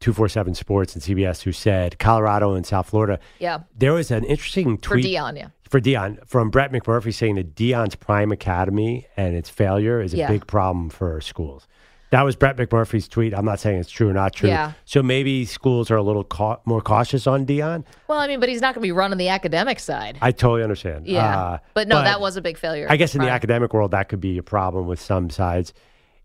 two 0.00 0.14
four 0.14 0.30
seven 0.30 0.54
Sports 0.54 0.94
and 0.94 1.02
CBS 1.04 1.42
who 1.42 1.52
said 1.52 1.98
Colorado 1.98 2.54
and 2.54 2.64
South 2.64 2.88
Florida. 2.88 3.18
yeah, 3.40 3.58
There 3.76 3.92
was 3.92 4.10
an 4.10 4.24
interesting 4.24 4.78
tweet. 4.78 5.04
for 5.04 5.08
Deion, 5.10 5.36
yeah. 5.36 5.48
for 5.68 5.82
Deion 5.82 6.26
from 6.26 6.48
Brett 6.48 6.72
McMurphy 6.72 7.12
saying 7.12 7.34
that 7.34 7.54
Deion's 7.54 7.94
prime 7.94 8.32
academy 8.32 9.06
and 9.18 9.36
its 9.36 9.50
failure 9.50 10.00
is 10.00 10.14
a 10.14 10.16
Yeah. 10.16 10.28
big 10.28 10.46
problem 10.46 10.88
for 10.88 11.20
schools. 11.20 11.68
That 12.10 12.22
was 12.22 12.36
Brett 12.36 12.56
McMurphy's 12.56 13.06
tweet. 13.06 13.34
I'm 13.34 13.44
not 13.44 13.60
saying 13.60 13.80
it's 13.80 13.90
true 13.90 14.08
or 14.08 14.14
not 14.14 14.32
true. 14.32 14.48
Yeah. 14.48 14.72
So 14.86 15.02
maybe 15.02 15.44
schools 15.44 15.90
are 15.90 15.96
a 15.96 16.02
little 16.02 16.24
cau- 16.24 16.60
more 16.64 16.80
cautious 16.80 17.26
on 17.26 17.44
Deion. 17.44 17.84
Well, 18.08 18.18
I 18.18 18.26
mean, 18.28 18.40
but 18.40 18.48
he's 18.48 18.62
not 18.62 18.74
going 18.74 18.82
to 18.82 18.86
be 18.86 18.92
running 18.92 19.18
the 19.18 19.28
academic 19.28 19.78
side. 19.78 20.16
I 20.22 20.32
totally 20.32 20.62
understand. 20.62 21.06
yeah, 21.06 21.38
Uh, 21.38 21.58
but 21.74 21.86
no, 21.86 22.02
that 22.02 22.20
was 22.20 22.36
a 22.36 22.40
big 22.40 22.56
failure. 22.56 22.86
I 22.88 22.96
guess 22.96 23.14
in 23.14 23.20
the 23.20 23.28
academic 23.28 23.74
world, 23.74 23.90
that 23.90 24.08
could 24.08 24.20
be 24.20 24.38
a 24.38 24.42
problem 24.42 24.86
with 24.86 25.00
some 25.00 25.28
sides. 25.28 25.74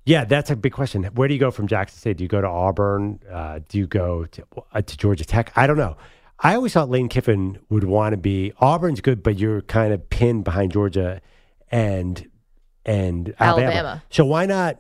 Yeah, 0.06 0.24
that's 0.26 0.50
a 0.52 0.56
big 0.56 0.72
question. 0.74 1.04
Where 1.16 1.28
do 1.28 1.34
you 1.34 1.40
go 1.40 1.52
from 1.52 1.68
Jackson 1.68 1.98
State? 1.98 2.18
Do 2.18 2.24
you 2.24 2.28
go 2.30 2.42
to 2.42 2.48
Auburn? 2.48 3.20
Uh, 3.30 3.60
do 3.68 3.78
you 3.78 3.88
go 3.88 4.26
to, 4.26 4.44
uh, 4.74 4.82
to 4.82 4.98
Georgia 4.98 5.26
Tech? 5.26 5.52
I 5.56 5.68
don't 5.68 5.78
know. 5.78 5.96
I 6.40 6.56
always 6.56 6.74
thought 6.74 6.90
Lane 6.90 7.08
Kiffin 7.10 7.58
would 7.70 7.86
want 7.86 8.12
to 8.14 8.18
be 8.18 8.52
Auburn's 8.60 9.00
good, 9.02 9.24
but 9.24 9.38
you're 9.38 9.62
kind 9.62 9.94
of 9.94 10.10
pinned 10.10 10.44
behind 10.46 10.72
Georgia 10.74 11.22
and 11.72 12.30
and 12.86 13.34
Alabama. 13.40 13.72
Alabama. 13.72 14.04
So 14.10 14.26
why 14.26 14.46
not? 14.46 14.78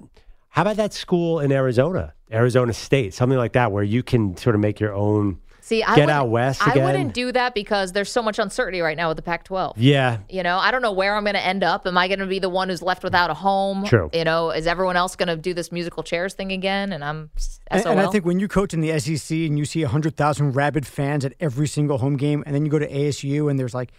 How 0.53 0.61
about 0.61 0.75
that 0.77 0.93
school 0.93 1.39
in 1.39 1.51
Arizona, 1.51 2.13
Arizona 2.31 2.73
State, 2.73 3.13
something 3.15 3.37
like 3.39 3.53
that, 3.53 3.71
where 3.71 3.83
you 3.83 4.03
can 4.03 4.37
sort 4.37 4.53
of 4.55 4.61
make 4.61 4.79
your 4.79 4.93
own. 4.93 5.39
See, 5.61 5.81
I 5.81 5.95
Get 5.95 6.01
wouldn't- 6.01 6.11
out 6.11 6.29
west 6.29 6.61
I 6.67 6.75
wouldn't 6.77 7.13
do 7.13 7.31
that 7.31 7.55
because 7.55 7.93
there's 7.93 8.11
so 8.11 8.21
much 8.21 8.37
uncertainty 8.37 8.81
right 8.81 8.97
now 8.97 9.07
with 9.07 9.15
the 9.17 9.23
Pac-12. 9.23 9.73
Yeah, 9.77 10.17
You 10.29 10.43
know, 10.43 10.57
I 10.59 10.69
don't 10.71 10.81
know 10.83 10.91
where 10.91 11.15
I'm 11.15 11.23
going 11.23 11.33
to 11.35 11.43
end 11.43 11.63
up. 11.63 11.87
Am 11.87 11.97
I 11.97 12.07
going 12.07 12.19
to 12.19 12.27
be 12.27 12.37
the 12.39 12.49
one 12.49 12.67
who's 12.69 12.81
left 12.83 13.01
without 13.03 13.29
a 13.29 13.33
home? 13.33 13.83
True. 13.85 14.09
You 14.13 14.25
know, 14.25 14.51
is 14.51 14.67
everyone 14.67 14.95
else 14.97 15.15
going 15.15 15.29
to 15.29 15.37
do 15.37 15.53
this 15.55 15.71
musical 15.71 16.03
chairs 16.03 16.33
thing 16.33 16.51
again? 16.51 16.91
And 16.93 17.03
I'm 17.03 17.31
And, 17.71 17.83
and 17.85 17.99
I 17.99 18.07
think 18.07 18.25
when 18.25 18.39
you 18.39 18.47
coach 18.47 18.73
in 18.75 18.81
the 18.81 18.99
SEC 18.99 19.35
and 19.47 19.57
you 19.57 19.65
see 19.65 19.81
100,000 19.83 20.51
rabid 20.51 20.85
fans 20.85 21.23
at 21.25 21.33
every 21.39 21.67
single 21.67 21.97
home 21.97 22.17
game, 22.17 22.43
and 22.45 22.53
then 22.53 22.63
you 22.65 22.69
go 22.71 22.77
to 22.77 22.87
ASU 22.87 23.49
and 23.49 23.57
there's 23.57 23.73
like 23.73 23.91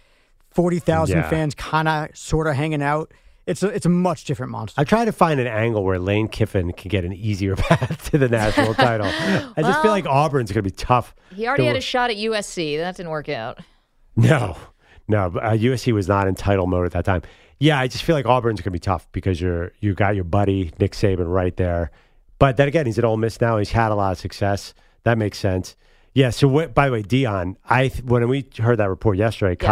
40,000 0.51 1.17
Yeah. 1.17 1.29
fans 1.29 1.55
kind 1.55 1.87
of 1.87 2.15
sort 2.15 2.47
of 2.47 2.55
hanging 2.55 2.81
out, 2.83 3.11
it's 3.47 3.61
a, 3.63 3.67
it's 3.67 3.85
a 3.85 3.89
much 3.89 4.25
different 4.25 4.51
monster. 4.51 4.79
I 4.79 4.83
try 4.83 5.05
to 5.05 5.11
find 5.11 5.39
an 5.39 5.47
angle 5.47 5.83
where 5.83 5.99
Lane 5.99 6.27
Kiffin 6.27 6.71
can 6.73 6.89
get 6.89 7.05
an 7.05 7.13
easier 7.13 7.55
path 7.55 8.09
to 8.11 8.17
the 8.17 8.27
national 8.29 8.73
title. 8.75 9.07
I 9.07 9.61
just 9.61 9.81
feel 9.81 9.91
like 9.91 10.05
Auburn's 10.05 10.51
going 10.51 10.63
to 10.63 10.69
be 10.69 10.75
tough. 10.75 11.13
he 11.33 11.47
already 11.47 11.63
to- 11.63 11.67
had 11.67 11.75
a 11.75 11.81
shot 11.81 12.09
at 12.09 12.17
USC. 12.17 12.77
That 12.77 12.95
didn't 12.97 13.11
work 13.11 13.29
out. 13.29 13.59
No, 14.15 14.57
no. 15.07 15.25
Uh, 15.25 15.51
USC 15.51 15.93
was 15.93 16.07
not 16.07 16.27
in 16.27 16.35
title 16.35 16.67
mode 16.67 16.85
at 16.85 16.91
that 16.93 17.05
time. 17.05 17.21
Yeah, 17.59 17.79
I 17.79 17.87
just 17.87 18.03
feel 18.03 18.15
like 18.15 18.25
Auburn's 18.25 18.59
going 18.59 18.65
to 18.65 18.71
be 18.71 18.79
tough 18.79 19.07
because 19.11 19.39
you're 19.39 19.71
you 19.79 19.93
got 19.93 20.15
your 20.15 20.23
buddy 20.25 20.71
Nick 20.79 20.91
Saban 20.93 21.31
right 21.31 21.55
there. 21.55 21.91
But 22.37 22.57
then 22.57 22.67
again, 22.67 22.85
he's 22.85 22.97
at 22.97 23.05
Ole 23.05 23.15
Miss 23.17 23.39
now. 23.39 23.57
He's 23.57 23.71
had 23.71 23.91
a 23.91 23.95
lot 23.95 24.11
of 24.11 24.17
success. 24.17 24.73
That 25.03 25.17
makes 25.17 25.37
sense. 25.37 25.75
Yeah. 26.13 26.31
So, 26.31 26.47
what, 26.49 26.73
by 26.73 26.87
the 26.87 26.91
way, 26.93 27.03
Deion, 27.03 27.55
I 27.69 27.87
th- 27.89 28.03
when 28.03 28.27
we 28.27 28.45
heard 28.57 28.77
that 28.79 28.89
report 28.89 29.17
yesterday, 29.17 29.55
Yeah. 29.61 29.67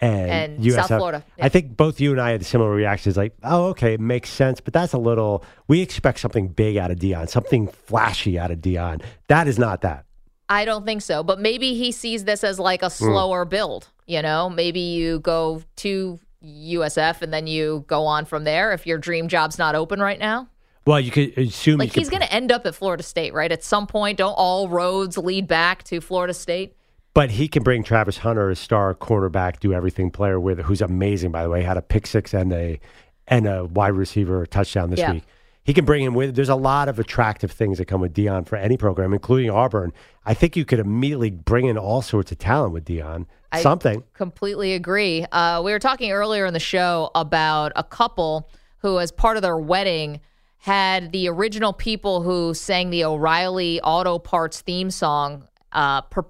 And, 0.00 0.30
And 0.30 0.58
USF, 0.60 0.74
South 0.74 0.86
Florida, 0.88 1.24
yeah. 1.36 1.46
I 1.46 1.48
think 1.48 1.76
both 1.76 2.00
you 2.00 2.12
and 2.12 2.20
I 2.20 2.30
had 2.30 2.46
similar 2.46 2.70
reactions. 2.70 3.16
Like, 3.16 3.34
oh, 3.42 3.66
okay, 3.70 3.94
it 3.94 4.00
makes 4.00 4.30
sense, 4.30 4.60
but 4.60 4.72
that's 4.72 4.92
a 4.92 4.98
little. 4.98 5.44
We 5.66 5.80
expect 5.80 6.20
something 6.20 6.48
big 6.48 6.76
out 6.76 6.90
of 6.90 6.98
Deion, 6.98 7.28
something 7.28 7.66
flashy 7.66 8.38
out 8.38 8.50
of 8.50 8.58
Deion. 8.58 9.02
That 9.26 9.48
is 9.48 9.58
not 9.58 9.80
that. 9.82 10.04
I 10.48 10.64
don't 10.64 10.86
think 10.86 11.02
so, 11.02 11.22
but 11.22 11.40
maybe 11.40 11.74
he 11.74 11.90
sees 11.92 12.24
this 12.24 12.42
as 12.44 12.58
like 12.58 12.80
Hmm. 12.80 12.86
a 12.86 12.90
slower 12.90 13.44
build. 13.44 13.88
You 14.06 14.22
know, 14.22 14.48
maybe 14.48 14.80
you 14.80 15.18
go 15.20 15.62
to 15.76 16.18
USF 16.42 17.20
and 17.22 17.32
then 17.32 17.46
you 17.46 17.84
go 17.88 18.06
on 18.06 18.24
from 18.24 18.44
there 18.44 18.72
if 18.72 18.86
your 18.86 18.98
dream 18.98 19.28
job's 19.28 19.58
not 19.58 19.74
open 19.74 20.00
right 20.00 20.18
now. 20.18 20.48
Well, 20.86 21.00
you 21.00 21.10
could 21.10 21.36
assume 21.36 21.78
Like 21.78 21.94
he's 21.94 22.08
going 22.08 22.22
to 22.22 22.32
end 22.32 22.50
up 22.50 22.64
at 22.64 22.74
Florida 22.74 23.02
State, 23.02 23.34
right? 23.34 23.52
At 23.52 23.62
some 23.62 23.86
point, 23.86 24.16
don't 24.16 24.32
all 24.32 24.68
roads 24.68 25.18
lead 25.18 25.46
back 25.46 25.82
to 25.84 26.00
Florida 26.00 26.32
State? 26.32 26.74
But 27.18 27.32
he 27.32 27.48
can 27.48 27.64
bring 27.64 27.82
Travis 27.82 28.18
Hunter, 28.18 28.48
a 28.48 28.54
star 28.54 28.94
cornerback, 28.94 29.58
do 29.58 29.72
everything 29.72 30.08
player 30.12 30.38
with, 30.38 30.60
who's 30.60 30.80
amazing 30.80 31.32
by 31.32 31.42
the 31.42 31.50
way. 31.50 31.64
Had 31.64 31.76
a 31.76 31.82
pick 31.82 32.06
six 32.06 32.32
and 32.32 32.52
a 32.52 32.78
and 33.26 33.44
a 33.48 33.64
wide 33.64 33.94
receiver 33.94 34.46
touchdown 34.46 34.90
this 34.90 35.00
Yeah. 35.00 35.14
week. 35.14 35.24
He 35.64 35.74
can 35.74 35.84
bring 35.84 36.04
him 36.04 36.14
with. 36.14 36.36
There's 36.36 36.48
a 36.48 36.54
lot 36.54 36.88
of 36.88 37.00
attractive 37.00 37.50
things 37.50 37.78
that 37.78 37.86
come 37.86 38.00
with 38.00 38.14
Deion 38.14 38.46
for 38.46 38.54
any 38.54 38.76
program, 38.76 39.12
including 39.12 39.50
Auburn. 39.50 39.92
I 40.24 40.32
think 40.32 40.54
you 40.56 40.64
could 40.64 40.78
immediately 40.78 41.30
bring 41.32 41.66
in 41.66 41.76
all 41.76 42.02
sorts 42.02 42.30
of 42.30 42.38
talent 42.38 42.72
with 42.72 42.84
Deion. 42.84 43.26
I- 43.50 43.62
Something. 43.62 44.04
Completely 44.14 44.74
agree. 44.74 45.26
Uh, 45.32 45.60
we 45.64 45.72
were 45.72 45.80
talking 45.80 46.12
earlier 46.12 46.46
in 46.46 46.54
the 46.54 46.60
show 46.60 47.10
about 47.16 47.72
a 47.74 47.82
couple 47.82 48.48
who, 48.82 49.00
as 49.00 49.10
part 49.10 49.36
of 49.36 49.42
their 49.42 49.58
wedding, 49.58 50.20
had 50.58 51.10
the 51.10 51.28
original 51.28 51.72
people 51.72 52.22
who 52.22 52.54
sang 52.54 52.90
the 52.90 53.04
O'Reilly 53.04 53.80
Auto 53.80 54.20
Parts 54.20 54.60
theme 54.60 54.92
song. 54.92 55.48
Uh, 55.72 56.02
per, 56.02 56.24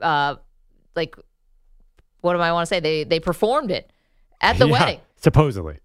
uh, 0.00 0.36
like, 0.96 1.16
what 2.20 2.34
do 2.34 2.40
I 2.40 2.52
want 2.52 2.66
to 2.66 2.74
say? 2.74 2.80
They 2.80 3.04
they 3.04 3.20
performed 3.20 3.70
it 3.70 3.92
at 4.40 4.58
the 4.58 4.66
Yeah, 4.66 4.72
wedding. 4.72 5.00
supposedly. 5.16 5.78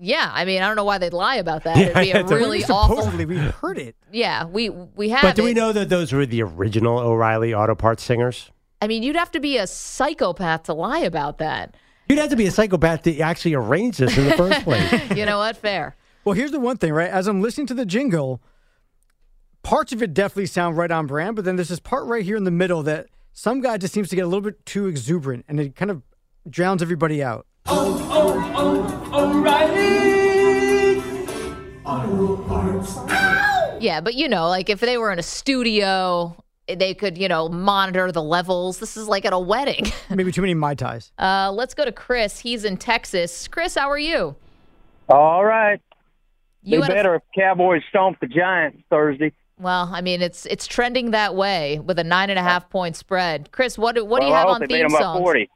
Yeah, 0.00 0.30
I 0.32 0.44
mean, 0.44 0.62
I 0.62 0.68
don't 0.68 0.76
know 0.76 0.84
why 0.84 0.98
they'd 0.98 1.12
lie 1.12 1.36
about 1.36 1.64
that. 1.64 1.76
Yeah, 1.78 1.84
It'd 1.86 1.94
be 2.02 2.10
a 2.12 2.20
it's 2.20 2.30
a- 2.30 2.36
really 2.36 2.64
awful. 2.64 2.96
Supposedly, 2.98 3.24
we 3.26 3.36
heard 3.36 3.78
it. 3.78 3.96
Yeah, 4.12 4.44
we 4.44 4.70
we 4.70 5.08
have. 5.10 5.22
But 5.22 5.36
do 5.36 5.42
we 5.42 5.52
know 5.54 5.72
that 5.72 5.88
those 5.88 6.12
were 6.12 6.24
the 6.24 6.42
original 6.42 6.98
O'Reilly 6.98 7.52
Auto 7.52 7.74
Parts 7.74 8.02
singers? 8.02 8.50
I 8.80 8.86
mean, 8.86 9.02
you'd 9.02 9.16
have 9.16 9.30
to 9.32 9.40
be 9.40 9.56
a 9.58 9.66
psychopath 9.66 10.62
to 10.64 10.72
lie 10.74 11.00
about 11.00 11.38
that. 11.38 11.74
You'd 12.08 12.18
have 12.20 12.30
to 12.30 12.36
be 12.36 12.46
a 12.46 12.50
psychopath 12.50 13.02
to 13.02 13.18
actually 13.20 13.54
arrange 13.54 13.98
this 13.98 14.16
in 14.16 14.24
the 14.24 14.32
first 14.36 14.62
place. 14.64 15.10
You 15.16 15.26
know 15.26 15.38
what? 15.38 15.56
Fair. 15.56 15.94
Well, 16.24 16.34
here's 16.34 16.52
the 16.52 16.60
one 16.60 16.76
thing, 16.78 16.92
right? 16.92 17.10
As 17.10 17.26
I'm 17.26 17.42
listening 17.42 17.66
to 17.66 17.74
the 17.74 17.84
jingle, 17.84 18.40
parts 19.62 19.92
of 19.92 20.02
it 20.02 20.14
definitely 20.14 20.46
sound 20.46 20.76
right 20.76 20.90
on 20.90 21.06
brand, 21.06 21.36
but 21.36 21.44
then 21.44 21.56
there's 21.56 21.68
this 21.68 21.80
part 21.80 22.06
right 22.06 22.24
here 22.24 22.36
in 22.36 22.44
the 22.44 22.50
middle 22.50 22.82
that 22.84 23.08
some 23.38 23.60
guy 23.60 23.78
just 23.78 23.94
seems 23.94 24.08
to 24.08 24.16
get 24.16 24.22
a 24.22 24.26
little 24.26 24.40
bit 24.40 24.66
too 24.66 24.88
exuberant 24.88 25.44
and 25.46 25.60
it 25.60 25.76
kind 25.76 25.92
of 25.92 26.02
drowns 26.50 26.82
everybody 26.82 27.22
out. 27.22 27.46
Yeah, 33.80 34.00
but 34.00 34.14
you 34.14 34.28
know, 34.28 34.48
like 34.48 34.68
if 34.68 34.80
they 34.80 34.98
were 34.98 35.12
in 35.12 35.20
a 35.20 35.22
studio, 35.22 36.36
they 36.66 36.94
could, 36.94 37.16
you 37.16 37.28
know, 37.28 37.48
monitor 37.48 38.10
the 38.10 38.22
levels. 38.22 38.80
This 38.80 38.96
is 38.96 39.06
like 39.06 39.24
at 39.24 39.32
a 39.32 39.38
wedding. 39.38 39.86
Maybe 40.10 40.32
too 40.32 40.40
many 40.40 40.54
Mai 40.54 40.74
Tais. 40.74 41.12
Uh, 41.16 41.52
let's 41.52 41.74
go 41.74 41.84
to 41.84 41.92
Chris. 41.92 42.40
He's 42.40 42.64
in 42.64 42.76
Texas. 42.76 43.46
Chris, 43.46 43.76
how 43.76 43.88
are 43.88 43.98
you? 43.98 44.34
All 45.08 45.44
right. 45.44 45.80
You 46.64 46.78
Be 46.78 46.82
had 46.82 46.90
a- 46.90 46.94
better 46.94 47.14
if 47.14 47.22
Cowboys 47.36 47.82
stomp 47.88 48.18
the 48.20 48.26
Giants 48.26 48.82
Thursday. 48.90 49.32
Well, 49.58 49.90
I 49.92 50.00
mean, 50.00 50.22
it's 50.22 50.46
it's 50.46 50.66
trending 50.66 51.10
that 51.12 51.34
way 51.34 51.78
with 51.80 51.98
a 51.98 52.04
nine 52.04 52.30
and 52.30 52.38
a 52.38 52.42
half 52.42 52.68
point 52.70 52.96
spread. 52.96 53.50
Chris, 53.52 53.76
what 53.78 53.94
do, 53.94 54.04
what 54.04 54.20
do 54.20 54.26
you 54.26 54.32
well, 54.32 54.36
I 54.36 54.40
have 54.40 54.48
hope 54.48 54.54
on 54.56 54.60
they 54.60 54.66
beat 54.66 54.74
theme 54.74 54.88
them 54.88 54.92
by 54.92 55.00
songs? 55.00 55.20
40. 55.20 55.50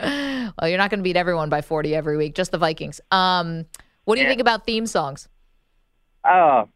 Well, 0.60 0.68
you're 0.68 0.78
not 0.78 0.90
going 0.90 1.00
to 1.00 1.02
beat 1.04 1.16
everyone 1.16 1.48
by 1.48 1.60
forty 1.60 1.94
every 1.94 2.16
week, 2.16 2.34
just 2.36 2.52
the 2.52 2.58
Vikings. 2.58 3.00
Um, 3.10 3.66
what 4.04 4.14
do 4.14 4.20
you 4.20 4.26
Yeah. 4.26 4.30
think 4.30 4.40
about 4.40 4.64
theme 4.64 4.86
songs? 4.86 5.28
Uh, 6.24 6.66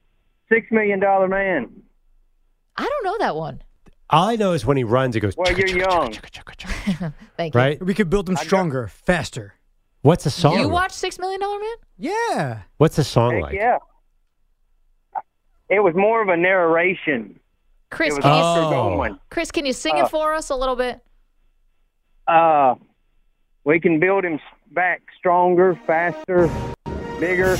Six 0.49 0.67
Million 0.73 0.99
Dollar 0.99 1.29
Man. 1.29 1.71
I 2.77 2.83
don't 2.89 3.05
know 3.05 3.19
that 3.25 3.37
one. 3.37 3.63
All 4.11 4.29
I 4.29 4.35
know 4.37 4.53
is 4.53 4.67
when 4.67 4.77
he 4.77 4.83
runs, 4.85 5.15
it 5.15 5.21
goes. 5.21 5.37
Well, 5.37 5.57
you're 5.57 5.69
young. 5.69 6.13
Thank 7.37 7.55
you. 7.55 7.59
Right? 7.61 7.81
We 7.85 7.95
could 7.95 8.11
build 8.11 8.27
them 8.27 8.37
stronger, 8.37 8.89
faster. 8.89 9.55
What's 10.03 10.25
the 10.25 10.31
song? 10.31 10.59
You 10.59 10.69
watch 10.69 10.91
Six 10.93 11.19
Million 11.21 11.41
Dollar 11.41 11.61
Man? 11.61 11.77
Yeah. 11.99 12.63
What's 12.79 12.97
the 12.97 13.05
song 13.05 13.35
Heck 13.35 13.43
like? 13.43 13.55
yeah. 13.55 13.79
It 15.73 15.81
was 15.83 15.95
more 15.95 16.21
of 16.21 16.29
a 16.29 16.37
narration. 16.37 17.41
Chris, 17.91 18.19
can 18.19 18.23
you, 18.23 18.29
Oscar 18.43 18.67
Oh. 18.67 18.71
Goldman. 18.71 19.19
Chris, 19.31 19.51
can 19.51 19.65
you 19.65 19.73
sing 19.73 19.99
Uh, 19.99 20.05
it 20.05 20.11
for 20.11 20.35
us 20.35 20.51
a 20.51 20.55
little 20.55 20.77
bit? 20.77 21.01
Uh, 22.27 22.75
we 23.65 23.81
can 23.81 23.99
build 23.99 24.23
him 24.25 24.39
back 24.73 25.01
stronger, 25.19 25.75
faster, 25.87 26.49
bigger. 27.19 27.57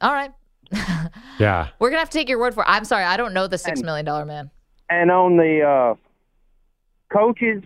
All 0.00 0.12
right. 0.12 0.32
Yeah. 1.38 1.68
We're 1.80 1.88
gonna 1.90 1.98
have 2.00 2.10
to 2.10 2.18
take 2.18 2.28
your 2.28 2.38
word 2.38 2.54
for 2.54 2.62
it. 2.62 2.66
I'm 2.68 2.84
sorry, 2.84 3.02
I 3.04 3.16
don't 3.16 3.34
know 3.34 3.48
the 3.48 3.58
six 3.58 3.80
And- 3.80 3.86
million 3.86 4.04
dollar 4.04 4.24
man. 4.24 4.50
And 4.90 5.10
on 5.10 5.36
the 5.36 5.62
uh, 5.62 5.94
coaches, 7.12 7.62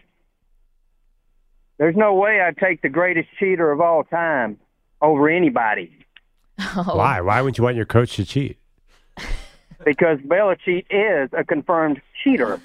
there's 1.76 1.96
no 1.96 2.14
way 2.14 2.40
I'd 2.40 2.56
take 2.56 2.80
the 2.80 2.88
greatest 2.88 3.28
cheater 3.38 3.70
of 3.72 3.80
all 3.82 4.04
time 4.04 4.58
over 5.02 5.28
anybody 5.28 5.95
Oh, 6.76 6.96
Why? 6.96 7.20
Why 7.20 7.40
wouldn't 7.42 7.58
you 7.58 7.64
want 7.64 7.76
your 7.76 7.86
coach 7.86 8.16
to 8.16 8.24
cheat? 8.24 8.58
because 9.84 10.18
Belichick 10.20 10.86
is 10.90 11.30
a 11.32 11.44
confirmed 11.44 12.00
cheater. 12.22 12.60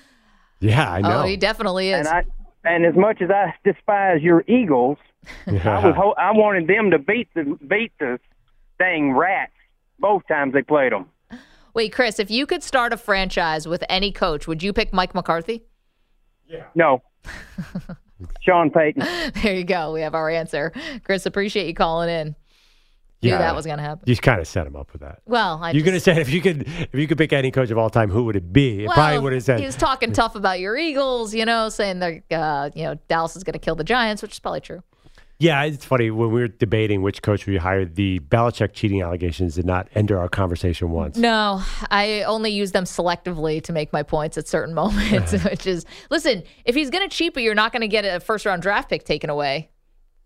Yeah, 0.59 0.89
I 0.91 1.01
know. 1.01 1.21
Oh, 1.21 1.23
he 1.23 1.37
definitely 1.37 1.89
is. 1.91 2.07
And 2.07 2.07
I 2.07 2.23
and 2.63 2.85
as 2.85 2.95
much 2.95 3.21
as 3.21 3.29
I 3.29 3.53
despise 3.63 4.21
your 4.21 4.43
Eagles, 4.47 4.97
I 5.47 5.51
was 5.85 5.95
ho- 5.95 6.15
I 6.17 6.31
wanted 6.31 6.67
them 6.67 6.91
to 6.91 6.99
beat 6.99 7.29
the 7.33 7.57
beat 7.67 7.91
the 7.99 8.19
dang 8.79 9.13
rats 9.13 9.51
both 9.99 10.27
times 10.27 10.53
they 10.53 10.61
played 10.61 10.91
them. 10.91 11.05
Wait, 11.73 11.93
Chris, 11.93 12.19
if 12.19 12.29
you 12.29 12.45
could 12.45 12.63
start 12.63 12.91
a 12.91 12.97
franchise 12.97 13.67
with 13.67 13.83
any 13.87 14.11
coach, 14.11 14.47
would 14.47 14.61
you 14.61 14.73
pick 14.73 14.91
Mike 14.91 15.15
McCarthy? 15.15 15.63
Yeah. 16.47 16.65
No. 16.75 17.01
Sean 18.41 18.69
Payton. 18.71 19.03
There 19.41 19.53
you 19.55 19.63
go. 19.63 19.93
We 19.93 20.01
have 20.01 20.13
our 20.13 20.29
answer. 20.29 20.73
Chris, 21.03 21.25
appreciate 21.25 21.67
you 21.67 21.73
calling 21.73 22.09
in. 22.09 22.35
Knew 23.21 23.29
Yeah. 23.29 23.37
that 23.37 23.55
was 23.55 23.65
gonna 23.65 23.81
happen. 23.81 24.03
You 24.07 24.15
kind 24.17 24.39
of 24.41 24.47
set 24.47 24.65
him 24.65 24.75
up 24.75 24.91
with 24.91 25.01
that. 25.01 25.19
Well, 25.25 25.59
I 25.61 25.71
You 25.71 25.83
could 25.83 25.93
have 25.93 26.01
said 26.01 26.17
if 26.17 26.29
you 26.29 26.41
could 26.41 26.67
if 26.67 26.95
you 26.95 27.07
could 27.07 27.17
pick 27.17 27.33
any 27.33 27.51
coach 27.51 27.69
of 27.69 27.77
all 27.77 27.89
time, 27.89 28.09
who 28.09 28.23
would 28.25 28.35
it 28.35 28.51
be? 28.51 28.83
It 28.83 28.87
well, 28.87 28.95
probably 28.95 29.19
would 29.19 29.33
have 29.33 29.43
said 29.43 29.59
he 29.59 29.65
was 29.65 29.75
talking 29.75 30.11
tough 30.11 30.35
about 30.35 30.59
your 30.59 30.75
Eagles, 30.77 31.33
you 31.33 31.45
know, 31.45 31.69
saying 31.69 31.99
that 31.99 32.23
uh, 32.31 32.69
you 32.73 32.83
know 32.83 32.95
Dallas 33.07 33.35
is 33.35 33.43
going 33.43 33.53
to 33.53 33.59
kill 33.59 33.75
the 33.75 33.83
Giants, 33.83 34.21
which 34.21 34.31
is 34.31 34.39
probably 34.39 34.61
true. 34.61 34.81
Yeah, 35.41 35.63
it's 35.63 35.83
funny 35.83 36.11
when 36.11 36.31
we 36.31 36.41
were 36.41 36.47
debating 36.47 37.01
which 37.01 37.23
coach 37.23 37.47
we 37.47 37.57
hired. 37.57 37.95
The 37.95 38.19
Belichick 38.19 38.73
cheating 38.73 39.01
allegations 39.01 39.55
did 39.55 39.65
not 39.65 39.87
enter 39.95 40.19
our 40.19 40.29
conversation 40.29 40.91
once. 40.91 41.17
No, 41.17 41.63
I 41.89 42.21
only 42.23 42.51
use 42.51 42.73
them 42.73 42.83
selectively 42.83 43.59
to 43.63 43.73
make 43.73 43.91
my 43.91 44.03
points 44.03 44.37
at 44.37 44.47
certain 44.47 44.75
moments, 44.75 45.31
which 45.43 45.65
is 45.65 45.83
listen, 46.11 46.43
if 46.63 46.75
he's 46.75 46.91
going 46.91 47.09
to 47.09 47.15
cheat, 47.15 47.33
but 47.33 47.41
you're 47.41 47.55
not 47.55 47.71
going 47.71 47.81
to 47.81 47.87
get 47.87 48.05
a 48.05 48.19
first 48.19 48.45
round 48.45 48.61
draft 48.61 48.87
pick 48.87 49.03
taken 49.03 49.31
away, 49.31 49.71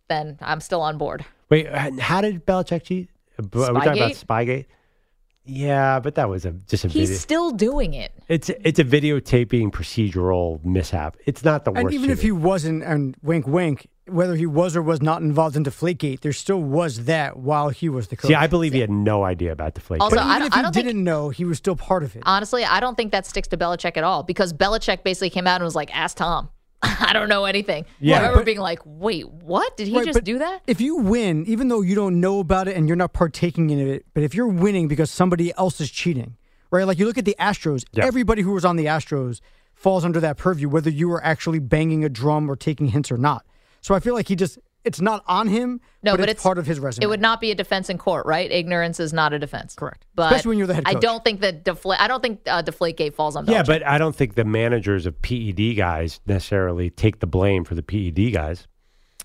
then 0.09 0.37
I'm 0.41 0.59
still 0.59 0.81
on 0.81 0.97
board. 0.97 1.25
Wait, 1.49 1.67
how 1.69 2.21
did 2.21 2.45
Belichick 2.45 2.83
cheat? 2.83 3.09
Uh, 3.39 3.43
are 3.43 3.73
we 3.73 3.79
talking 3.81 4.01
about 4.01 4.11
Spygate? 4.13 4.65
Yeah, 5.47 5.99
but 5.99 6.15
that 6.15 6.27
was 6.27 6.43
a 6.45 6.51
just 6.53 6.85
a 6.85 6.87
He's 6.87 7.09
video. 7.09 7.19
still 7.19 7.51
doing 7.51 7.93
it. 7.93 8.11
It's 8.27 8.49
it's 8.49 8.79
a 8.79 8.83
videotaping 8.83 9.69
procedural 9.71 10.63
mishap. 10.65 11.17
It's 11.27 11.43
not 11.43 11.65
the 11.65 11.71
worst. 11.71 11.85
And 11.85 11.93
even 11.93 12.09
if 12.09 12.23
he 12.23 12.31
wasn't, 12.31 12.81
and 12.83 13.15
wink, 13.21 13.45
wink, 13.45 13.85
whether 14.07 14.35
he 14.35 14.47
was 14.47 14.75
or 14.75 14.81
was 14.81 15.03
not 15.03 15.21
involved 15.21 15.55
in 15.55 15.63
Deflategate, 15.63 16.21
there 16.21 16.33
still 16.33 16.63
was 16.63 17.05
that 17.05 17.37
while 17.37 17.69
he 17.69 17.89
was 17.89 18.07
the 18.07 18.15
coach. 18.15 18.29
see, 18.29 18.33
I 18.33 18.47
believe 18.47 18.73
he 18.73 18.79
had 18.79 18.89
no 18.89 19.23
idea 19.23 19.51
about 19.51 19.75
Deflate. 19.75 20.01
Also, 20.01 20.15
but 20.15 20.23
I 20.25 20.37
even 20.37 20.39
don't- 20.39 20.47
if 20.47 20.53
I 20.53 20.57
he 20.57 20.63
don't 20.63 20.73
didn't 20.73 21.03
know, 21.03 21.29
he 21.29 21.45
was 21.45 21.59
still 21.59 21.75
part 21.75 22.01
of 22.01 22.15
it. 22.15 22.23
Honestly, 22.25 22.65
I 22.65 22.79
don't 22.79 22.95
think 22.95 23.11
that 23.11 23.27
sticks 23.27 23.47
to 23.49 23.57
Belichick 23.57 23.97
at 23.97 24.03
all 24.03 24.23
because 24.23 24.51
Belichick 24.51 25.03
basically 25.03 25.29
came 25.29 25.45
out 25.45 25.57
and 25.57 25.63
was 25.65 25.75
like, 25.75 25.95
"Ask 25.95 26.17
Tom." 26.17 26.49
I 26.99 27.11
don't 27.13 27.29
know 27.29 27.45
anything. 27.45 27.85
Yeah, 27.99 28.15
I 28.15 28.19
remember 28.19 28.39
but- 28.39 28.45
being 28.45 28.59
like, 28.59 28.79
"Wait, 28.85 29.29
what? 29.29 29.75
Did 29.77 29.87
he 29.87 29.95
Right, 29.97 30.05
just 30.05 30.23
do 30.23 30.39
that?" 30.39 30.61
If 30.67 30.79
you 30.81 30.97
win, 30.97 31.45
even 31.47 31.67
though 31.67 31.81
you 31.81 31.95
don't 31.95 32.19
know 32.19 32.39
about 32.39 32.67
it 32.67 32.75
and 32.77 32.87
you're 32.87 32.95
not 32.95 33.13
partaking 33.13 33.69
in 33.69 33.79
it, 33.79 34.05
but 34.13 34.23
if 34.23 34.33
you're 34.35 34.47
winning 34.47 34.87
because 34.87 35.09
somebody 35.11 35.53
else 35.57 35.79
is 35.81 35.89
cheating, 35.91 36.37
right? 36.71 36.85
Like 36.85 36.99
you 36.99 37.05
look 37.05 37.17
at 37.17 37.25
the 37.25 37.35
Astros, 37.39 37.85
Yeah. 37.93 38.05
everybody 38.05 38.41
who 38.41 38.51
was 38.53 38.65
on 38.65 38.75
the 38.75 38.85
Astros 38.85 39.41
falls 39.73 40.05
under 40.05 40.19
that 40.21 40.37
purview, 40.37 40.69
whether 40.69 40.89
you 40.89 41.09
were 41.09 41.23
actually 41.23 41.59
banging 41.59 42.03
a 42.05 42.09
drum 42.09 42.49
or 42.49 42.55
taking 42.55 42.87
hints 42.87 43.11
or 43.11 43.17
not. 43.17 43.45
So 43.81 43.93
I 43.93 43.99
feel 43.99 44.13
like 44.15 44.27
he 44.29 44.35
just, 44.35 44.57
it's 44.85 45.01
not 45.01 45.23
on 45.27 45.47
him, 45.47 45.81
No, 46.03 46.13
but, 46.13 46.19
but 46.21 46.29
it's, 46.29 46.31
it's- 46.39 46.43
part 46.43 46.57
of 46.57 46.65
his 46.65 46.79
resume. 46.79 47.03
It 47.03 47.07
would 47.07 47.19
not 47.21 47.41
be 47.41 47.51
a 47.51 47.55
defense 47.55 47.89
in 47.89 47.97
court, 47.97 48.25
right? 48.25 48.49
Ignorance 48.51 48.99
is 48.99 49.11
not 49.11 49.33
a 49.33 49.39
defense. 49.39 49.75
Correct. 49.75 50.05
But 50.15 50.31
Especially 50.31 50.49
when 50.49 50.57
you're 50.59 50.67
the 50.67 50.75
head 50.75 50.85
coach. 50.85 50.95
I 50.95 50.99
don't 50.99 51.23
think 51.23 51.41
that 51.41 51.63
deflate. 51.63 51.99
I 51.99 52.07
don't 52.07 52.21
think 52.21 52.41
uh, 52.47 52.61
Deflategate 52.63 53.13
falls 53.15 53.35
on 53.35 53.45
Belichick. 53.45 53.51
yeah, 53.51 53.63
but 53.63 53.85
I 53.85 53.97
don't 53.97 54.15
think 54.15 54.35
the 54.35 54.45
managers 54.45 55.05
of 55.05 55.21
PED 55.21 55.75
guys 55.75 56.19
necessarily 56.25 56.89
take 56.89 57.19
the 57.19 57.27
blame 57.27 57.63
for 57.65 57.75
the 57.75 57.83
PED 57.83 58.31
guys. 58.33 58.67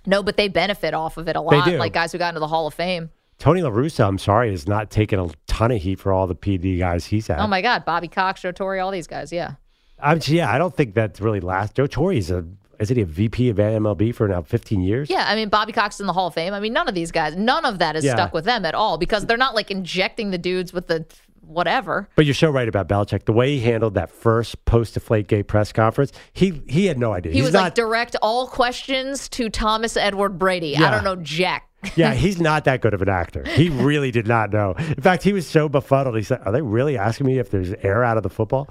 no, 0.07 0.23
but 0.23 0.37
they 0.37 0.49
benefit 0.49 0.95
off 0.95 1.17
of 1.19 1.29
it 1.29 1.37
a 1.37 1.41
lot. 1.41 1.65
do. 1.67 1.77
Like 1.77 1.93
guys 1.93 2.11
who 2.13 2.19
got 2.19 2.31
into 2.31 2.41
the 2.41 2.49
Hall 2.49 2.67
of 2.67 2.75
Fame. 2.75 3.11
Tony 3.39 3.63
La 3.63 3.71
Russa, 3.71 4.07
I'm 4.07 4.19
sorry, 4.19 4.53
is 4.53 4.67
not 4.69 4.91
taking 4.91 5.19
a 5.19 5.29
ton 5.47 5.71
of 5.71 5.81
heat 5.81 5.99
for 5.99 6.13
all 6.13 6.27
the 6.27 6.35
PD 6.35 6.79
guys 6.79 7.07
he's 7.07 7.27
had. 7.27 7.39
Oh 7.39 7.47
my 7.47 7.63
God, 7.63 7.85
Bobby 7.87 8.09
Cox, 8.09 8.43
Joe 8.43 8.53
Torre, 8.53 8.81
all 8.81 8.91
these 8.91 9.07
guys. 9.07 9.33
Yeah. 9.33 9.53
I'm, 9.99 10.21
yeah, 10.27 10.51
I 10.51 10.59
don't 10.59 10.75
think 10.75 10.95
that's 10.95 11.21
really 11.21 11.41
last. 11.41 11.75
Joe 11.75 11.87
Torre 11.87 12.13
is 12.13 12.31
a 12.31 12.45
isn't 12.81 12.97
he 12.97 13.03
a 13.03 13.07
VP 13.07 13.49
of 13.51 13.57
MLB 13.59 14.15
for 14.15 14.27
now 14.27 14.43
15 14.43 14.81
years? 14.83 15.09
Yeah, 15.11 15.25
I 15.29 15.35
mean 15.37 15.49
Bobby 15.49 15.73
Cox 15.73 15.97
is 15.97 16.01
in 16.01 16.07
the 16.07 16.13
Hall 16.13 16.29
of 16.29 16.35
Fame. 16.35 16.55
I 16.55 16.61
mean 16.61 16.73
none 16.73 16.89
of 16.89 16.95
these 16.95 17.13
guys, 17.13 17.37
none 17.37 17.65
of 17.65 17.79
that 17.79 17.97
is 17.97 18.05
Yeah. 18.05 18.15
stuck 18.15 18.33
with 18.33 18.45
them 18.45 18.65
at 18.65 18.75
all 18.75 18.99
because 18.99 19.27
they're 19.27 19.37
not 19.37 19.55
like 19.55 19.71
injecting 19.71 20.31
the 20.31 20.39
dudes 20.39 20.73
with 20.73 20.87
the 20.89 21.05
whatever. 21.43 22.09
But 22.15 22.27
you're 22.27 22.35
so 22.35 22.49
right 22.51 22.69
about 22.69 22.89
Belichick. 22.89 23.25
The 23.25 23.33
way 23.33 23.57
he 23.57 23.61
handled 23.61 23.95
that 23.95 24.11
first 24.11 24.65
post 24.67 24.95
Deflate 24.95 25.27
Gate 25.27 25.49
press 25.49 25.73
conference, 25.73 26.13
he 26.33 26.63
he 26.69 26.87
had 26.87 26.99
no 26.99 27.13
idea. 27.13 27.33
He 27.33 27.39
he's 27.39 27.47
was 27.47 27.55
not, 27.55 27.63
like 27.63 27.75
direct 27.75 28.17
all 28.23 28.47
questions 28.47 29.29
to 29.31 29.49
Thomas 29.51 29.97
Edward 29.97 30.39
Brady. 30.39 30.77
I 30.77 30.91
don't 30.91 31.05
know 31.05 31.17
Jack. 31.17 31.67
Yeah, 31.97 32.15
he's 32.15 32.41
not 32.41 32.65
that 32.65 32.81
good 32.81 32.95
of 32.95 33.03
an 33.03 33.09
actor. 33.09 33.45
He 33.45 33.69
really 33.69 34.11
did 34.11 34.27
not 34.27 34.53
know. 34.53 34.75
In 34.79 35.03
fact, 35.03 35.23
he 35.23 35.33
was 35.33 35.47
so 35.49 35.69
befuddled. 35.69 36.17
He 36.17 36.23
said, 36.23 36.41
"Are 36.45 36.53
they 36.53 36.63
really 36.63 36.99
asking 36.99 37.27
me 37.27 37.39
if 37.39 37.51
there's 37.51 37.73
air 37.83 38.05
out 38.05 38.17
of 38.17 38.23
the 38.23 38.31
football?" 38.31 38.69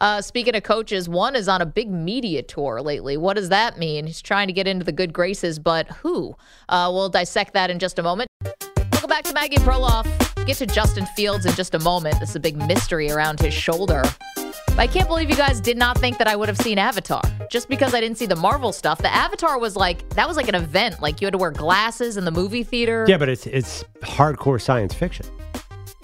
Uh, 0.00 0.20
speaking 0.20 0.56
of 0.56 0.62
coaches, 0.62 1.08
one 1.08 1.36
is 1.36 1.48
on 1.48 1.60
a 1.60 1.66
big 1.66 1.90
media 1.90 2.42
tour 2.42 2.80
lately. 2.82 3.16
What 3.16 3.36
does 3.36 3.50
that 3.50 3.78
mean? 3.78 4.06
He's 4.06 4.22
trying 4.22 4.48
to 4.48 4.52
get 4.52 4.66
into 4.66 4.84
the 4.84 4.92
good 4.92 5.12
graces, 5.12 5.58
but 5.58 5.88
who? 5.88 6.34
Uh, 6.68 6.90
we'll 6.92 7.08
dissect 7.08 7.54
that 7.54 7.70
in 7.70 7.78
just 7.78 7.98
a 7.98 8.02
moment. 8.02 8.28
Welcome 8.92 9.08
back 9.08 9.24
to 9.24 9.34
Maggie 9.34 9.58
Perloff. 9.58 10.31
Get 10.46 10.56
to 10.56 10.66
Justin 10.66 11.06
Fields 11.06 11.46
in 11.46 11.52
just 11.54 11.74
a 11.74 11.78
moment. 11.78 12.18
This 12.18 12.30
is 12.30 12.36
a 12.36 12.40
big 12.40 12.56
mystery 12.56 13.10
around 13.10 13.38
his 13.38 13.54
shoulder. 13.54 14.02
But 14.34 14.78
I 14.78 14.86
can't 14.88 15.06
believe 15.06 15.30
you 15.30 15.36
guys 15.36 15.60
did 15.60 15.76
not 15.76 15.98
think 15.98 16.18
that 16.18 16.26
I 16.26 16.34
would 16.34 16.48
have 16.48 16.58
seen 16.58 16.78
Avatar. 16.78 17.22
Just 17.48 17.68
because 17.68 17.94
I 17.94 18.00
didn't 18.00 18.18
see 18.18 18.26
the 18.26 18.36
Marvel 18.36 18.72
stuff. 18.72 18.98
The 18.98 19.14
Avatar 19.14 19.58
was 19.58 19.76
like, 19.76 20.08
that 20.10 20.26
was 20.26 20.36
like 20.36 20.48
an 20.48 20.54
event. 20.56 21.00
Like 21.00 21.20
you 21.20 21.26
had 21.26 21.32
to 21.32 21.38
wear 21.38 21.52
glasses 21.52 22.16
in 22.16 22.24
the 22.24 22.30
movie 22.30 22.64
theater. 22.64 23.04
Yeah, 23.08 23.18
but 23.18 23.28
it's 23.28 23.46
it's 23.46 23.84
hardcore 24.02 24.60
science 24.60 24.94
fiction. 24.94 25.26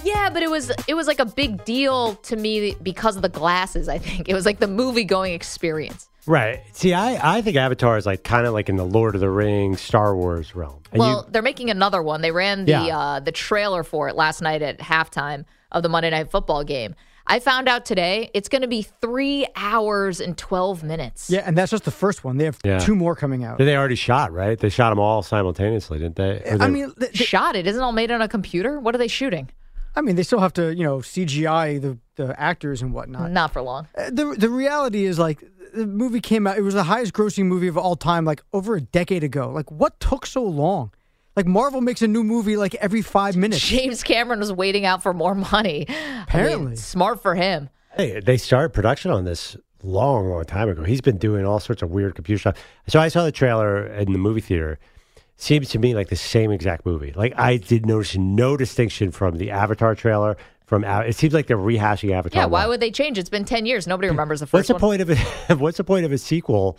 Yeah, 0.04 0.30
but 0.30 0.42
it 0.42 0.50
was 0.50 0.70
it 0.86 0.94
was 0.94 1.08
like 1.08 1.18
a 1.18 1.26
big 1.26 1.64
deal 1.64 2.14
to 2.16 2.36
me 2.36 2.76
because 2.82 3.16
of 3.16 3.22
the 3.22 3.28
glasses, 3.28 3.88
I 3.88 3.98
think. 3.98 4.28
It 4.28 4.34
was 4.34 4.46
like 4.46 4.60
the 4.60 4.68
movie 4.68 5.04
going 5.04 5.34
experience. 5.34 6.07
Right. 6.28 6.62
See, 6.72 6.92
I, 6.94 7.38
I 7.38 7.42
think 7.42 7.56
Avatar 7.56 7.96
is 7.96 8.06
like 8.06 8.22
kind 8.22 8.46
of 8.46 8.52
like 8.52 8.68
in 8.68 8.76
the 8.76 8.84
Lord 8.84 9.14
of 9.14 9.20
the 9.20 9.30
Rings, 9.30 9.80
Star 9.80 10.14
Wars 10.14 10.54
realm. 10.54 10.82
And 10.92 11.00
well, 11.00 11.24
you, 11.26 11.32
they're 11.32 11.42
making 11.42 11.70
another 11.70 12.02
one. 12.02 12.20
They 12.20 12.30
ran 12.30 12.64
the 12.66 12.72
Yeah. 12.72 12.98
uh, 12.98 13.20
the 13.20 13.32
trailer 13.32 13.82
for 13.82 14.08
it 14.08 14.14
last 14.16 14.42
night 14.42 14.62
at 14.62 14.78
halftime 14.78 15.44
of 15.72 15.82
the 15.82 15.88
Monday 15.88 16.10
Night 16.10 16.30
Football 16.30 16.64
game. 16.64 16.94
I 17.30 17.40
found 17.40 17.68
out 17.68 17.84
today 17.84 18.30
it's 18.32 18.48
going 18.48 18.62
to 18.62 18.68
be 18.68 18.82
three 19.02 19.46
hours 19.54 20.18
and 20.20 20.36
twelve 20.36 20.82
minutes. 20.82 21.28
Yeah, 21.28 21.42
and 21.44 21.56
that's 21.58 21.70
just 21.70 21.84
the 21.84 21.90
first 21.90 22.24
one. 22.24 22.38
They 22.38 22.44
have 22.46 22.58
Yeah. 22.64 22.78
two 22.78 22.94
more 22.94 23.14
coming 23.14 23.44
out. 23.44 23.58
they 23.58 23.76
already 23.76 23.96
shot, 23.96 24.32
right? 24.32 24.58
They 24.58 24.70
shot 24.70 24.90
them 24.90 24.98
all 24.98 25.22
simultaneously, 25.22 25.98
didn't 25.98 26.16
they? 26.16 26.42
Or 26.46 26.62
I 26.62 26.68
mean, 26.68 26.92
th- 26.98 27.12
th- 27.12 27.28
Shot 27.28 27.54
it. 27.54 27.66
Isn't 27.66 27.82
it 27.82 27.84
all 27.84 27.92
made 27.92 28.10
on 28.10 28.22
a 28.22 28.28
computer? 28.28 28.80
What 28.80 28.94
are 28.94 28.98
they 28.98 29.08
shooting? 29.08 29.50
I 29.94 30.00
mean, 30.00 30.16
they 30.16 30.22
still 30.22 30.38
have 30.38 30.52
to, 30.54 30.74
you 30.74 30.84
know, 30.84 30.98
CGI 30.98 31.80
the, 31.80 31.98
the 32.16 32.38
actors 32.40 32.80
and 32.82 32.92
whatnot. 32.94 33.30
Not 33.30 33.52
for 33.52 33.60
long. 33.62 33.88
Uh, 33.96 34.10
The 34.10 34.34
the 34.38 34.48
reality 34.48 35.04
is 35.04 35.18
like 35.18 35.42
the 35.78 35.86
movie 35.86 36.20
came 36.20 36.46
out. 36.46 36.58
It 36.58 36.62
was 36.62 36.74
the 36.74 36.84
highest 36.84 37.12
grossing 37.12 37.46
movie 37.46 37.68
of 37.68 37.78
all 37.78 37.96
time, 37.96 38.24
like 38.24 38.42
over 38.52 38.74
a 38.76 38.80
decade 38.80 39.24
ago. 39.24 39.50
Like, 39.50 39.70
what 39.70 39.98
took 40.00 40.26
so 40.26 40.42
long? 40.42 40.92
Like 41.36 41.46
Marvel 41.46 41.80
makes 41.80 42.02
a 42.02 42.08
new 42.08 42.24
movie 42.24 42.56
like 42.56 42.74
every 42.76 43.00
five 43.00 43.36
minutes. 43.36 43.60
James 43.62 44.02
Cameron 44.02 44.40
was 44.40 44.52
waiting 44.52 44.84
out 44.84 45.02
for 45.02 45.14
more 45.14 45.34
money. 45.36 45.86
I 45.88 45.92
mean, 45.92 46.22
Apparently. 46.22 46.76
smart 46.76 47.22
for 47.22 47.36
him. 47.36 47.70
Hey, 47.94 48.18
they 48.20 48.36
started 48.36 48.70
production 48.70 49.10
on 49.12 49.24
this 49.24 49.56
long, 49.82 50.28
long 50.28 50.44
time 50.44 50.68
ago. 50.68 50.82
He's 50.82 51.00
been 51.00 51.16
doing 51.18 51.46
all 51.46 51.60
sorts 51.60 51.80
of 51.82 51.90
weird 51.90 52.16
computer 52.16 52.40
stuff. 52.40 52.56
So 52.88 52.98
I 52.98 53.06
saw 53.08 53.24
the 53.24 53.30
trailer 53.32 53.86
in 53.86 54.12
the 54.12 54.18
movie 54.18 54.40
theater. 54.40 54.78
Seems 55.36 55.68
to 55.70 55.78
me 55.78 55.94
like 55.94 56.08
the 56.08 56.16
same 56.16 56.50
exact 56.50 56.84
movie. 56.84 57.12
Like 57.14 57.32
I 57.38 57.56
did 57.58 57.86
notice 57.86 58.16
no 58.16 58.56
distinction 58.56 59.12
from 59.12 59.36
the 59.38 59.52
Avatar 59.52 59.94
trailer. 59.94 60.36
From 60.68 60.84
Av- 60.84 61.06
it 61.06 61.16
seems 61.16 61.32
like 61.34 61.46
they're 61.46 61.56
rehashing 61.56 62.12
Avatar. 62.12 62.42
Yeah, 62.42 62.46
why 62.46 62.60
one. 62.64 62.68
would 62.68 62.80
they 62.80 62.90
change? 62.90 63.16
It's 63.18 63.30
been 63.30 63.44
ten 63.44 63.66
years. 63.66 63.86
Nobody 63.86 64.08
remembers 64.10 64.40
the 64.40 64.46
first. 64.46 64.52
What's 64.52 64.68
the 64.68 64.74
one. 64.74 64.80
point 64.80 65.02
of 65.02 65.10
it? 65.10 65.18
What's 65.58 65.78
the 65.78 65.84
point 65.84 66.04
of 66.04 66.12
a 66.12 66.18
sequel 66.18 66.78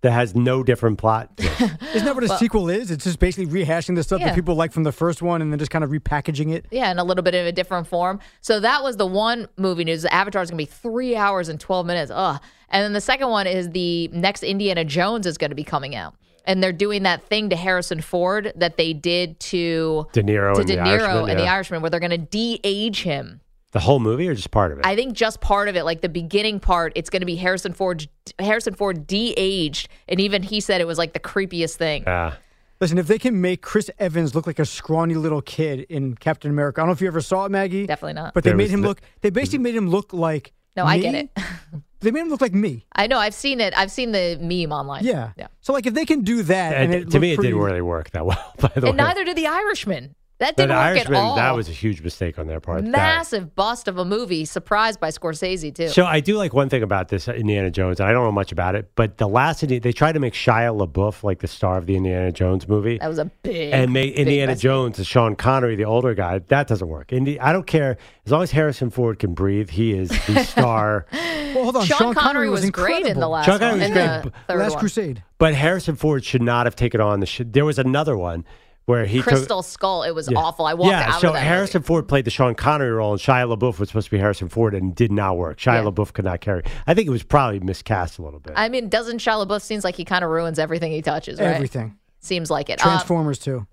that 0.00 0.10
has 0.10 0.34
no 0.34 0.62
different 0.62 0.98
plot? 0.98 1.36
to 1.36 1.44
it? 1.46 1.70
Isn't 1.94 2.04
that 2.04 2.14
what 2.16 2.24
a 2.24 2.36
sequel 2.36 2.68
is? 2.68 2.90
It's 2.90 3.04
just 3.04 3.18
basically 3.20 3.46
rehashing 3.64 3.94
the 3.96 4.02
stuff 4.02 4.20
Yeah. 4.20 4.26
that 4.26 4.34
people 4.34 4.54
like 4.56 4.72
from 4.72 4.82
the 4.84 4.92
first 4.92 5.22
one 5.22 5.40
and 5.40 5.50
then 5.52 5.58
just 5.58 5.70
kind 5.70 5.82
of 5.84 5.90
repackaging 5.90 6.52
it. 6.52 6.66
Yeah, 6.70 6.90
in 6.90 6.98
a 6.98 7.04
little 7.04 7.22
bit 7.22 7.34
of 7.36 7.46
a 7.46 7.52
different 7.52 7.86
form. 7.86 8.18
So 8.40 8.60
that 8.60 8.82
was 8.82 8.96
the 8.96 9.06
one 9.06 9.48
movie 9.56 9.84
news. 9.84 10.04
Avatar 10.04 10.42
is 10.42 10.50
going 10.50 10.58
to 10.58 10.70
be 10.70 10.70
three 10.72 11.16
hours 11.16 11.48
and 11.48 11.58
12 11.60 11.86
minutes. 11.86 12.12
Ugh. 12.14 12.40
And 12.70 12.82
then 12.84 12.92
the 12.92 13.00
second 13.00 13.28
one 13.30 13.46
is 13.46 13.70
the 13.70 14.08
next 14.08 14.42
Indiana 14.42 14.84
Jones 14.84 15.26
is 15.26 15.38
going 15.38 15.50
to 15.50 15.56
be 15.56 15.64
coming 15.64 15.94
out. 15.96 16.14
And 16.48 16.62
they're 16.62 16.72
doing 16.72 17.04
that 17.04 17.22
thing 17.22 17.50
to 17.50 17.56
Harrison 17.56 18.00
Ford 18.00 18.52
that 18.56 18.76
they 18.78 18.92
did 18.94 19.38
to 19.40 20.06
De 20.12 20.22
Niro 20.22 20.54
to 20.54 20.60
and 20.60 20.66
De 20.66 20.74
the 20.76 20.80
Niro 20.82 20.88
Irishman, 21.02 21.30
and 21.30 21.38
the. 21.38 21.46
Irishman, 21.46 21.82
where 21.82 21.90
they're 21.90 22.00
going 22.00 22.10
to 22.10 22.16
de-age 22.18 23.02
him. 23.02 23.40
the 23.72 23.80
whole 23.80 24.00
movie 24.00 24.26
or 24.28 24.34
just 24.34 24.50
part 24.50 24.72
of 24.72 24.78
it? 24.78 24.86
I 24.86 24.96
think 24.96 25.12
just 25.12 25.40
part 25.42 25.68
of 25.68 25.76
it, 25.76 25.84
like 25.84 26.00
the 26.00 26.08
beginning 26.08 26.58
part, 26.58 26.92
it's 26.96 27.10
going 27.10 27.20
to 27.20 27.26
be 27.26 27.36
Harrison 27.36 27.74
Ford. 27.74 28.08
Harrison 28.38 28.72
Ford 28.74 29.06
de-aged, 29.06 29.88
and 30.08 30.20
even 30.20 30.42
he 30.42 30.60
said 30.60 30.80
it 30.80 30.86
was 30.86 30.96
like 30.98 31.12
the 31.12 31.20
creepiest 31.20 31.76
thing. 31.76 32.02
yeah. 32.06 32.34
Listen, 32.80 32.96
if 32.96 33.08
they 33.08 33.18
can 33.18 33.40
make 33.40 33.60
Chris 33.60 33.90
Evans 33.98 34.34
look 34.36 34.46
like 34.46 34.58
a 34.60 34.64
scrawny 34.64 35.16
little 35.16 35.42
kid 35.42 35.80
in 35.90 36.14
Captain 36.14 36.48
America, 36.50 36.80
I 36.80 36.82
don't 36.82 36.88
know 36.88 36.92
if 36.92 37.00
you 37.00 37.08
ever 37.08 37.20
saw 37.20 37.44
it, 37.44 37.50
Maggie. 37.50 37.86
Definitely 37.86 38.12
not. 38.14 38.34
But 38.34 38.44
they 38.44 38.50
There 38.50 38.56
made 38.56 38.70
him 38.70 38.82
the- 38.82 38.88
look. 38.88 39.00
They 39.20 39.30
basically 39.30 39.58
made 39.58 39.74
him 39.74 39.88
look 39.90 40.12
like. 40.12 40.52
No, 40.76 40.84
I 40.84 40.96
me. 40.96 41.02
get 41.02 41.14
it. 41.16 41.30
They 42.00 42.10
made 42.10 42.20
him 42.20 42.28
look 42.28 42.40
like 42.40 42.54
me. 42.54 42.86
I 42.94 43.06
know. 43.06 43.18
I've 43.18 43.34
seen 43.34 43.60
it. 43.60 43.74
I've 43.76 43.90
seen 43.90 44.12
the 44.12 44.38
meme 44.40 44.72
online. 44.72 45.04
Yeah. 45.04 45.32
Yeah. 45.36 45.48
So 45.60 45.72
like, 45.72 45.86
if 45.86 45.94
they 45.94 46.04
can 46.04 46.22
do 46.22 46.42
that, 46.44 46.74
and, 46.74 46.94
And 46.94 47.02
it 47.02 47.10
to 47.10 47.18
me, 47.18 47.32
it 47.32 47.36
looked 47.36 47.42
didn't 47.46 47.60
really 47.60 47.82
work 47.82 48.10
that 48.10 48.24
well. 48.24 48.54
By 48.60 48.70
the 48.74 48.82
way, 48.82 48.88
And 48.90 48.96
neither 48.96 49.24
did 49.24 49.36
the 49.36 49.46
Irishman. 49.46 50.14
That 50.38 50.56
didn't 50.56 50.70
work 50.70 50.78
Irishman, 50.78 51.14
at 51.16 51.20
all. 51.20 51.34
that 51.36 51.54
was 51.56 51.68
a 51.68 51.72
huge 51.72 52.00
mistake 52.00 52.38
on 52.38 52.46
their 52.46 52.60
part. 52.60 52.84
That- 52.84 52.90
massive 52.90 53.56
bust 53.56 53.88
of 53.88 53.98
a 53.98 54.04
movie, 54.04 54.44
surprised 54.44 55.00
by 55.00 55.08
Scorsese 55.10 55.74
too. 55.74 55.88
So 55.88 56.04
I 56.04 56.20
do 56.20 56.36
like 56.36 56.54
one 56.54 56.68
thing 56.68 56.84
about 56.84 57.08
this 57.08 57.26
uh, 57.26 57.32
Indiana 57.32 57.70
Jones. 57.72 57.98
and 57.98 58.08
I 58.08 58.12
don't 58.12 58.24
know 58.24 58.30
much 58.30 58.52
about 58.52 58.76
it, 58.76 58.90
but 58.94 59.18
the 59.18 59.26
last 59.28 59.66
they 59.66 59.80
tried 59.92 60.12
to 60.12 60.20
make 60.20 60.34
Shia 60.34 60.70
LaBeouf 60.86 61.24
like 61.24 61.40
the 61.40 61.48
star 61.48 61.76
of 61.76 61.86
the 61.86 61.96
Indiana 61.96 62.30
Jones 62.30 62.68
movie, 62.68 62.98
that 62.98 63.08
was 63.08 63.18
a 63.18 63.24
big 63.42 63.72
and 63.72 63.92
make 63.92 64.12
big 64.14 64.20
Indiana 64.26 64.52
mistake. 64.52 64.62
Jones 64.62 64.98
as 65.00 65.06
Sean 65.08 65.34
Connery, 65.34 65.74
the 65.74 65.84
older 65.86 66.14
guy. 66.14 66.38
That 66.38 66.68
doesn't 66.68 66.86
work. 66.88 67.12
Indi- 67.12 67.40
I 67.40 67.52
don't 67.52 67.66
care 67.66 67.96
as 68.24 68.30
long 68.30 68.42
as 68.44 68.52
Harrison 68.52 68.90
Ford 68.90 69.18
can 69.18 69.34
breathe. 69.34 69.70
He 69.70 69.92
is 69.92 70.10
the 70.26 70.44
star. 70.44 71.06
Well, 71.12 71.64
hold 71.64 71.76
on. 71.78 71.84
Sean, 71.86 72.14
Connery, 72.14 72.48
was, 72.48 72.62
incredible. 72.62 73.00
great 73.02 73.10
in 73.12 73.18
the 73.18 73.28
last 73.28 73.46
Sean 73.46 73.58
Connery 73.58 73.80
one. 73.80 73.80
was 73.80 73.88
in 73.88 73.92
great, 73.94 74.22
the 74.22 74.32
third 74.46 74.58
Last 74.60 74.70
one. 74.72 74.78
Crusade. 74.80 75.22
but 75.38 75.54
Harrison 75.54 75.96
Ford 75.96 76.24
should 76.24 76.42
not 76.42 76.66
have 76.66 76.76
taken 76.76 77.00
on 77.00 77.18
the. 77.20 77.26
Sh- 77.26 77.40
there 77.44 77.64
was 77.64 77.78
another 77.80 78.16
one 78.16 78.44
where 78.88 79.04
he 79.04 79.18
took. 79.18 79.26
Crystal 79.26 79.62
Skull. 79.62 80.02
It 80.02 80.14
was 80.14 80.28
awful. 80.34 80.64
I 80.64 80.72
walked 80.72 80.90
yeah, 80.90 81.12
out 81.14 81.20
so 81.20 81.28
of 81.28 81.34
that. 81.34 81.40
Harrison 81.40 81.80
movie. 81.80 81.86
Ford 81.86 82.08
played 82.08 82.24
the 82.24 82.30
Sean 82.30 82.54
Connery 82.54 82.90
role, 82.90 83.12
and 83.12 83.20
Shia 83.20 83.54
LaBeouf 83.54 83.78
was 83.78 83.90
supposed 83.90 84.06
to 84.06 84.10
be 84.10 84.18
Harrison 84.18 84.48
Ford, 84.48 84.74
and 84.74 84.94
did 84.94 85.12
not 85.12 85.36
work. 85.36 85.58
Shia 85.58 85.84
Yeah. 85.84 85.90
LaBeouf 85.90 86.14
could 86.14 86.24
not 86.24 86.40
carry. 86.40 86.62
I 86.86 86.94
think 86.94 87.06
it 87.06 87.10
was 87.10 87.22
probably 87.22 87.60
miscast 87.60 88.18
a 88.18 88.22
little 88.22 88.40
bit. 88.40 88.54
I 88.56 88.70
mean, 88.70 88.88
doesn't 88.88 89.18
Shia 89.18 89.46
LaBeouf 89.46 89.60
seems 89.60 89.84
like 89.84 89.94
he 89.94 90.04
kind 90.04 90.24
of 90.24 90.30
ruins 90.30 90.58
everything 90.58 90.90
he 90.90 91.02
touches, 91.02 91.38
right? 91.38 91.48
Everything. 91.48 91.96
Seems 92.20 92.50
like 92.50 92.70
it. 92.70 92.78
Transformers 92.78 93.38
too. 93.38 93.66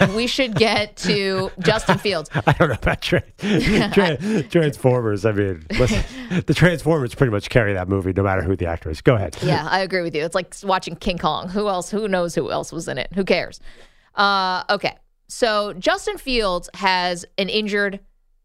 Uh, 0.00 0.10
we 0.16 0.26
should 0.26 0.54
get 0.54 0.96
to 0.96 1.50
Justin 1.58 1.98
Fields. 1.98 2.30
I 2.34 2.52
don't 2.52 2.68
know 2.68 2.76
about 2.80 3.02
tra- 3.02 3.24
tra- 3.92 4.42
Transformers. 4.44 5.26
I 5.26 5.32
mean, 5.32 5.66
listen, 5.78 6.02
the 6.46 6.54
Transformers 6.54 7.14
pretty 7.14 7.32
much 7.32 7.50
carry 7.50 7.74
that 7.74 7.88
movie, 7.88 8.12
no 8.12 8.22
matter 8.22 8.42
who 8.42 8.56
the 8.56 8.66
actor 8.66 8.90
is. 8.90 9.00
Go 9.00 9.16
ahead. 9.16 9.36
Yeah, 9.42 9.66
I 9.68 9.80
agree 9.80 10.02
with 10.02 10.14
you. 10.14 10.24
It's 10.24 10.34
like 10.34 10.54
watching 10.62 10.96
King 10.96 11.18
Kong. 11.18 11.48
Who 11.48 11.68
else? 11.68 11.90
Who 11.90 12.08
knows 12.08 12.34
who 12.34 12.50
else 12.50 12.72
was 12.72 12.88
in 12.88 12.96
it? 12.96 13.10
Who 13.14 13.24
cares? 13.24 13.60
Uh, 14.14 14.64
okay, 14.70 14.96
so 15.28 15.72
Justin 15.74 16.18
Fields 16.18 16.68
has 16.74 17.24
an 17.38 17.48
injured 17.48 18.00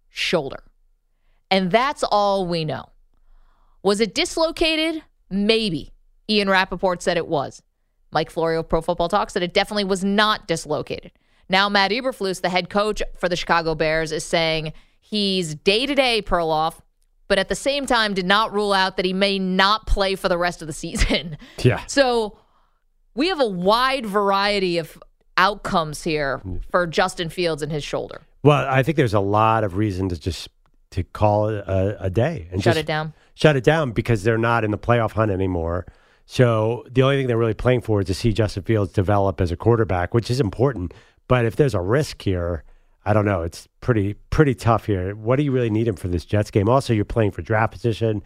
shoulder, 0.09 0.63
and 1.51 1.71
that's 1.71 2.03
all 2.03 2.47
we 2.47 2.65
know. 2.65 2.85
Was 3.83 4.01
it 4.01 4.13
dislocated? 4.15 5.03
Maybe. 5.29 5.91
Ian 6.29 6.49
Rapoport 6.49 7.01
said 7.01 7.17
it 7.17 7.27
was. 7.27 7.61
Mike 8.11 8.29
Florio 8.29 8.61
of 8.61 8.69
Pro 8.69 8.81
Football 8.81 9.09
Talk 9.09 9.29
said 9.29 9.43
it 9.43 9.53
definitely 9.53 9.83
was 9.83 10.03
not 10.03 10.47
dislocated. 10.47 11.11
Now, 11.49 11.69
Matt 11.69 11.91
Eberflus, 11.91 12.41
the 12.41 12.49
head 12.49 12.69
coach 12.69 13.01
for 13.17 13.29
the 13.29 13.35
Chicago 13.35 13.75
Bears, 13.75 14.11
is 14.11 14.23
saying 14.23 14.73
he's 14.99 15.55
day 15.55 15.85
to 15.85 15.95
day 15.95 16.21
Perloff, 16.21 16.79
but 17.27 17.39
at 17.39 17.49
the 17.49 17.55
same 17.55 17.85
time 17.85 18.13
did 18.13 18.25
not 18.25 18.53
rule 18.53 18.73
out 18.73 18.97
that 18.97 19.05
he 19.05 19.13
may 19.13 19.39
not 19.39 19.87
play 19.87 20.15
for 20.15 20.29
the 20.29 20.37
rest 20.37 20.61
of 20.61 20.67
the 20.67 20.73
season. 20.85 21.37
Yeah. 21.59 21.83
So 21.87 22.37
we 23.15 23.29
have 23.29 23.39
a 23.39 23.47
wide 23.47 24.05
variety 24.05 24.77
of 24.77 25.01
outcomes 25.37 26.03
here 26.03 26.41
for 26.71 26.87
Justin 26.87 27.29
Fields 27.29 27.61
and 27.61 27.71
his 27.71 27.83
shoulder. 27.83 28.21
Well, 28.43 28.67
I 28.69 28.83
think 28.83 28.97
there's 28.97 29.13
a 29.13 29.19
lot 29.19 29.63
of 29.63 29.75
reason 29.77 30.09
to 30.09 30.19
just 30.19 30.49
to 30.91 31.03
call 31.03 31.49
it 31.49 31.67
a, 31.67 32.05
a 32.05 32.09
day 32.09 32.47
and 32.51 32.63
Shut 32.63 32.77
it 32.77 32.85
down. 32.85 33.13
Shut 33.35 33.55
it 33.55 33.63
down 33.63 33.91
because 33.91 34.23
they're 34.23 34.37
not 34.37 34.63
in 34.63 34.71
the 34.71 34.77
playoff 34.77 35.11
hunt 35.11 35.31
anymore. 35.31 35.85
So 36.25 36.85
the 36.89 37.03
only 37.03 37.17
thing 37.17 37.27
they're 37.27 37.37
really 37.37 37.53
playing 37.53 37.81
for 37.81 38.01
is 38.01 38.07
to 38.07 38.13
see 38.13 38.33
Justin 38.33 38.63
Fields 38.63 38.91
develop 38.91 39.39
as 39.39 39.51
a 39.51 39.57
quarterback, 39.57 40.13
which 40.13 40.29
is 40.31 40.39
important. 40.39 40.93
But 41.27 41.45
if 41.45 41.55
there's 41.55 41.73
a 41.73 41.81
risk 41.81 42.21
here, 42.21 42.63
I 43.05 43.13
don't 43.13 43.25
know. 43.25 43.41
It's 43.41 43.67
pretty 43.79 44.15
pretty 44.29 44.53
tough 44.53 44.85
here. 44.85 45.15
What 45.15 45.37
do 45.37 45.43
you 45.43 45.51
really 45.51 45.69
need 45.69 45.87
him 45.87 45.95
for 45.95 46.09
this 46.09 46.25
Jets 46.25 46.51
game? 46.51 46.67
Also, 46.67 46.93
you're 46.93 47.05
playing 47.05 47.31
for 47.31 47.41
draft 47.41 47.71
position. 47.71 48.23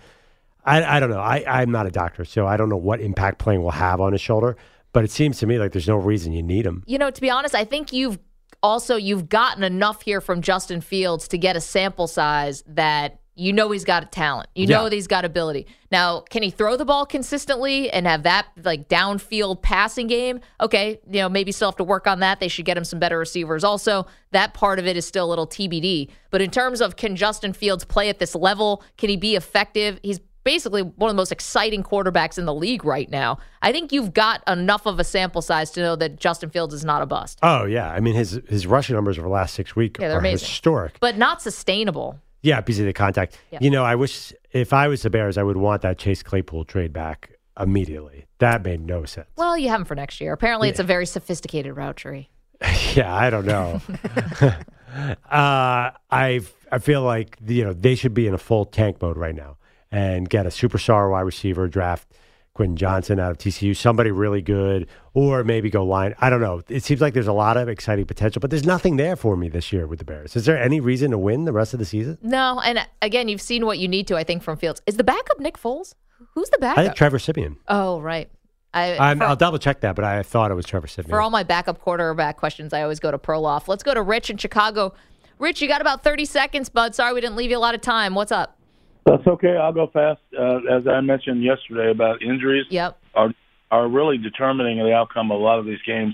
I, 0.66 0.98
I 0.98 1.00
don't 1.00 1.10
know. 1.10 1.20
I, 1.20 1.44
I'm 1.48 1.72
not 1.72 1.88
a 1.88 1.92
doctor, 1.92 2.26
so 2.26 2.48
I 2.48 2.58
don't 2.58 2.70
know 2.70 2.78
what 2.78 3.02
impact 3.02 3.40
playing 3.40 3.64
will 3.64 3.72
have 3.72 4.00
on 4.00 4.12
his 4.12 4.22
shoulder. 4.22 4.58
But 4.94 5.04
it 5.04 5.12
seems 5.12 5.40
to 5.40 5.48
me 5.48 5.58
like 5.58 5.72
there's 5.72 5.88
no 5.88 5.98
reason 5.98 6.34
you 6.34 6.44
need 6.44 6.66
him. 6.66 6.84
You 6.86 6.98
know, 6.98 7.10
to 7.10 7.22
be 7.22 7.30
honest, 7.30 7.56
I 7.56 7.64
think 7.64 7.94
you've 7.94 8.20
also 8.64 8.96
you've 8.96 9.30
gotten 9.30 9.64
enough 9.64 10.02
here 10.02 10.22
from 10.22 10.42
Justin 10.42 10.82
Fields 10.82 11.28
to 11.30 11.38
get 11.38 11.56
a 11.56 11.62
sample 11.62 12.08
size 12.08 12.64
that 12.68 13.22
you 13.36 13.54
know 13.54 13.72
he's 13.72 13.86
got 13.86 14.04
a 14.04 14.06
talent. 14.08 14.50
You 14.56 14.68
know 14.68 14.84
that 14.84 14.94
he's 14.94 15.08
got 15.08 15.24
ability. 15.24 15.66
Now, 15.90 16.20
can 16.20 16.44
he 16.44 16.50
throw 16.50 16.76
the 16.76 16.84
ball 16.86 17.06
consistently 17.06 17.90
and 17.90 18.06
have 18.06 18.24
that 18.24 18.48
like 18.64 18.90
downfield 18.90 19.62
passing 19.62 20.08
game? 20.08 20.42
Okay, 20.60 21.00
you 21.10 21.22
know, 21.22 21.30
maybe 21.30 21.52
still 21.52 21.70
have 21.70 21.78
to 21.78 21.84
work 21.84 22.08
on 22.08 22.20
that. 22.20 22.40
They 22.40 22.50
should 22.50 22.66
get 22.66 22.78
him 22.78 22.84
some 22.84 23.00
better 23.00 23.18
receivers. 23.18 23.64
Also, 23.64 24.06
that 24.32 24.54
part 24.54 24.80
of 24.80 24.86
it 24.86 24.98
is 24.98 25.06
still 25.06 25.26
a 25.26 25.30
little 25.30 25.48
TBD. 25.48 26.10
But 26.30 26.42
in 26.42 26.52
terms 26.52 26.82
of 26.82 26.98
can 26.98 27.16
Justin 27.16 27.54
Fields 27.54 27.86
play 27.86 28.10
at 28.10 28.20
this 28.20 28.36
level? 28.36 28.84
Can 28.98 29.10
he 29.10 29.18
be 29.18 29.36
effective? 29.36 30.00
He's 30.04 30.20
basically 30.44 30.82
one 30.82 31.10
of 31.10 31.16
the 31.16 31.20
most 31.20 31.32
exciting 31.32 31.84
quarterbacks 31.84 32.38
in 32.38 32.46
the 32.46 32.54
league 32.54 32.84
right 32.84 33.10
now. 33.10 33.38
I 33.62 33.72
think 33.72 33.92
you've 33.92 34.14
got 34.14 34.44
enough 34.48 34.86
of 34.86 35.00
a 35.00 35.04
sample 35.04 35.42
size 35.42 35.72
to 35.72 35.82
know 35.82 35.96
that 35.98 36.20
Justin 36.20 36.50
Fields 36.50 36.74
is 36.74 36.84
not 36.86 37.02
a 37.02 37.06
bust, 37.06 37.40
Oh 37.44 37.66
yeah, 37.66 37.90
I 37.90 38.00
mean 38.00 38.16
his 38.16 38.40
his 38.48 38.68
rushing 38.68 38.96
numbers 38.96 39.18
over 39.18 39.28
the 39.28 39.34
last 39.34 39.54
six 39.54 39.76
weeks 39.76 40.00
Yeah, 40.00 40.10
they're 40.10 40.20
amazing. 40.20 40.48
historic. 40.48 40.98
but 41.00 41.18
not 41.18 41.42
sustainable. 41.42 42.20
Yeah, 42.44 42.60
because 42.62 42.80
of 42.80 42.86
the 42.86 42.94
contact. 42.94 43.38
Yeah. 43.52 43.60
You 43.62 43.70
know, 43.70 43.84
I 43.84 43.96
wish 43.96 44.34
if 44.52 44.74
I 44.74 44.88
was 44.88 45.04
the 45.04 45.12
Bears, 45.12 45.38
I 45.38 45.44
would 45.44 45.58
want 45.58 45.84
that 45.84 46.00
Chase 46.00 46.24
Claypool 46.24 46.66
trade 46.66 46.92
back 46.92 47.32
immediately. 47.60 48.26
That 48.40 48.64
made 48.64 48.82
no 48.82 49.06
sense. 49.06 49.28
Well, 49.36 49.56
you 49.58 49.70
have 49.70 49.82
him 49.82 49.86
for 49.86 49.94
next 49.94 50.20
year. 50.20 50.34
Apparently, 50.34 50.68
it's 50.70 50.80
a 50.80 50.84
very 50.84 51.06
sophisticated 51.06 51.78
route 51.78 51.98
tree. 51.98 52.30
yeah, 52.96 53.14
I 53.14 53.30
don't 53.30 53.46
know. 53.46 53.80
uh, 54.42 55.16
I 55.30 56.42
I 56.72 56.80
feel 56.80 57.04
like 57.04 57.38
you 57.46 57.64
know 57.64 57.74
they 57.74 57.96
should 57.96 58.14
be 58.14 58.28
in 58.28 58.34
a 58.34 58.38
full 58.38 58.66
tank 58.66 59.02
mode 59.02 59.18
right 59.18 59.36
now 59.36 59.58
and 59.92 60.30
get 60.30 60.46
a 60.46 60.50
superstar 60.50 61.12
wide 61.12 61.22
receiver 61.22 61.68
draft. 61.68 62.08
Quentin 62.54 62.76
Johnston 62.76 63.18
out 63.18 63.32
of 63.32 63.38
TCU, 63.38 63.76
somebody 63.76 64.12
really 64.12 64.42
good, 64.42 64.88
or 65.14 65.42
maybe 65.44 65.70
go 65.70 65.86
line. 65.86 66.14
I 66.20 66.30
don't 66.30 66.42
know. 66.42 66.62
It 66.68 66.84
seems 66.84 67.00
like 67.00 67.14
there's 67.14 67.28
a 67.28 67.34
lot 67.34 67.56
of 67.56 67.70
exciting 67.70 68.06
potential, 68.06 68.42
but 68.42 68.50
there's 68.50 68.66
nothing 68.66 68.98
there 68.98 69.16
for 69.16 69.38
me 69.38 69.48
this 69.48 69.72
year 69.72 69.88
with 69.88 70.00
the 70.00 70.06
Bears. 70.06 70.36
Is 70.36 70.46
there 70.46 70.62
any 70.62 70.82
reason 70.82 71.12
to 71.12 71.18
win 71.18 71.46
the 71.46 71.54
rest 71.54 71.74
of 71.74 71.80
the 71.80 71.86
season? 71.86 72.18
No, 72.22 72.60
and 72.60 72.86
again, 73.02 73.30
you've 73.30 73.42
seen 73.42 73.66
what 73.66 73.80
you 73.80 73.88
need 73.88 74.06
to, 74.08 74.18
I 74.18 74.26
think, 74.26 74.44
from 74.44 74.58
Fields. 74.58 74.82
Is 74.86 74.98
the 74.98 75.04
backup 75.04 75.40
Nick 75.40 75.58
Foles? 75.58 75.96
Who's 76.34 76.50
the 76.50 76.58
backup? 76.60 76.80
I 76.80 76.84
think 76.84 76.96
Trevor 76.96 77.20
Siemian. 77.20 77.56
oh, 77.70 78.02
right. 78.02 78.30
I, 78.74 78.98
I'm, 78.98 79.18
for, 79.18 79.26
I'll 79.26 79.36
double 79.36 79.58
check 79.58 79.82
that, 79.82 79.96
but 79.96 80.06
I 80.06 80.24
thought 80.24 80.52
it 80.52 80.54
was 80.56 80.66
Trevor 80.66 80.88
Siemian. 80.88 81.10
for 81.10 81.22
all 81.22 81.30
my 81.30 81.44
backup 81.44 81.80
quarterback 81.80 82.38
questions, 82.38 82.74
I 82.74 82.82
always 82.84 83.00
go 83.00 83.12
to 83.12 83.18
Perloff. 83.18 83.68
Let's 83.68 83.84
go 83.84 83.94
to 83.94 84.02
Rich 84.02 84.30
in 84.30 84.38
Chicago. 84.38 84.94
Rich, 85.40 85.62
you 85.62 85.68
got 85.68 85.82
about 85.82 86.04
30 86.04 86.26
seconds, 86.26 86.70
bud. 86.70 86.96
Sorry 86.96 87.14
we 87.14 87.22
didn't 87.22 87.36
leave 87.36 87.50
you 87.50 87.58
a 87.58 87.60
lot 87.60 87.76
of 87.76 87.82
time. 87.82 88.14
What's 88.14 88.32
up? 88.32 88.58
That's 89.06 89.26
okay. 89.26 89.58
I'll 89.58 89.74
go 89.74 89.88
fast. 89.88 90.22
Uh, 90.38 90.58
as 90.78 90.88
I 90.88 91.02
mentioned 91.02 91.44
yesterday 91.44 91.92
about 91.92 92.22
injuries 92.22 92.66
Yep. 92.70 92.98
are 93.16 93.34
are 93.72 93.88
really 93.88 94.18
determining 94.18 94.78
the 94.80 94.94
outcome 94.94 95.32
of 95.32 95.40
a 95.40 95.44
lot 95.44 95.58
of 95.58 95.66
these 95.66 95.82
games, 95.88 96.14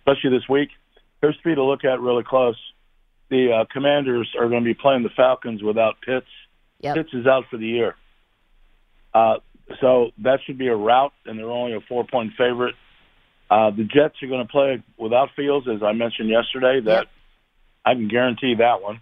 especially 0.00 0.30
this 0.30 0.48
week. 0.48 0.68
Here's 1.22 1.36
you 1.44 1.54
to 1.54 1.64
look 1.64 1.84
at 1.84 2.00
really 2.00 2.22
close. 2.22 2.56
The 3.30 3.52
uh, 3.52 3.64
Commanders 3.72 4.28
are 4.38 4.48
going 4.48 4.62
to 4.62 4.64
be 4.64 4.74
playing 4.74 5.02
the 5.02 5.10
Falcons 5.16 5.62
without 5.62 5.96
Pitts. 6.04 6.26
Yep. 6.80 6.96
Pitts 6.96 7.08
is 7.14 7.26
out 7.26 7.44
for 7.50 7.56
the 7.56 7.66
year. 7.66 7.96
Uh, 9.14 9.36
so 9.80 10.10
that 10.18 10.40
should 10.46 10.58
be 10.58 10.68
a 10.68 10.76
rout, 10.76 11.12
and 11.26 11.38
they're 11.38 11.50
only 11.50 11.74
a 11.74 11.80
four-point 11.80 12.32
favorite. 12.38 12.74
Uh, 13.50 13.70
the 13.70 13.84
Jets 13.84 14.22
are 14.22 14.28
going 14.28 14.46
to 14.46 14.50
play 14.50 14.82
without 14.98 15.30
Fields, 15.34 15.66
as 15.66 15.82
I 15.82 15.92
mentioned 15.92 16.28
yesterday. 16.28 16.80
That 16.80 17.00
Yep. 17.00 17.06
I 17.84 17.94
can 17.94 18.08
guarantee 18.08 18.54
that 18.58 18.82
one. 18.82 19.00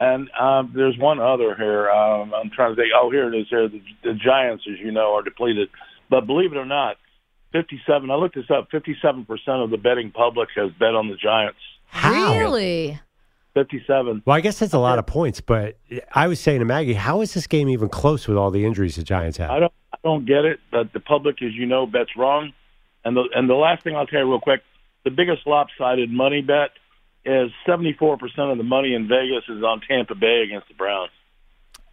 And 0.00 0.30
um, 0.40 0.72
there's 0.74 0.96
one 0.96 1.20
other 1.20 1.54
here. 1.54 1.90
Um, 1.90 2.32
I'm 2.34 2.50
trying 2.50 2.74
to 2.74 2.76
think. 2.76 2.88
Oh, 2.98 3.10
here 3.10 3.32
it 3.32 3.38
is. 3.38 3.46
Here, 3.50 3.68
the, 3.68 3.82
the 4.02 4.14
Giants, 4.14 4.64
as 4.70 4.78
you 4.80 4.90
know, 4.90 5.14
are 5.14 5.22
depleted. 5.22 5.68
But 6.08 6.26
believe 6.26 6.52
it 6.52 6.56
or 6.56 6.64
not, 6.64 6.96
57. 7.52 8.10
I 8.10 8.14
looked 8.14 8.34
this 8.34 8.50
up. 8.50 8.68
57 8.70 9.26
percent 9.26 9.58
of 9.58 9.70
the 9.70 9.76
betting 9.76 10.10
public 10.10 10.48
has 10.56 10.72
bet 10.78 10.94
on 10.94 11.08
the 11.08 11.16
Giants. 11.16 11.58
How? 11.86 12.38
Really? 12.38 12.98
57. 13.54 14.22
Well, 14.24 14.36
I 14.36 14.40
guess 14.40 14.60
that's 14.60 14.72
a 14.72 14.78
lot 14.78 14.98
of 14.98 15.06
points, 15.06 15.40
but 15.40 15.76
I 16.14 16.28
was 16.28 16.40
saying 16.40 16.60
to 16.60 16.64
Maggie, 16.64 16.94
how 16.94 17.20
is 17.20 17.34
this 17.34 17.46
game 17.46 17.68
even 17.68 17.88
close 17.88 18.28
with 18.28 18.36
all 18.36 18.50
the 18.50 18.64
injuries 18.64 18.96
the 18.96 19.02
Giants 19.02 19.38
have? 19.38 19.50
I 19.50 19.60
don't. 19.60 19.72
I 19.92 19.98
don't 20.02 20.24
get 20.24 20.46
it. 20.46 20.60
But 20.70 20.94
the 20.94 21.00
public, 21.00 21.42
as 21.42 21.52
you 21.52 21.66
know, 21.66 21.84
bets 21.84 22.10
wrong. 22.16 22.52
And 23.04 23.16
the 23.16 23.24
and 23.34 23.50
the 23.50 23.54
last 23.54 23.84
thing 23.84 23.96
I'll 23.96 24.06
tell 24.06 24.20
you 24.20 24.30
real 24.30 24.40
quick, 24.40 24.62
the 25.04 25.10
biggest 25.10 25.46
lopsided 25.46 26.10
money 26.10 26.40
bet 26.42 26.70
is 27.24 27.50
74 27.66 28.16
percent 28.18 28.50
of 28.50 28.58
the 28.58 28.64
money 28.64 28.94
in 28.94 29.08
Vegas 29.08 29.44
is 29.48 29.62
on 29.62 29.80
Tampa 29.86 30.14
Bay 30.14 30.42
against 30.46 30.68
the 30.68 30.74
Browns. 30.74 31.10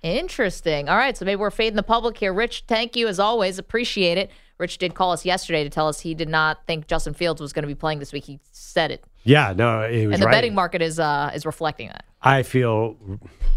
Interesting. 0.04 0.90
All 0.90 0.98
right, 0.98 1.18
so 1.18 1.26
maybe 1.26 1.38
we're 1.38 1.50
fading 1.52 1.76
the 1.76 1.84
public 1.84 2.18
here. 2.18 2.32
Rich, 2.32 2.66
thank 2.68 2.96
you 2.96 3.08
as 3.08 3.20
always. 3.20 3.58
Appreciate 3.58 4.18
it. 4.18 4.32
Rich 4.58 4.78
did 4.78 4.96
call 4.96 5.12
us 5.12 5.26
yesterday 5.26 5.64
to 5.64 5.70
tell 5.70 5.88
us 5.88 6.00
he 6.00 6.14
did 6.14 6.30
not 6.30 6.66
think 6.66 6.88
Justin 6.88 7.14
Fields 7.14 7.42
was 7.42 7.54
going 7.54 7.64
to 7.64 7.68
be 7.68 7.76
playing 7.76 8.00
this 8.00 8.12
week. 8.14 8.26
He 8.26 8.40
said 8.52 8.92
it, 8.92 9.04
Yeah, 9.24 9.54
no, 9.56 9.82
it 9.82 10.08
was 10.08 10.14
and 10.16 10.22
the 10.22 10.28
right. 10.28 10.32
betting 10.32 10.56
market 10.56 10.82
is 10.82 11.00
uh, 11.00 11.32
is 11.34 11.46
reflecting 11.46 11.88
that. 11.88 12.06
I 12.22 12.44
feel 12.44 12.96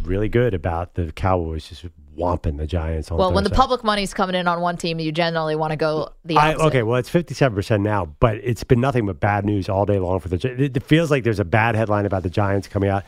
really 0.02 0.28
good 0.28 0.54
about 0.54 0.94
the 0.94 1.12
Cowboys 1.12 1.68
just 1.68 1.84
whomping 2.18 2.56
the 2.56 2.66
Giants 2.66 3.10
on 3.10 3.18
Well, 3.18 3.32
when 3.32 3.44
the 3.44 3.50
public 3.50 3.84
money's 3.84 4.12
coming 4.12 4.34
in 4.34 4.48
on 4.48 4.60
one 4.60 4.76
team, 4.76 4.98
you 5.00 5.12
generally 5.12 5.56
want 5.56 5.70
to 5.70 5.76
go 5.76 6.12
the 6.24 6.36
I, 6.36 6.54
okay, 6.54 6.82
well, 6.82 6.96
it's 6.96 7.08
fifty-seven 7.08 7.54
percent 7.54 7.82
now, 7.82 8.06
but 8.20 8.36
it's 8.36 8.64
been 8.64 8.80
nothing 8.80 9.06
but 9.06 9.20
bad 9.20 9.44
news 9.44 9.68
all 9.68 9.86
day 9.86 9.98
long 9.98 10.20
for 10.20 10.28
the. 10.28 10.36
It, 10.36 10.76
it 10.76 10.82
feels 10.82 11.10
like 11.10 11.24
there's 11.24 11.40
a 11.40 11.44
bad 11.44 11.74
headline 11.74 12.06
about 12.06 12.22
the 12.22 12.30
Giants 12.30 12.68
coming 12.68 12.90
out. 12.90 13.04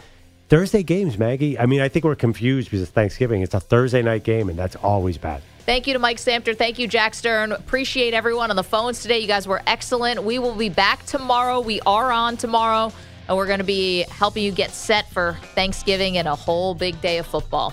Thursday 0.49 0.83
games, 0.83 1.19
Maggie. 1.19 1.59
I 1.59 1.65
mean, 1.65 1.81
I 1.81 1.89
think 1.89 2.05
we're 2.05 2.15
confused 2.15 2.69
because 2.69 2.83
it's 2.83 2.91
Thanksgiving. 2.91 3.41
It's 3.41 3.55
a 3.55 3.61
Thursday 3.61 4.03
night 4.03 4.23
game, 4.23 4.51
and 4.51 4.59
that's 4.59 4.77
always 4.77 5.17
bad. 5.17 5.43
Thank 5.65 5.87
you 5.87 5.93
to 5.93 5.99
Mike 5.99 6.19
Samter. 6.19 6.55
Thank 6.57 6.79
you, 6.79 6.89
Jack 6.89 7.15
Stern. 7.15 7.53
Appreciate 7.53 8.15
everyone 8.15 8.51
on 8.51 8.57
the 8.57 8.65
phones 8.65 9.01
today. 9.01 9.21
You 9.21 9.29
guys 9.29 9.47
were 9.47 9.63
excellent. 9.67 10.25
We 10.25 10.39
will 10.39 10.55
be 10.55 10.69
back 10.69 11.07
tomorrow. 11.07 11.61
We 11.61 11.81
are 11.83 12.11
on 12.11 12.37
tomorrow, 12.37 12.93
and 13.29 13.37
we're 13.37 13.47
going 13.47 13.61
to 13.61 13.65
be 13.65 14.03
helping 14.11 14.43
you 14.43 14.53
get 14.53 14.73
set 14.73 15.09
for 15.11 15.39
Thanksgiving 15.55 16.19
and 16.19 16.29
a 16.29 16.35
whole 16.35 16.75
big 16.75 17.01
day 17.01 17.19
of 17.19 17.27
football. 17.27 17.73